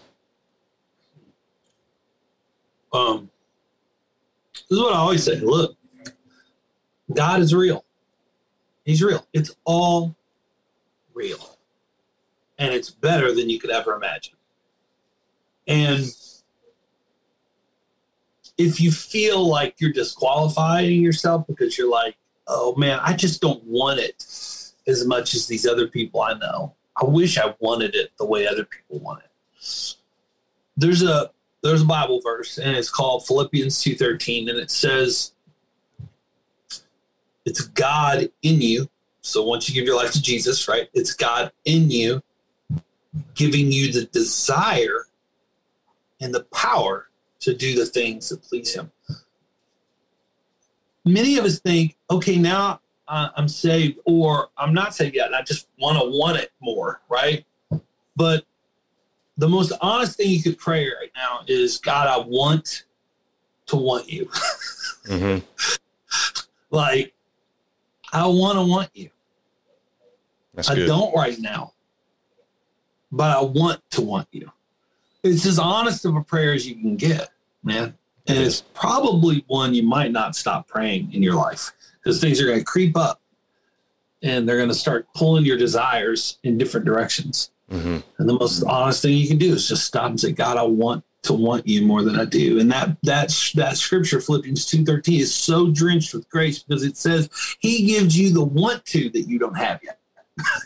Um, 2.93 3.29
this 4.53 4.77
is 4.77 4.79
what 4.79 4.93
I 4.93 4.97
always 4.97 5.23
say. 5.23 5.35
Look, 5.39 5.75
God 7.13 7.41
is 7.41 7.53
real. 7.53 7.83
He's 8.85 9.03
real. 9.03 9.27
It's 9.33 9.51
all 9.65 10.15
real. 11.13 11.57
And 12.57 12.73
it's 12.73 12.89
better 12.89 13.33
than 13.33 13.49
you 13.49 13.59
could 13.59 13.71
ever 13.71 13.95
imagine. 13.95 14.35
And 15.67 16.05
if 18.57 18.79
you 18.79 18.91
feel 18.91 19.45
like 19.45 19.75
you're 19.79 19.91
disqualifying 19.91 21.01
yourself 21.01 21.45
because 21.47 21.77
you're 21.77 21.89
like, 21.89 22.15
oh 22.47 22.75
man, 22.75 22.99
I 23.01 23.13
just 23.13 23.41
don't 23.41 23.63
want 23.63 23.99
it 23.99 24.23
as 24.87 25.05
much 25.05 25.33
as 25.33 25.47
these 25.47 25.65
other 25.65 25.87
people 25.87 26.21
I 26.21 26.33
know. 26.35 26.73
I 26.95 27.05
wish 27.05 27.37
I 27.37 27.55
wanted 27.59 27.95
it 27.95 28.11
the 28.17 28.25
way 28.25 28.47
other 28.47 28.63
people 28.63 28.99
want 28.99 29.23
it. 29.23 29.95
There's 30.77 31.03
a 31.03 31.31
there's 31.63 31.81
a 31.81 31.85
Bible 31.85 32.21
verse 32.21 32.59
and 32.59 32.75
it's 32.77 32.91
called 32.91 33.25
Philippians 33.25 33.83
2:13 33.83 34.49
and 34.49 34.59
it 34.59 34.69
says 34.69 35.33
it's 37.45 37.61
God 37.61 38.29
in 38.41 38.61
you. 38.61 38.89
So 39.21 39.43
once 39.43 39.69
you 39.69 39.75
give 39.75 39.85
your 39.85 39.95
life 39.95 40.11
to 40.11 40.21
Jesus, 40.21 40.67
right, 40.67 40.89
it's 40.93 41.13
God 41.13 41.51
in 41.65 41.89
you 41.89 42.21
giving 43.33 43.71
you 43.71 43.91
the 43.91 44.05
desire 44.05 45.05
and 46.21 46.33
the 46.33 46.43
power 46.45 47.09
to 47.39 47.53
do 47.53 47.75
the 47.75 47.85
things 47.85 48.29
that 48.29 48.43
please 48.43 48.73
Him. 48.73 48.91
Many 51.05 51.37
of 51.37 51.45
us 51.45 51.59
think, 51.59 51.95
okay, 52.09 52.37
now 52.37 52.79
I'm 53.07 53.47
saved, 53.47 53.99
or 54.05 54.49
I'm 54.57 54.73
not 54.73 54.95
saved 54.95 55.15
yet, 55.15 55.27
and 55.27 55.35
I 55.35 55.43
just 55.43 55.67
want 55.79 55.99
to 55.99 56.05
want 56.17 56.37
it 56.37 56.51
more, 56.59 57.01
right? 57.09 57.45
But 58.15 58.45
the 59.37 59.47
most 59.47 59.71
honest 59.81 60.17
thing 60.17 60.29
you 60.29 60.41
could 60.41 60.57
pray 60.57 60.85
right 60.85 61.11
now 61.15 61.41
is, 61.47 61.77
God, 61.77 62.07
I 62.07 62.25
want 62.25 62.85
to 63.67 63.75
want 63.75 64.09
you. 64.09 64.25
mm-hmm. 65.05 65.45
like, 66.75 67.13
I 68.15 68.27
want 68.27 68.57
to 68.57 68.63
want 68.63 68.89
you. 68.93 69.09
That's 70.53 70.69
I 70.69 70.75
good. 70.75 70.87
don't 70.87 71.13
right 71.13 71.37
now, 71.37 71.73
but 73.11 73.35
I 73.35 73.41
want 73.41 73.81
to 73.91 74.01
want 74.01 74.27
you. 74.31 74.51
It's 75.23 75.45
as 75.45 75.59
honest 75.59 76.05
of 76.05 76.15
a 76.15 76.21
prayer 76.21 76.53
as 76.53 76.67
you 76.67 76.75
can 76.75 76.95
get, 76.95 77.29
man. 77.63 77.97
And 78.27 78.37
it's 78.37 78.61
probably 78.73 79.43
one 79.47 79.73
you 79.73 79.83
might 79.83 80.11
not 80.11 80.35
stop 80.35 80.67
praying 80.67 81.13
in 81.13 81.21
your 81.21 81.35
life 81.35 81.73
because 81.99 82.21
things 82.21 82.41
are 82.41 82.45
going 82.45 82.59
to 82.59 82.65
creep 82.65 82.95
up 82.95 83.21
and 84.23 84.47
they're 84.47 84.57
going 84.57 84.69
to 84.69 84.75
start 84.75 85.07
pulling 85.13 85.45
your 85.45 85.57
desires 85.57 86.39
in 86.43 86.57
different 86.57 86.85
directions. 86.85 87.51
Mm-hmm. 87.69 87.97
And 88.17 88.29
the 88.29 88.33
most 88.33 88.63
honest 88.63 89.01
thing 89.01 89.13
you 89.13 89.27
can 89.27 89.37
do 89.37 89.53
is 89.53 89.67
just 89.67 89.85
stop 89.85 90.09
and 90.09 90.19
say, 90.19 90.31
God, 90.31 90.57
I 90.57 90.63
want 90.63 91.03
to 91.25 91.33
want 91.33 91.67
you 91.67 91.85
more 91.85 92.01
than 92.01 92.19
I 92.19 92.25
do. 92.25 92.59
And 92.59 92.71
that 92.71 92.97
that 93.03 93.51
that 93.55 93.77
scripture, 93.77 94.19
Philippians 94.19 94.65
two 94.65 94.83
thirteen, 94.83 95.19
is 95.19 95.33
so 95.33 95.69
drenched 95.69 96.13
with 96.13 96.29
grace 96.29 96.63
because 96.63 96.83
it 96.83 96.97
says 96.97 97.29
He 97.59 97.85
gives 97.85 98.17
you 98.17 98.33
the 98.33 98.43
want 98.43 98.85
to 98.85 99.09
that 99.09 99.21
you 99.21 99.39
don't 99.39 99.57
have 99.57 99.79
yet. 99.83 99.99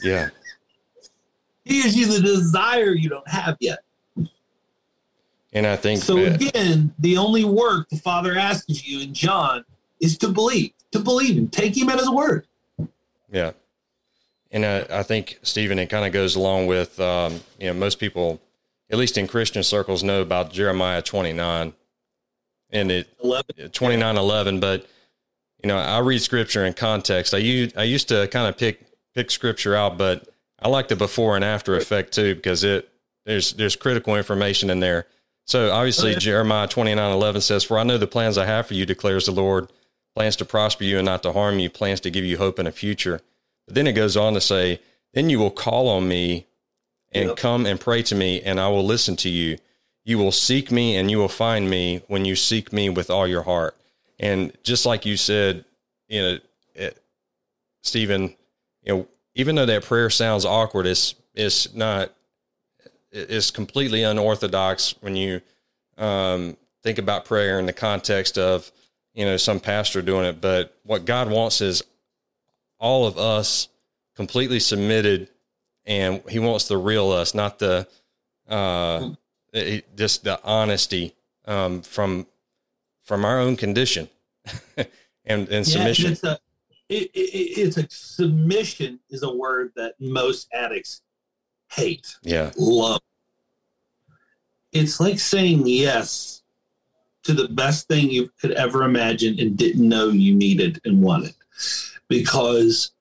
Yeah. 0.04 0.30
he 1.66 1.82
gives 1.82 1.96
you 1.96 2.08
the 2.08 2.22
desire 2.22 2.92
you 2.92 3.10
don't 3.10 3.28
have 3.28 3.58
yet. 3.60 3.80
And 5.54 5.66
I 5.66 5.76
think 5.76 6.02
so. 6.02 6.16
That, 6.16 6.42
again, 6.42 6.94
the 7.00 7.18
only 7.18 7.44
work 7.44 7.90
the 7.90 7.98
Father 7.98 8.38
asks 8.38 8.88
you 8.88 9.02
in 9.02 9.14
John 9.14 9.66
is 10.00 10.18
to 10.20 10.30
believe, 10.30 10.72
to 10.92 11.00
believe 11.00 11.38
Him, 11.38 11.48
take 11.48 11.76
Him 11.76 11.90
at 11.90 11.98
His 11.98 12.10
word. 12.10 12.46
Yeah. 13.32 13.52
And 14.52 14.66
I, 14.66 14.86
I 14.92 15.04
think 15.04 15.40
Stephen, 15.44 15.80
it 15.80 15.88
kind 15.88 16.06
of 16.06 16.12
goes 16.12 16.36
along 16.36 16.68
with 16.68 17.00
um, 17.00 17.40
you 17.60 17.68
know 17.68 17.74
most 17.74 18.00
people 18.00 18.42
at 18.90 18.98
least 18.98 19.18
in 19.18 19.28
Christian 19.28 19.64
circles, 19.64 20.04
know 20.04 20.22
about 20.22 20.52
Jeremiah 20.52 21.02
29 21.02 21.74
and 22.72 22.92
it 22.92 23.08
11. 23.24 23.70
29 23.72 24.18
11. 24.18 24.60
But 24.60 24.88
you 25.64 25.68
know, 25.68 25.78
I 25.78 26.00
read 26.00 26.22
scripture 26.22 26.66
in 26.66 26.74
context. 26.74 27.34
I 27.34 27.40
used, 27.40 27.78
I 27.78 27.84
used 27.84 28.08
to 28.10 28.28
kind 28.30 28.48
of 28.48 28.58
pick, 28.58 28.86
pick 29.14 29.30
scripture 29.30 29.76
out, 29.76 29.98
but 29.98 30.28
I 30.62 30.70
like 30.70 30.88
the 30.88 30.96
before 30.96 31.36
and 31.36 31.44
after 31.44 31.76
effect 31.76 32.14
too, 32.14 32.36
because 32.36 32.64
it, 32.64 32.90
there's, 33.26 33.54
there's 33.54 33.76
critical 33.76 34.16
information 34.16 34.70
in 34.70 34.80
there. 34.80 35.06
So 35.46 35.72
obviously 35.72 36.12
Okay. 36.12 36.20
Jeremiah 36.20 36.68
29, 36.68 37.12
11 37.12 37.42
says, 37.42 37.64
for 37.64 37.78
I 37.78 37.84
know 37.84 37.98
the 37.98 38.08
plans 38.08 38.38
I 38.38 38.46
have 38.46 38.68
for 38.68 38.74
you, 38.74 38.86
declares 38.86 39.26
the 39.26 39.32
Lord, 39.32 39.70
plans 40.16 40.36
to 40.38 40.46
prosper 40.46 40.84
you 40.84 40.98
and 40.98 41.06
not 41.06 41.24
to 41.24 41.34
harm 41.34 41.60
you, 41.60 41.70
plans 41.70 42.00
to 42.02 42.12
give 42.12 42.24
you 42.24 42.38
hope 42.38 42.60
and 42.60 42.68
a 42.68 42.72
future. 42.72 43.20
But 43.66 43.76
then 43.76 43.88
it 43.88 43.94
goes 43.94 44.16
on 44.16 44.34
to 44.34 44.42
say, 44.42 44.80
then 45.14 45.30
you 45.30 45.40
will 45.40 45.52
call 45.52 45.90
on 45.90 46.08
me 46.08 46.46
and 47.12 47.30
Yep. 47.30 47.38
come 47.38 47.66
and 47.66 47.80
pray 47.80 48.04
to 48.04 48.16
me, 48.16 48.42
and 48.42 48.60
I 48.60 48.68
will 48.70 48.86
listen 48.86 49.16
to 49.18 49.30
you. 49.30 49.58
You 50.04 50.18
will 50.18 50.32
seek 50.32 50.72
me 50.72 50.96
and 50.96 51.12
you 51.12 51.18
will 51.18 51.28
find 51.30 51.70
me 51.70 52.02
when 52.08 52.26
you 52.26 52.36
seek 52.36 52.74
me 52.74 52.90
with 52.90 53.10
all 53.10 53.28
your 53.28 53.44
heart. 53.44 53.76
And 54.20 54.52
just 54.64 54.86
like 54.86 55.06
you 55.06 55.18
said, 55.18 55.66
you 56.08 56.22
know, 56.22 56.40
it, 56.74 57.02
Stephen, 57.84 58.36
you 58.84 58.94
know, 58.94 59.08
even 59.36 59.56
though 59.56 59.66
that 59.66 59.84
prayer 59.84 60.10
sounds 60.10 60.46
awkward, 60.46 60.86
it's 60.88 61.16
it's 61.36 61.74
not. 61.74 62.14
It's 63.12 63.50
completely 63.50 64.04
unorthodox 64.04 64.94
when 65.02 65.16
you 65.16 65.42
um, 65.98 66.58
think 66.84 67.00
about 67.00 67.26
prayer 67.26 67.60
in 67.60 67.66
the 67.66 67.74
context 67.74 68.38
of 68.38 68.72
you 69.14 69.26
know 69.26 69.38
some 69.38 69.60
pastor 69.60 70.02
doing 70.02 70.26
it. 70.26 70.42
But 70.42 70.76
what 70.84 71.06
God 71.06 71.30
wants 71.30 71.62
is 71.62 71.84
all 72.80 73.08
of 73.08 73.18
us 73.18 73.68
completely 74.16 74.60
submitted, 74.60 75.30
and 75.90 76.22
He 76.30 76.40
wants 76.40 76.70
the 76.70 76.78
real 76.78 77.12
us, 77.12 77.34
not 77.34 77.60
the 77.60 77.88
uh, 78.48 79.10
it, 79.52 79.98
just 79.98 80.24
the 80.24 80.42
honesty 80.44 81.16
um, 81.46 81.82
from 81.82 82.28
from 83.04 83.26
our 83.26 83.40
own 83.40 83.58
condition 83.58 84.08
and 85.26 85.50
and 85.50 85.68
submission. 85.68 86.06
Yeah, 86.06 86.12
it's 86.12 86.24
a 86.24 86.40
it, 86.88 87.12
it, 87.14 87.60
it's 87.60 87.78
a 87.78 87.88
submission 87.90 89.00
is 89.10 89.24
a 89.24 89.36
word 89.36 89.74
that 89.76 89.96
most 90.00 90.48
addicts 90.54 91.02
hate, 91.72 92.16
yeah, 92.22 92.52
love. 92.56 93.02
It's 94.72 95.00
like 95.00 95.20
saying 95.20 95.64
yes 95.66 96.44
to 97.24 97.34
the 97.34 97.48
best 97.48 97.88
thing 97.88 98.10
you 98.12 98.30
could 98.40 98.52
ever 98.52 98.84
imagine 98.84 99.40
and 99.40 99.58
didn't 99.58 99.88
know 99.88 100.10
you 100.10 100.36
needed 100.36 100.80
and 100.86 101.02
wanted, 101.02 101.34
because 102.08 102.92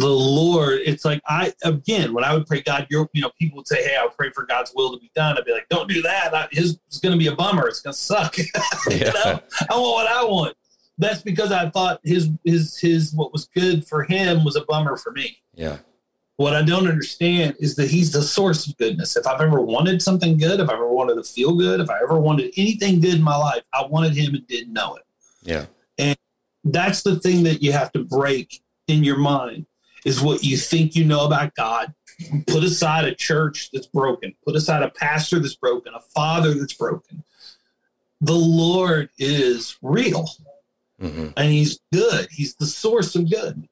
the 0.00 0.08
Lord. 0.08 0.80
It's 0.84 1.04
like 1.04 1.20
I 1.26 1.52
again 1.62 2.14
when 2.14 2.24
I 2.24 2.34
would 2.34 2.46
pray, 2.46 2.62
God, 2.62 2.86
you're 2.90 3.08
know 3.14 3.30
people 3.38 3.58
would 3.58 3.68
say, 3.68 3.82
hey, 3.84 3.96
I'll 3.96 4.10
pray 4.10 4.30
for 4.30 4.46
God's 4.46 4.72
will 4.74 4.92
to 4.92 4.98
be 4.98 5.10
done. 5.14 5.36
I'd 5.36 5.44
be 5.44 5.52
like, 5.52 5.68
don't 5.68 5.88
do 5.88 6.00
that. 6.02 6.34
I, 6.34 6.48
his 6.50 6.78
it's 6.86 6.98
going 6.98 7.12
to 7.12 7.18
be 7.18 7.26
a 7.26 7.34
bummer. 7.36 7.68
It's 7.68 7.80
going 7.80 7.92
to 7.92 7.98
suck. 7.98 8.38
you 8.38 8.44
know, 9.00 9.40
I 9.70 9.76
want 9.76 9.94
what 9.94 10.06
I 10.06 10.24
want. 10.24 10.56
That's 10.98 11.22
because 11.22 11.52
I 11.52 11.70
thought 11.70 12.00
his 12.02 12.30
his 12.44 12.78
his 12.78 13.12
what 13.14 13.32
was 13.32 13.46
good 13.46 13.86
for 13.86 14.04
him 14.04 14.44
was 14.44 14.56
a 14.56 14.64
bummer 14.64 14.96
for 14.96 15.12
me. 15.12 15.38
yeah, 15.54 15.78
What 16.36 16.54
I 16.54 16.62
don't 16.62 16.88
understand 16.88 17.56
is 17.58 17.76
that 17.76 17.90
he's 17.90 18.12
the 18.12 18.22
source 18.22 18.66
of 18.66 18.76
goodness. 18.78 19.16
If 19.16 19.26
I've 19.26 19.40
ever 19.40 19.60
wanted 19.60 20.02
something 20.02 20.38
good, 20.38 20.60
if 20.60 20.68
I 20.68 20.74
ever 20.74 20.88
wanted 20.88 21.14
to 21.16 21.24
feel 21.24 21.54
good, 21.54 21.80
if 21.80 21.90
I 21.90 21.98
ever 22.02 22.18
wanted 22.18 22.52
anything 22.56 23.00
good 23.00 23.14
in 23.14 23.22
my 23.22 23.36
life, 23.36 23.62
I 23.72 23.86
wanted 23.86 24.14
him 24.14 24.34
and 24.34 24.46
didn't 24.46 24.72
know 24.72 24.96
it. 24.96 25.02
yeah, 25.42 25.66
And 25.98 26.16
That's 26.64 27.02
the 27.02 27.18
thing 27.20 27.44
that 27.44 27.62
you 27.62 27.72
have 27.72 27.92
to 27.92 28.04
break 28.04 28.62
in 28.88 29.04
your 29.04 29.18
mind 29.18 29.66
is 30.04 30.20
what 30.20 30.44
you 30.44 30.56
think 30.56 30.94
you 30.94 31.04
know 31.04 31.26
about 31.26 31.54
God. 31.54 31.94
Put 32.46 32.64
aside 32.64 33.04
a 33.06 33.14
church 33.14 33.70
that's 33.72 33.86
broken, 33.86 34.34
put 34.44 34.54
aside 34.54 34.82
a 34.82 34.90
pastor 34.90 35.38
that's 35.38 35.56
broken, 35.56 35.94
a 35.94 36.00
father 36.00 36.54
that's 36.54 36.74
broken. 36.74 37.24
The 38.20 38.34
Lord 38.34 39.08
is 39.18 39.78
real 39.82 40.28
hmm 41.00 41.28
and 41.36 41.50
he's 41.50 41.80
good. 41.92 42.28
He's 42.30 42.54
the 42.56 42.66
source 42.66 43.14
of 43.16 43.30
good. 43.30 43.66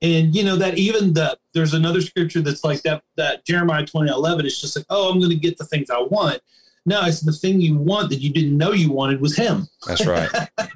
And 0.00 0.34
you 0.34 0.44
know 0.44 0.56
that 0.56 0.78
even 0.78 1.12
the 1.12 1.36
there's 1.54 1.74
another 1.74 2.00
scripture 2.00 2.40
that's 2.40 2.64
like 2.64 2.82
that 2.82 3.02
that 3.16 3.44
Jeremiah 3.44 3.84
20, 3.84 4.10
11 4.10 4.46
is 4.46 4.60
just 4.60 4.76
like, 4.76 4.86
oh, 4.90 5.10
I'm 5.10 5.20
gonna 5.20 5.34
get 5.34 5.58
the 5.58 5.64
things 5.64 5.90
I 5.90 6.00
want. 6.00 6.40
No, 6.86 7.04
it's 7.04 7.20
the 7.20 7.32
thing 7.32 7.60
you 7.60 7.76
want 7.76 8.10
that 8.10 8.20
you 8.20 8.32
didn't 8.32 8.56
know 8.56 8.72
you 8.72 8.90
wanted 8.90 9.20
was 9.20 9.36
him. 9.36 9.68
that's 9.86 10.06
right. 10.06 10.30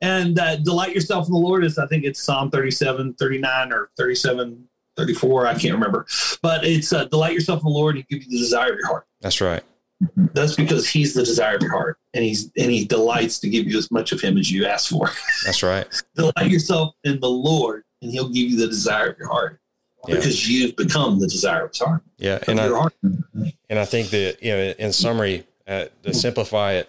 And 0.00 0.38
uh, 0.38 0.56
delight 0.56 0.94
yourself 0.94 1.26
in 1.26 1.32
the 1.32 1.38
Lord 1.38 1.64
is 1.64 1.78
I 1.78 1.86
think 1.86 2.04
it's 2.04 2.22
Psalm 2.22 2.50
37, 2.50 3.14
39 3.14 3.72
or 3.72 3.90
37, 3.96 4.68
34. 4.96 5.46
I 5.46 5.54
can't 5.54 5.74
remember. 5.74 6.06
But 6.42 6.64
it's 6.64 6.92
uh, 6.92 7.04
delight 7.06 7.34
yourself 7.34 7.60
in 7.60 7.64
the 7.64 7.70
Lord, 7.70 7.96
he 7.96 8.02
give 8.08 8.22
you 8.22 8.30
the 8.30 8.38
desire 8.38 8.72
of 8.72 8.78
your 8.78 8.86
heart. 8.86 9.06
That's 9.20 9.40
right. 9.40 9.62
That's 10.16 10.54
because 10.54 10.88
he's 10.88 11.14
the 11.14 11.24
desire 11.24 11.56
of 11.56 11.62
your 11.62 11.72
heart. 11.72 11.98
And 12.14 12.24
he's 12.24 12.50
and 12.56 12.70
he 12.70 12.84
delights 12.84 13.40
to 13.40 13.48
give 13.48 13.66
you 13.66 13.78
as 13.78 13.90
much 13.90 14.12
of 14.12 14.20
him 14.20 14.38
as 14.38 14.50
you 14.50 14.66
ask 14.66 14.90
for. 14.90 15.10
That's 15.44 15.62
right. 15.62 15.86
delight 16.14 16.50
yourself 16.50 16.94
in 17.04 17.20
the 17.20 17.28
Lord, 17.28 17.84
and 18.02 18.10
He'll 18.10 18.28
give 18.28 18.50
you 18.50 18.56
the 18.56 18.68
desire 18.68 19.10
of 19.10 19.18
your 19.18 19.28
heart 19.28 19.60
Yeah. 20.08 20.16
because 20.16 20.48
you've 20.48 20.76
become 20.76 21.18
the 21.18 21.26
desire 21.26 21.64
of 21.64 21.70
His 21.70 21.80
heart. 21.80 22.02
Yeah, 22.16 22.38
and 22.46 22.60
I 22.60 22.68
heart. 22.68 22.94
and 23.02 23.78
I 23.78 23.84
think 23.84 24.10
that 24.10 24.42
you 24.42 24.52
know, 24.52 24.74
in 24.78 24.92
summary, 24.92 25.46
uh, 25.66 25.86
to 26.02 26.14
simplify 26.14 26.72
it, 26.72 26.88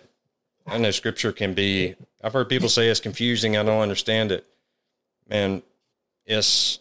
I 0.66 0.78
know 0.78 0.92
Scripture 0.92 1.32
can 1.32 1.54
be. 1.54 1.96
I've 2.24 2.34
heard 2.34 2.50
people 2.50 2.70
say 2.70 2.88
it's 2.88 3.00
confusing. 3.00 3.58
I 3.58 3.64
don't 3.64 3.82
understand 3.82 4.32
it. 4.32 4.46
Man, 5.30 5.64
it's 6.26 6.80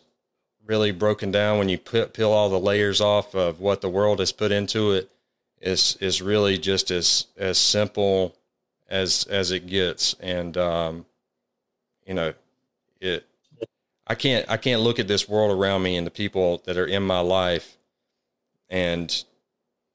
really 0.67 0.93
broken 0.93 1.31
down 1.31 1.59
when 1.59 1.69
you 1.69 1.79
put, 1.79 2.13
peel 2.13 2.31
all 2.31 2.51
the 2.51 2.61
layers 2.61 3.01
off 3.01 3.35
of 3.35 3.61
what 3.61 3.81
the 3.81 3.89
world 3.89 4.21
has 4.21 4.33
put 4.33 4.53
into 4.53 4.93
it. 4.93 5.11
Is 5.61 5.97
is 6.01 6.23
really 6.23 6.57
just 6.57 6.93
as 6.93 7.27
as 7.37 7.59
simple 7.59 8.37
as 8.89 9.25
as 9.25 9.51
it 9.51 9.67
gets, 9.67 10.15
and 10.21 10.57
um, 10.57 11.07
you 12.07 12.15
know, 12.15 12.33
it. 13.01 13.25
I 14.09 14.15
can't 14.15 14.49
I 14.49 14.57
can't 14.57 14.81
look 14.81 14.99
at 14.99 15.09
this 15.09 15.29
world 15.29 15.51
around 15.57 15.83
me 15.83 15.97
and 15.97 16.07
the 16.07 16.11
people 16.11 16.63
that 16.65 16.77
are 16.77 16.87
in 16.87 17.03
my 17.03 17.21
life, 17.21 17.77
and 18.69 19.25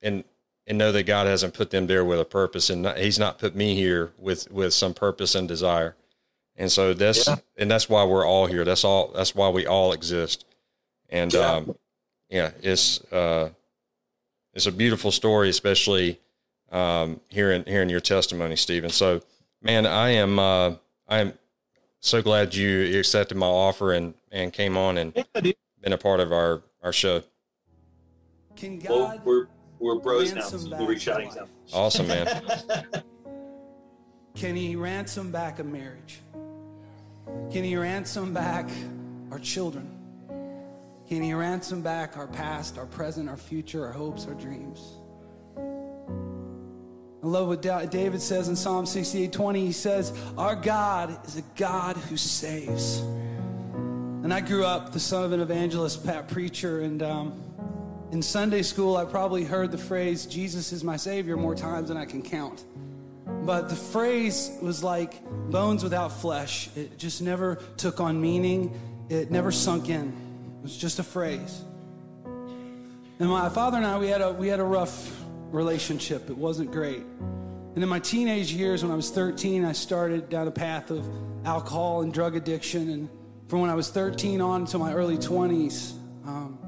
and 0.02 0.24
and 0.68 0.78
know 0.78 0.92
that 0.92 1.04
God 1.04 1.28
hasn't 1.28 1.54
put 1.54 1.72
them 1.72 1.88
there 1.88 2.06
with 2.06 2.20
a 2.20 2.26
purpose, 2.26 2.70
and 2.70 2.84
not, 2.84 2.98
He's 2.98 3.20
not 3.20 3.40
put 3.40 3.56
me 3.56 3.76
here 3.76 4.12
with 4.18 4.50
with 4.52 4.74
some 4.74 4.94
purpose 4.94 5.36
and 5.36 5.48
desire. 5.48 5.96
And 6.56 6.72
so 6.72 6.94
that's 6.94 7.28
Yeah. 7.28 7.38
and 7.58 7.70
that's 7.72 7.90
why 7.90 8.04
we're 8.04 8.26
all 8.26 8.46
here. 8.46 8.64
That's 8.64 8.84
all. 8.84 9.12
That's 9.16 9.34
why 9.34 9.50
we 9.50 9.66
all 9.66 9.92
exist. 9.94 10.46
And 11.10 11.34
Yeah. 11.34 11.52
um, 11.56 11.76
yeah, 12.30 12.52
it's 12.62 13.02
uh, 13.12 13.50
it's 14.54 14.68
a 14.68 14.72
beautiful 14.72 15.12
story, 15.12 15.50
especially 15.50 16.20
um, 16.72 17.20
hearing 17.30 17.64
hearing 17.66 17.90
your 17.90 18.00
testimony, 18.00 18.56
Stephen. 18.56 18.90
So, 18.92 19.22
man, 19.62 19.86
I 19.88 20.10
am 20.12 20.38
uh, 20.40 20.76
I 21.08 21.20
am 21.20 21.34
so 22.04 22.22
glad 22.22 22.54
you 22.54 23.00
accepted 23.00 23.38
my 23.38 23.48
offer 23.48 23.94
and 23.94 24.14
and 24.32 24.52
came 24.54 24.78
on 24.78 24.98
and 24.98 25.14
Yeah, 25.16 25.54
been 25.82 25.94
a 25.94 25.98
part 25.98 26.20
of 26.20 26.32
our 26.32 26.62
our 26.82 26.94
show. 26.94 27.24
Can 28.56 28.80
Well, 28.88 29.22
we're 29.24 29.48
we're 29.80 30.00
bros 30.00 30.34
now. 30.34 30.42
So 30.42 30.70
we'll 30.78 30.88
reach 30.88 31.08
out 31.08 31.22
your. 31.22 31.48
Awesome, 31.74 32.08
man. 32.08 32.28
can 34.36 34.56
he 34.56 34.76
ransom 34.76 35.32
back 35.32 35.60
a 35.60 35.64
marriage? 35.64 36.20
Can 37.52 37.64
he 37.64 37.76
ransom 37.76 38.34
back 38.34 38.70
our 39.32 39.40
children? 39.40 39.90
Can 41.08 41.22
he 41.22 41.34
ransom 41.34 41.82
back 41.82 42.18
our 42.18 42.28
past, 42.28 42.78
our 42.78 42.86
present, 42.86 43.30
our 43.30 43.38
future, 43.38 43.86
our 43.86 43.92
hopes, 43.92 44.26
our 44.26 44.34
dreams? 44.34 44.98
I 47.24 47.28
love 47.28 47.48
what 47.48 47.62
David 47.62 48.22
says 48.22 48.50
in 48.50 48.56
Psalm 48.58 48.86
68 48.86 49.32
20. 49.32 49.66
He 49.66 49.72
says, 49.72 50.12
Our 50.38 50.58
God 50.58 51.26
is 51.26 51.38
a 51.38 51.42
God 51.56 51.96
who 51.96 52.18
saves. 52.18 53.00
And 53.00 54.34
I 54.34 54.42
grew 54.42 54.66
up 54.66 54.92
the 54.92 55.00
son 55.00 55.24
of 55.24 55.32
an 55.32 55.40
evangelist, 55.40 56.06
Pat 56.06 56.28
Preacher, 56.28 56.82
and 56.82 57.02
um, 57.02 57.42
in 58.12 58.22
Sunday 58.22 58.62
school, 58.62 58.98
I 58.98 59.06
probably 59.06 59.46
heard 59.46 59.72
the 59.72 59.78
phrase, 59.78 60.26
Jesus 60.26 60.74
is 60.74 60.84
my 60.84 60.98
Savior, 60.98 61.38
more 61.38 61.56
times 61.56 61.88
than 61.88 61.96
I 61.96 62.04
can 62.04 62.22
count. 62.22 62.66
But 63.26 63.70
the 63.70 63.76
phrase 63.76 64.52
was 64.62 64.84
like 64.84 65.24
bones 65.50 65.82
without 65.82 66.12
flesh. 66.12 66.70
It 66.76 66.98
just 66.98 67.22
never 67.22 67.56
took 67.78 68.02
on 68.02 68.20
meaning, 68.20 68.78
it 69.08 69.32
never 69.32 69.52
sunk 69.52 69.88
in. 69.88 70.10
It 70.58 70.64
was 70.64 70.76
just 70.76 71.00
a 71.00 71.04
phrase. 71.04 71.64
And 72.26 73.30
my 73.30 73.48
father 73.48 73.78
and 73.78 73.86
I, 73.86 73.98
we 73.98 74.10
had 74.10 74.20
a, 74.20 74.34
we 74.34 74.50
had 74.50 74.60
a 74.60 74.66
rough 74.66 75.23
relationship. 75.54 76.30
It 76.30 76.38
wasn't 76.38 76.72
great. 76.72 77.04
And 77.76 77.82
in 77.82 77.90
my 77.90 78.00
teenage 78.00 78.52
years, 78.52 78.84
when 78.84 78.92
I 78.92 78.96
was 78.96 79.10
13, 79.12 79.64
I 79.66 79.72
started 79.72 80.30
down 80.30 80.48
a 80.48 80.52
path 80.52 80.92
of 80.92 81.08
alcohol 81.46 82.02
and 82.02 82.14
drug 82.14 82.36
addiction. 82.36 82.90
And 82.90 83.10
from 83.48 83.62
when 83.62 83.70
I 83.70 83.76
was 83.76 83.90
13 83.90 84.42
on 84.42 84.62
until 84.62 84.80
my 84.80 84.94
early 84.94 85.18
20s, 85.18 85.94
um, 86.26 86.60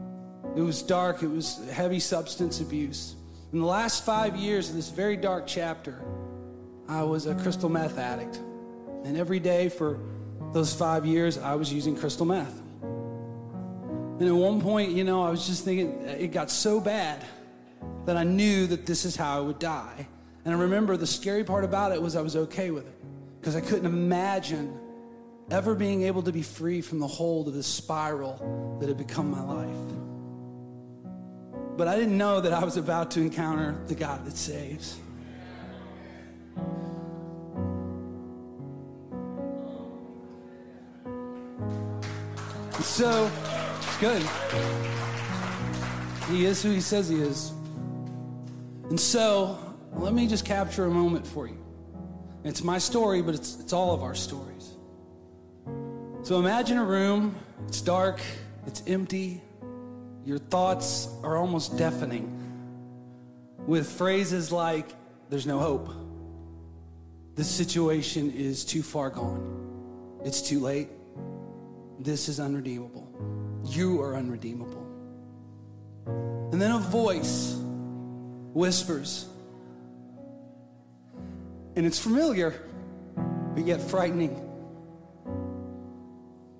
it 0.56 0.62
was 0.62 0.82
dark. 0.82 1.22
It 1.22 1.28
was 1.28 1.68
heavy 1.72 2.00
substance 2.00 2.60
abuse. 2.62 3.16
In 3.54 3.60
the 3.60 3.66
last 3.66 4.06
five 4.06 4.36
years 4.36 4.70
of 4.70 4.76
this 4.76 4.90
very 4.90 5.16
dark 5.18 5.46
chapter, 5.48 6.02
I 6.88 7.04
was 7.04 7.26
a 7.26 7.36
crystal 7.36 7.70
meth 7.70 7.98
addict. 7.98 8.38
And 9.04 9.18
every 9.18 9.40
day 9.40 9.70
for 9.70 10.00
those 10.54 10.74
five 10.74 11.06
years, 11.06 11.38
I 11.38 11.56
was 11.56 11.72
using 11.72 11.96
crystal 11.96 12.26
meth. 12.26 12.62
And 12.82 14.24
at 14.24 14.34
one 14.34 14.62
point, 14.62 14.92
you 14.92 15.04
know, 15.04 15.22
I 15.22 15.30
was 15.30 15.46
just 15.46 15.66
thinking, 15.66 16.02
it 16.02 16.32
got 16.32 16.50
so 16.50 16.80
bad 16.80 17.24
that 18.06 18.18
I 18.18 18.24
knew 18.24 18.68
that 18.68 18.86
this 18.86 19.06
is 19.06 19.16
how 19.16 19.38
I 19.38 19.42
would 19.42 19.60
die. 19.60 20.08
And 20.46 20.54
I 20.54 20.58
remember 20.60 20.96
the 20.96 21.08
scary 21.08 21.44
part 21.44 21.64
about 21.64 21.92
it 21.92 22.02
was 22.02 22.16
I 22.16 22.22
was 22.22 22.36
okay 22.36 22.72
with 22.72 22.88
it 22.88 22.96
because 23.40 23.56
I 23.56 23.62
couldn't 23.62 23.86
imagine 23.86 24.78
ever 25.50 25.76
being 25.76 26.04
able 26.04 26.24
to 26.24 26.32
be 26.32 26.42
free 26.42 26.82
from 26.82 27.00
the 27.00 27.08
hold 27.08 27.48
of 27.48 27.54
this 27.54 27.68
spiral 27.68 28.78
that 28.80 28.88
had 28.88 28.98
become 28.98 29.30
my 29.30 29.42
life. 29.42 29.96
But 31.78 31.88
I 31.88 31.96
didn't 31.96 32.18
know 32.18 32.42
that 32.42 32.54
I 32.54 32.64
was 32.64 32.78
about 32.78 33.12
to 33.12 33.22
encounter 33.22 33.76
the 33.88 33.96
God 33.96 34.26
that 34.26 34.38
saves. 34.38 34.98
So, 42.82 43.30
it's 43.78 43.98
good. 43.98 44.22
He 46.30 46.46
is 46.46 46.64
who 46.64 46.72
he 46.72 46.80
says 46.80 47.10
he 47.10 47.20
is. 47.20 47.52
And 48.90 49.00
so, 49.00 49.58
let 49.94 50.14
me 50.14 50.28
just 50.28 50.46
capture 50.46 50.86
a 50.86 50.92
moment 50.92 51.26
for 51.26 51.48
you. 51.48 51.58
It's 52.44 52.64
my 52.64 52.78
story, 52.78 53.22
but 53.22 53.34
it's, 53.34 53.60
it's 53.60 53.74
all 53.74 53.94
of 53.94 54.04
our 54.04 54.14
stories. 54.14 54.74
So 56.22 56.40
imagine 56.40 56.78
a 56.78 56.84
room, 56.84 57.36
it's 57.68 57.82
dark, 57.82 58.22
it's 58.68 58.84
empty, 58.88 59.42
your 60.26 60.38
thoughts 60.38 61.08
are 61.24 61.38
almost 61.38 61.78
deafening 61.78 62.32
with 63.68 63.90
phrases 63.90 64.52
like, 64.52 64.88
There's 65.30 65.46
no 65.46 65.60
hope. 65.60 65.90
This 67.36 67.50
situation 67.50 68.32
is 68.32 68.64
too 68.64 68.84
far 68.84 69.10
gone. 69.10 70.20
It's 70.24 70.42
too 70.42 70.60
late. 70.60 70.90
This 72.00 72.30
is 72.30 72.40
unredeemable. 72.40 73.08
You 73.66 74.02
are 74.02 74.16
unredeemable. 74.16 74.86
And 76.52 76.62
then 76.62 76.72
a 76.72 76.80
voice 76.80 77.60
whispers, 78.56 79.28
and 81.76 81.86
it's 81.86 82.00
familiar, 82.00 82.54
but 83.54 83.66
yet 83.66 83.82
frightening. 83.82 84.34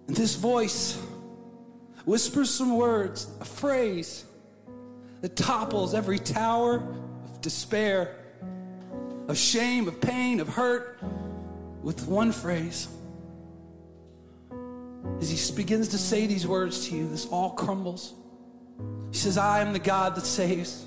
And 0.08 0.16
this 0.16 0.36
voice 0.36 1.02
whispers 2.04 2.50
some 2.50 2.76
words, 2.76 3.30
a 3.40 3.46
phrase 3.46 4.26
that 5.22 5.38
topples 5.38 5.94
every 5.94 6.20
tower 6.20 6.86
of 7.24 7.40
despair, 7.40 8.18
of 9.30 9.38
shame, 9.38 9.88
of 9.88 10.02
pain, 10.02 10.42
of 10.42 10.50
hurt, 10.50 11.00
with 11.82 12.06
one 12.08 12.34
phrase. 12.34 12.90
As 15.22 15.30
he 15.30 15.56
begins 15.56 15.88
to 15.90 15.98
say 15.98 16.28
these 16.28 16.46
words 16.46 16.90
to 16.90 16.96
you, 16.98 17.08
this 17.08 17.26
all 17.26 17.52
crumbles. 17.52 18.14
He 19.12 19.18
says, 19.18 19.38
I 19.38 19.62
am 19.62 19.72
the 19.72 19.80
God 19.80 20.16
that 20.16 20.26
saves. 20.26 20.86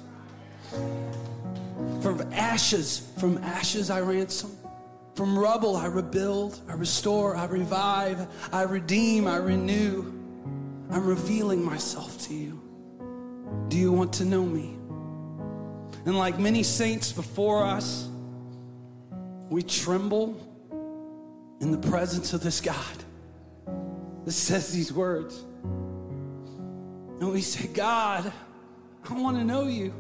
From 2.01 2.21
ashes, 2.33 3.11
from 3.19 3.39
ashes 3.39 3.91
I 3.91 4.01
ransom. 4.01 4.57
From 5.15 5.37
rubble 5.37 5.77
I 5.77 5.87
rebuild, 5.87 6.61
I 6.69 6.75
restore, 6.75 7.35
I 7.35 7.47
revive, 7.47 8.29
I 8.53 8.63
redeem, 8.63 9.27
I 9.27 9.39
renew. 9.39 10.03
I'm 10.91 11.07
revealing 11.07 11.65
myself 11.65 12.19
to 12.29 12.35
you. 12.35 12.63
Do 13.69 13.77
you 13.77 13.93
want 13.93 14.13
to 14.15 14.25
know 14.25 14.45
me? 14.45 14.77
And 16.07 16.17
like 16.17 16.39
many 16.39 16.63
saints 16.63 17.13
before 17.13 17.65
us, 17.65 18.09
we 19.51 19.63
tremble 19.63 20.37
in 21.61 21.73
the 21.73 21.89
presence 21.89 22.33
of 22.33 22.41
this 22.41 22.61
God 22.61 23.05
that 24.25 24.33
says 24.33 24.73
these 24.73 24.93
words. 24.93 25.45
And 27.21 27.33
we 27.33 27.41
say, 27.41 27.67
God, 27.67 28.33
I 29.09 29.13
want 29.21 29.37
to 29.37 29.45
know 29.45 29.67
you. 29.67 29.93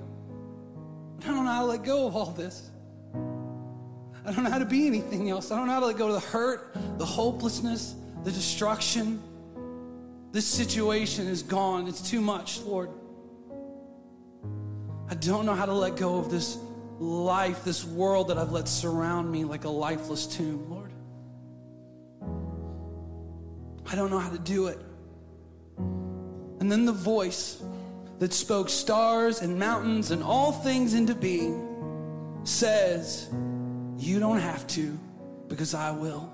I 1.22 1.26
don't 1.26 1.44
know 1.44 1.50
how 1.50 1.62
to 1.62 1.66
let 1.66 1.84
go 1.84 2.06
of 2.06 2.16
all 2.16 2.30
this. 2.30 2.70
I 4.24 4.32
don't 4.32 4.44
know 4.44 4.50
how 4.50 4.58
to 4.58 4.64
be 4.64 4.86
anything 4.86 5.30
else. 5.30 5.50
I 5.50 5.56
don't 5.56 5.66
know 5.66 5.72
how 5.72 5.80
to 5.80 5.86
let 5.86 5.96
go 5.96 6.08
of 6.08 6.14
the 6.14 6.28
hurt, 6.28 6.76
the 6.98 7.06
hopelessness, 7.06 7.94
the 8.24 8.30
destruction. 8.30 9.22
This 10.32 10.46
situation 10.46 11.26
is 11.26 11.42
gone. 11.42 11.88
It's 11.88 12.08
too 12.08 12.20
much, 12.20 12.60
Lord. 12.60 12.90
I 15.10 15.14
don't 15.14 15.46
know 15.46 15.54
how 15.54 15.64
to 15.64 15.72
let 15.72 15.96
go 15.96 16.18
of 16.18 16.30
this 16.30 16.58
life, 16.98 17.64
this 17.64 17.84
world 17.84 18.28
that 18.28 18.38
I've 18.38 18.52
let 18.52 18.68
surround 18.68 19.32
me 19.32 19.44
like 19.44 19.64
a 19.64 19.70
lifeless 19.70 20.26
tomb, 20.26 20.68
Lord. 20.68 20.92
I 23.90 23.94
don't 23.94 24.10
know 24.10 24.18
how 24.18 24.30
to 24.30 24.38
do 24.38 24.66
it. 24.66 24.78
And 25.78 26.70
then 26.70 26.84
the 26.84 26.92
voice 26.92 27.62
that 28.18 28.32
spoke 28.32 28.68
stars 28.68 29.42
and 29.42 29.58
mountains 29.58 30.10
and 30.10 30.22
all 30.22 30.52
things 30.52 30.94
into 30.94 31.14
being 31.14 31.64
says, 32.44 33.28
You 33.96 34.18
don't 34.18 34.40
have 34.40 34.66
to, 34.68 34.98
because 35.48 35.74
I 35.74 35.90
will. 35.92 36.32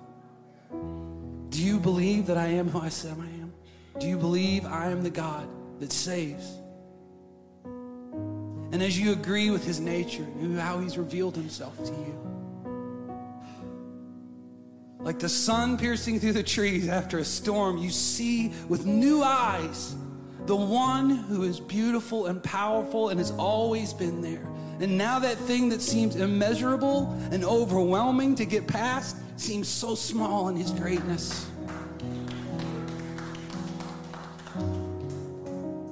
Do 1.51 1.63
you 1.63 1.79
believe 1.79 2.27
that 2.27 2.37
I 2.37 2.47
am 2.47 2.69
who 2.69 2.81
I 2.81 2.89
said 2.89 3.17
I 3.19 3.27
am? 3.41 3.53
Do 4.01 4.09
you 4.09 4.17
believe 4.17 4.65
I 4.65 4.91
am 4.91 5.03
the 5.03 5.11
God 5.11 5.49
that 5.81 5.93
saves? 5.93 6.59
And 7.65 8.83
as 8.83 8.99
you 8.99 9.13
agree 9.13 9.51
with 9.51 9.65
his 9.65 9.79
nature 9.79 10.27
and 10.41 10.59
how 10.59 10.81
he's 10.81 10.99
revealed 10.99 11.37
himself 11.37 11.77
to 11.85 11.93
you, 11.93 12.21
like 14.99 15.19
the 15.19 15.29
sun 15.29 15.77
piercing 15.77 16.19
through 16.19 16.33
the 16.33 16.43
trees 16.43 16.89
after 16.89 17.19
a 17.19 17.25
storm, 17.25 17.77
you 17.77 17.91
see 17.91 18.53
with 18.69 18.87
new 18.87 19.23
eyes 19.23 19.95
the 20.47 20.57
one 20.57 21.11
who 21.11 21.45
is 21.45 21.61
beautiful 21.61 22.27
and 22.27 22.43
powerful 22.43 23.09
and 23.09 23.19
has 23.19 23.31
always 23.33 23.93
been 23.93 24.21
there. 24.21 24.47
And 24.81 24.99
now 24.99 25.19
that 25.21 25.37
thing 25.39 25.69
that 25.71 25.81
seems 25.81 26.17
immeasurable 26.17 27.17
and 27.31 27.45
overwhelming 27.45 28.35
to 28.37 28.45
get 28.45 28.67
past 28.67 29.17
seems 29.37 29.69
so 29.69 29.95
small 29.95 30.49
in 30.49 30.57
his 30.57 30.71
greatness. 30.73 31.47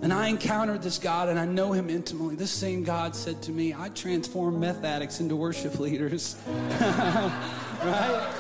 And 0.03 0.13
I 0.13 0.27
encountered 0.27 0.83
this 0.83 0.99
God 0.99 1.29
and 1.29 1.39
I 1.39 1.47
know 1.47 1.71
him 1.71 1.89
intimately. 1.89 2.35
This 2.35 2.51
same 2.51 2.83
God 2.83 3.15
said 3.15 3.41
to 3.43 3.53
me, 3.53 3.73
I 3.73 3.89
transform 3.91 4.59
meth 4.59 4.83
addicts 4.83 5.21
into 5.21 5.37
worship 5.37 5.79
leaders. 5.79 6.37
right? 6.49 8.35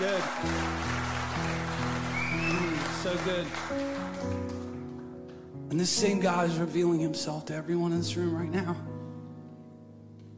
Good. 0.00 0.22
Mm, 2.32 3.02
so 3.02 3.16
good. 3.24 4.01
And 5.72 5.80
this 5.80 5.88
same 5.88 6.20
God 6.20 6.50
is 6.50 6.58
revealing 6.58 7.00
himself 7.00 7.46
to 7.46 7.54
everyone 7.54 7.92
in 7.92 7.98
this 7.98 8.14
room 8.14 8.36
right 8.36 8.50
now. 8.50 8.76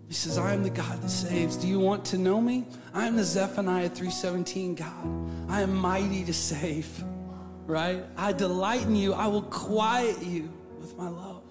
He 0.07 0.15
says, 0.15 0.39
I 0.39 0.55
am 0.55 0.63
the 0.63 0.71
God 0.71 1.03
that 1.03 1.09
saves. 1.09 1.57
Do 1.57 1.67
you 1.67 1.81
want 1.81 2.05
to 2.05 2.19
know 2.19 2.41
me? 2.41 2.67
I 2.93 3.09
am 3.09 3.17
the 3.17 3.25
Zephaniah 3.25 3.91
3:17 3.91 4.77
God. 4.77 5.51
I 5.51 5.63
am 5.63 5.75
mighty 5.75 6.25
to 6.27 6.33
save. 6.33 6.87
Right? 7.67 8.05
I 8.17 8.33
delight 8.33 8.83
in 8.83 8.95
you. 8.95 9.13
I 9.13 9.27
will 9.27 9.43
quiet 9.43 10.23
you 10.23 10.53
with 10.79 10.97
my 10.97 11.09
love. 11.09 11.43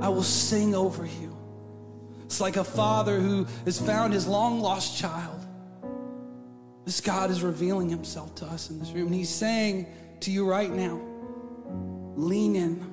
I 0.00 0.08
will 0.08 0.22
sing 0.22 0.72
over 0.72 1.04
you. 1.04 1.36
It's 2.26 2.40
like 2.40 2.58
a 2.58 2.62
father 2.62 3.18
who 3.18 3.44
has 3.64 3.80
found 3.80 4.12
his 4.12 4.28
long 4.28 4.60
lost 4.60 4.96
child. 4.96 5.40
This 6.84 7.00
God 7.00 7.32
is 7.32 7.42
revealing 7.42 7.88
himself 7.88 8.36
to 8.36 8.46
us 8.46 8.70
in 8.70 8.78
this 8.78 8.92
room. 8.92 9.08
And 9.08 9.16
he's 9.16 9.30
saying 9.30 9.88
to 10.20 10.30
you 10.30 10.48
right 10.48 10.70
now, 10.70 11.08
lean 12.16 12.56
in. 12.56 12.92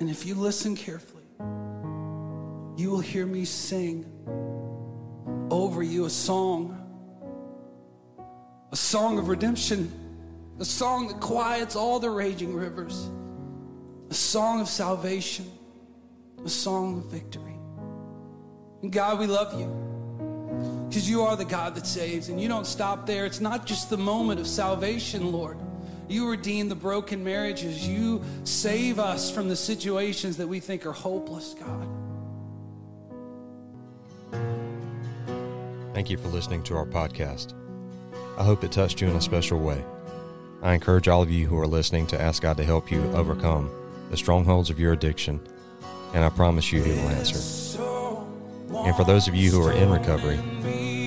And 0.00 0.10
if 0.10 0.26
you 0.26 0.34
listen 0.34 0.76
carefully, 0.76 1.24
you 2.76 2.90
will 2.90 3.00
hear 3.00 3.24
me 3.26 3.44
sing 3.44 4.04
over 5.50 5.82
you 5.82 6.04
a 6.04 6.10
song, 6.10 6.82
a 8.72 8.76
song 8.76 9.18
of 9.18 9.28
redemption, 9.28 9.90
a 10.58 10.64
song 10.64 11.08
that 11.08 11.20
quiets 11.20 11.76
all 11.76 11.98
the 11.98 12.10
raging 12.10 12.54
rivers, 12.54 13.08
a 14.10 14.14
song 14.14 14.60
of 14.60 14.68
salvation, 14.68 15.50
a 16.44 16.48
song 16.48 16.98
of 16.98 17.04
victory. 17.10 17.56
And 18.82 18.92
God, 18.92 19.18
we 19.18 19.26
love 19.26 19.58
you 19.58 20.86
because 20.88 21.08
you 21.08 21.22
are 21.22 21.36
the 21.36 21.44
God 21.44 21.74
that 21.74 21.86
saves, 21.86 22.28
and 22.28 22.40
you 22.40 22.48
don't 22.48 22.66
stop 22.66 23.06
there. 23.06 23.26
It's 23.26 23.40
not 23.40 23.66
just 23.66 23.90
the 23.90 23.96
moment 23.96 24.40
of 24.40 24.46
salvation, 24.46 25.32
Lord. 25.32 25.58
You 26.08 26.30
redeem 26.30 26.68
the 26.68 26.74
broken 26.74 27.24
marriages. 27.24 27.86
You 27.86 28.22
save 28.44 28.98
us 28.98 29.30
from 29.30 29.48
the 29.48 29.56
situations 29.56 30.36
that 30.36 30.46
we 30.46 30.60
think 30.60 30.86
are 30.86 30.92
hopeless, 30.92 31.54
God. 31.54 31.88
Thank 35.94 36.10
you 36.10 36.18
for 36.18 36.28
listening 36.28 36.62
to 36.64 36.76
our 36.76 36.86
podcast. 36.86 37.54
I 38.38 38.44
hope 38.44 38.62
it 38.62 38.70
touched 38.70 39.00
you 39.00 39.08
in 39.08 39.16
a 39.16 39.20
special 39.20 39.58
way. 39.58 39.82
I 40.62 40.74
encourage 40.74 41.08
all 41.08 41.22
of 41.22 41.30
you 41.30 41.46
who 41.46 41.58
are 41.58 41.66
listening 41.66 42.06
to 42.08 42.20
ask 42.20 42.42
God 42.42 42.56
to 42.58 42.64
help 42.64 42.90
you 42.90 43.02
overcome 43.12 43.70
the 44.10 44.16
strongholds 44.16 44.70
of 44.70 44.78
your 44.78 44.92
addiction, 44.92 45.40
and 46.14 46.24
I 46.24 46.28
promise 46.28 46.70
you 46.70 46.82
He 46.82 46.90
will 46.92 47.08
answer. 47.08 47.38
And 48.74 48.94
for 48.94 49.04
those 49.04 49.26
of 49.26 49.34
you 49.34 49.50
who 49.50 49.62
are 49.66 49.72
in 49.72 49.90
recovery, 49.90 50.38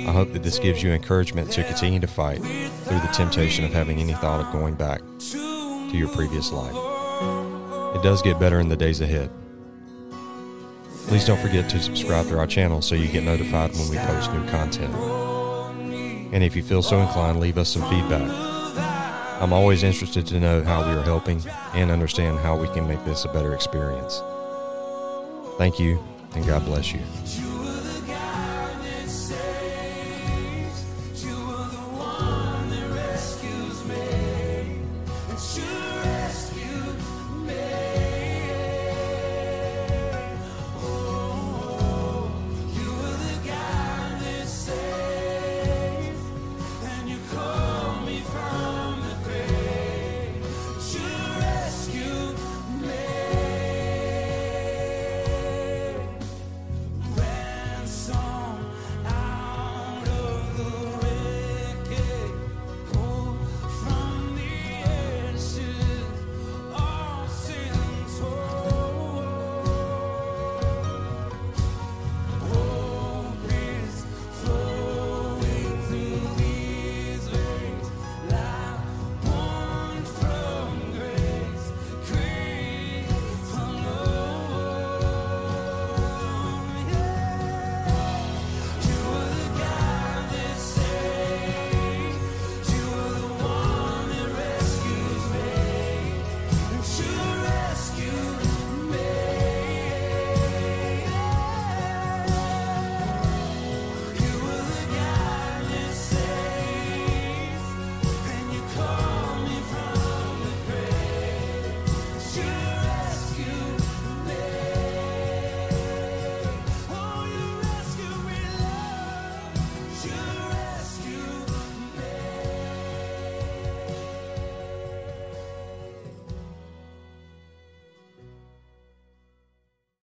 I 0.09 0.11
hope 0.11 0.33
that 0.33 0.41
this 0.41 0.57
gives 0.57 0.81
you 0.81 0.89
encouragement 0.89 1.51
to 1.51 1.63
continue 1.63 1.99
to 1.99 2.07
fight 2.07 2.39
through 2.39 2.99
the 2.99 3.11
temptation 3.13 3.63
of 3.63 3.71
having 3.71 3.99
any 3.99 4.13
thought 4.13 4.43
of 4.43 4.51
going 4.51 4.73
back 4.73 5.01
to 5.19 5.91
your 5.93 6.07
previous 6.07 6.51
life. 6.51 6.75
It 7.95 8.01
does 8.01 8.23
get 8.23 8.39
better 8.39 8.59
in 8.59 8.69
the 8.69 8.75
days 8.75 9.01
ahead. 9.01 9.29
Please 11.05 11.27
don't 11.27 11.39
forget 11.39 11.69
to 11.69 11.79
subscribe 11.79 12.25
to 12.29 12.39
our 12.39 12.47
channel 12.47 12.81
so 12.81 12.95
you 12.95 13.07
get 13.07 13.23
notified 13.23 13.71
when 13.73 13.87
we 13.87 13.97
post 13.97 14.33
new 14.33 14.43
content. 14.49 14.95
And 16.33 16.43
if 16.43 16.55
you 16.55 16.63
feel 16.63 16.81
so 16.81 16.97
inclined, 16.97 17.39
leave 17.39 17.59
us 17.59 17.69
some 17.69 17.87
feedback. 17.87 18.31
I'm 19.39 19.53
always 19.53 19.83
interested 19.83 20.25
to 20.25 20.39
know 20.39 20.63
how 20.63 20.89
we 20.89 20.95
are 20.95 21.03
helping 21.03 21.39
and 21.75 21.91
understand 21.91 22.39
how 22.39 22.57
we 22.57 22.67
can 22.69 22.87
make 22.87 23.05
this 23.05 23.25
a 23.25 23.27
better 23.27 23.53
experience. 23.53 24.23
Thank 25.59 25.79
you, 25.79 26.03
and 26.33 26.47
God 26.47 26.65
bless 26.65 26.93
you. 26.93 27.58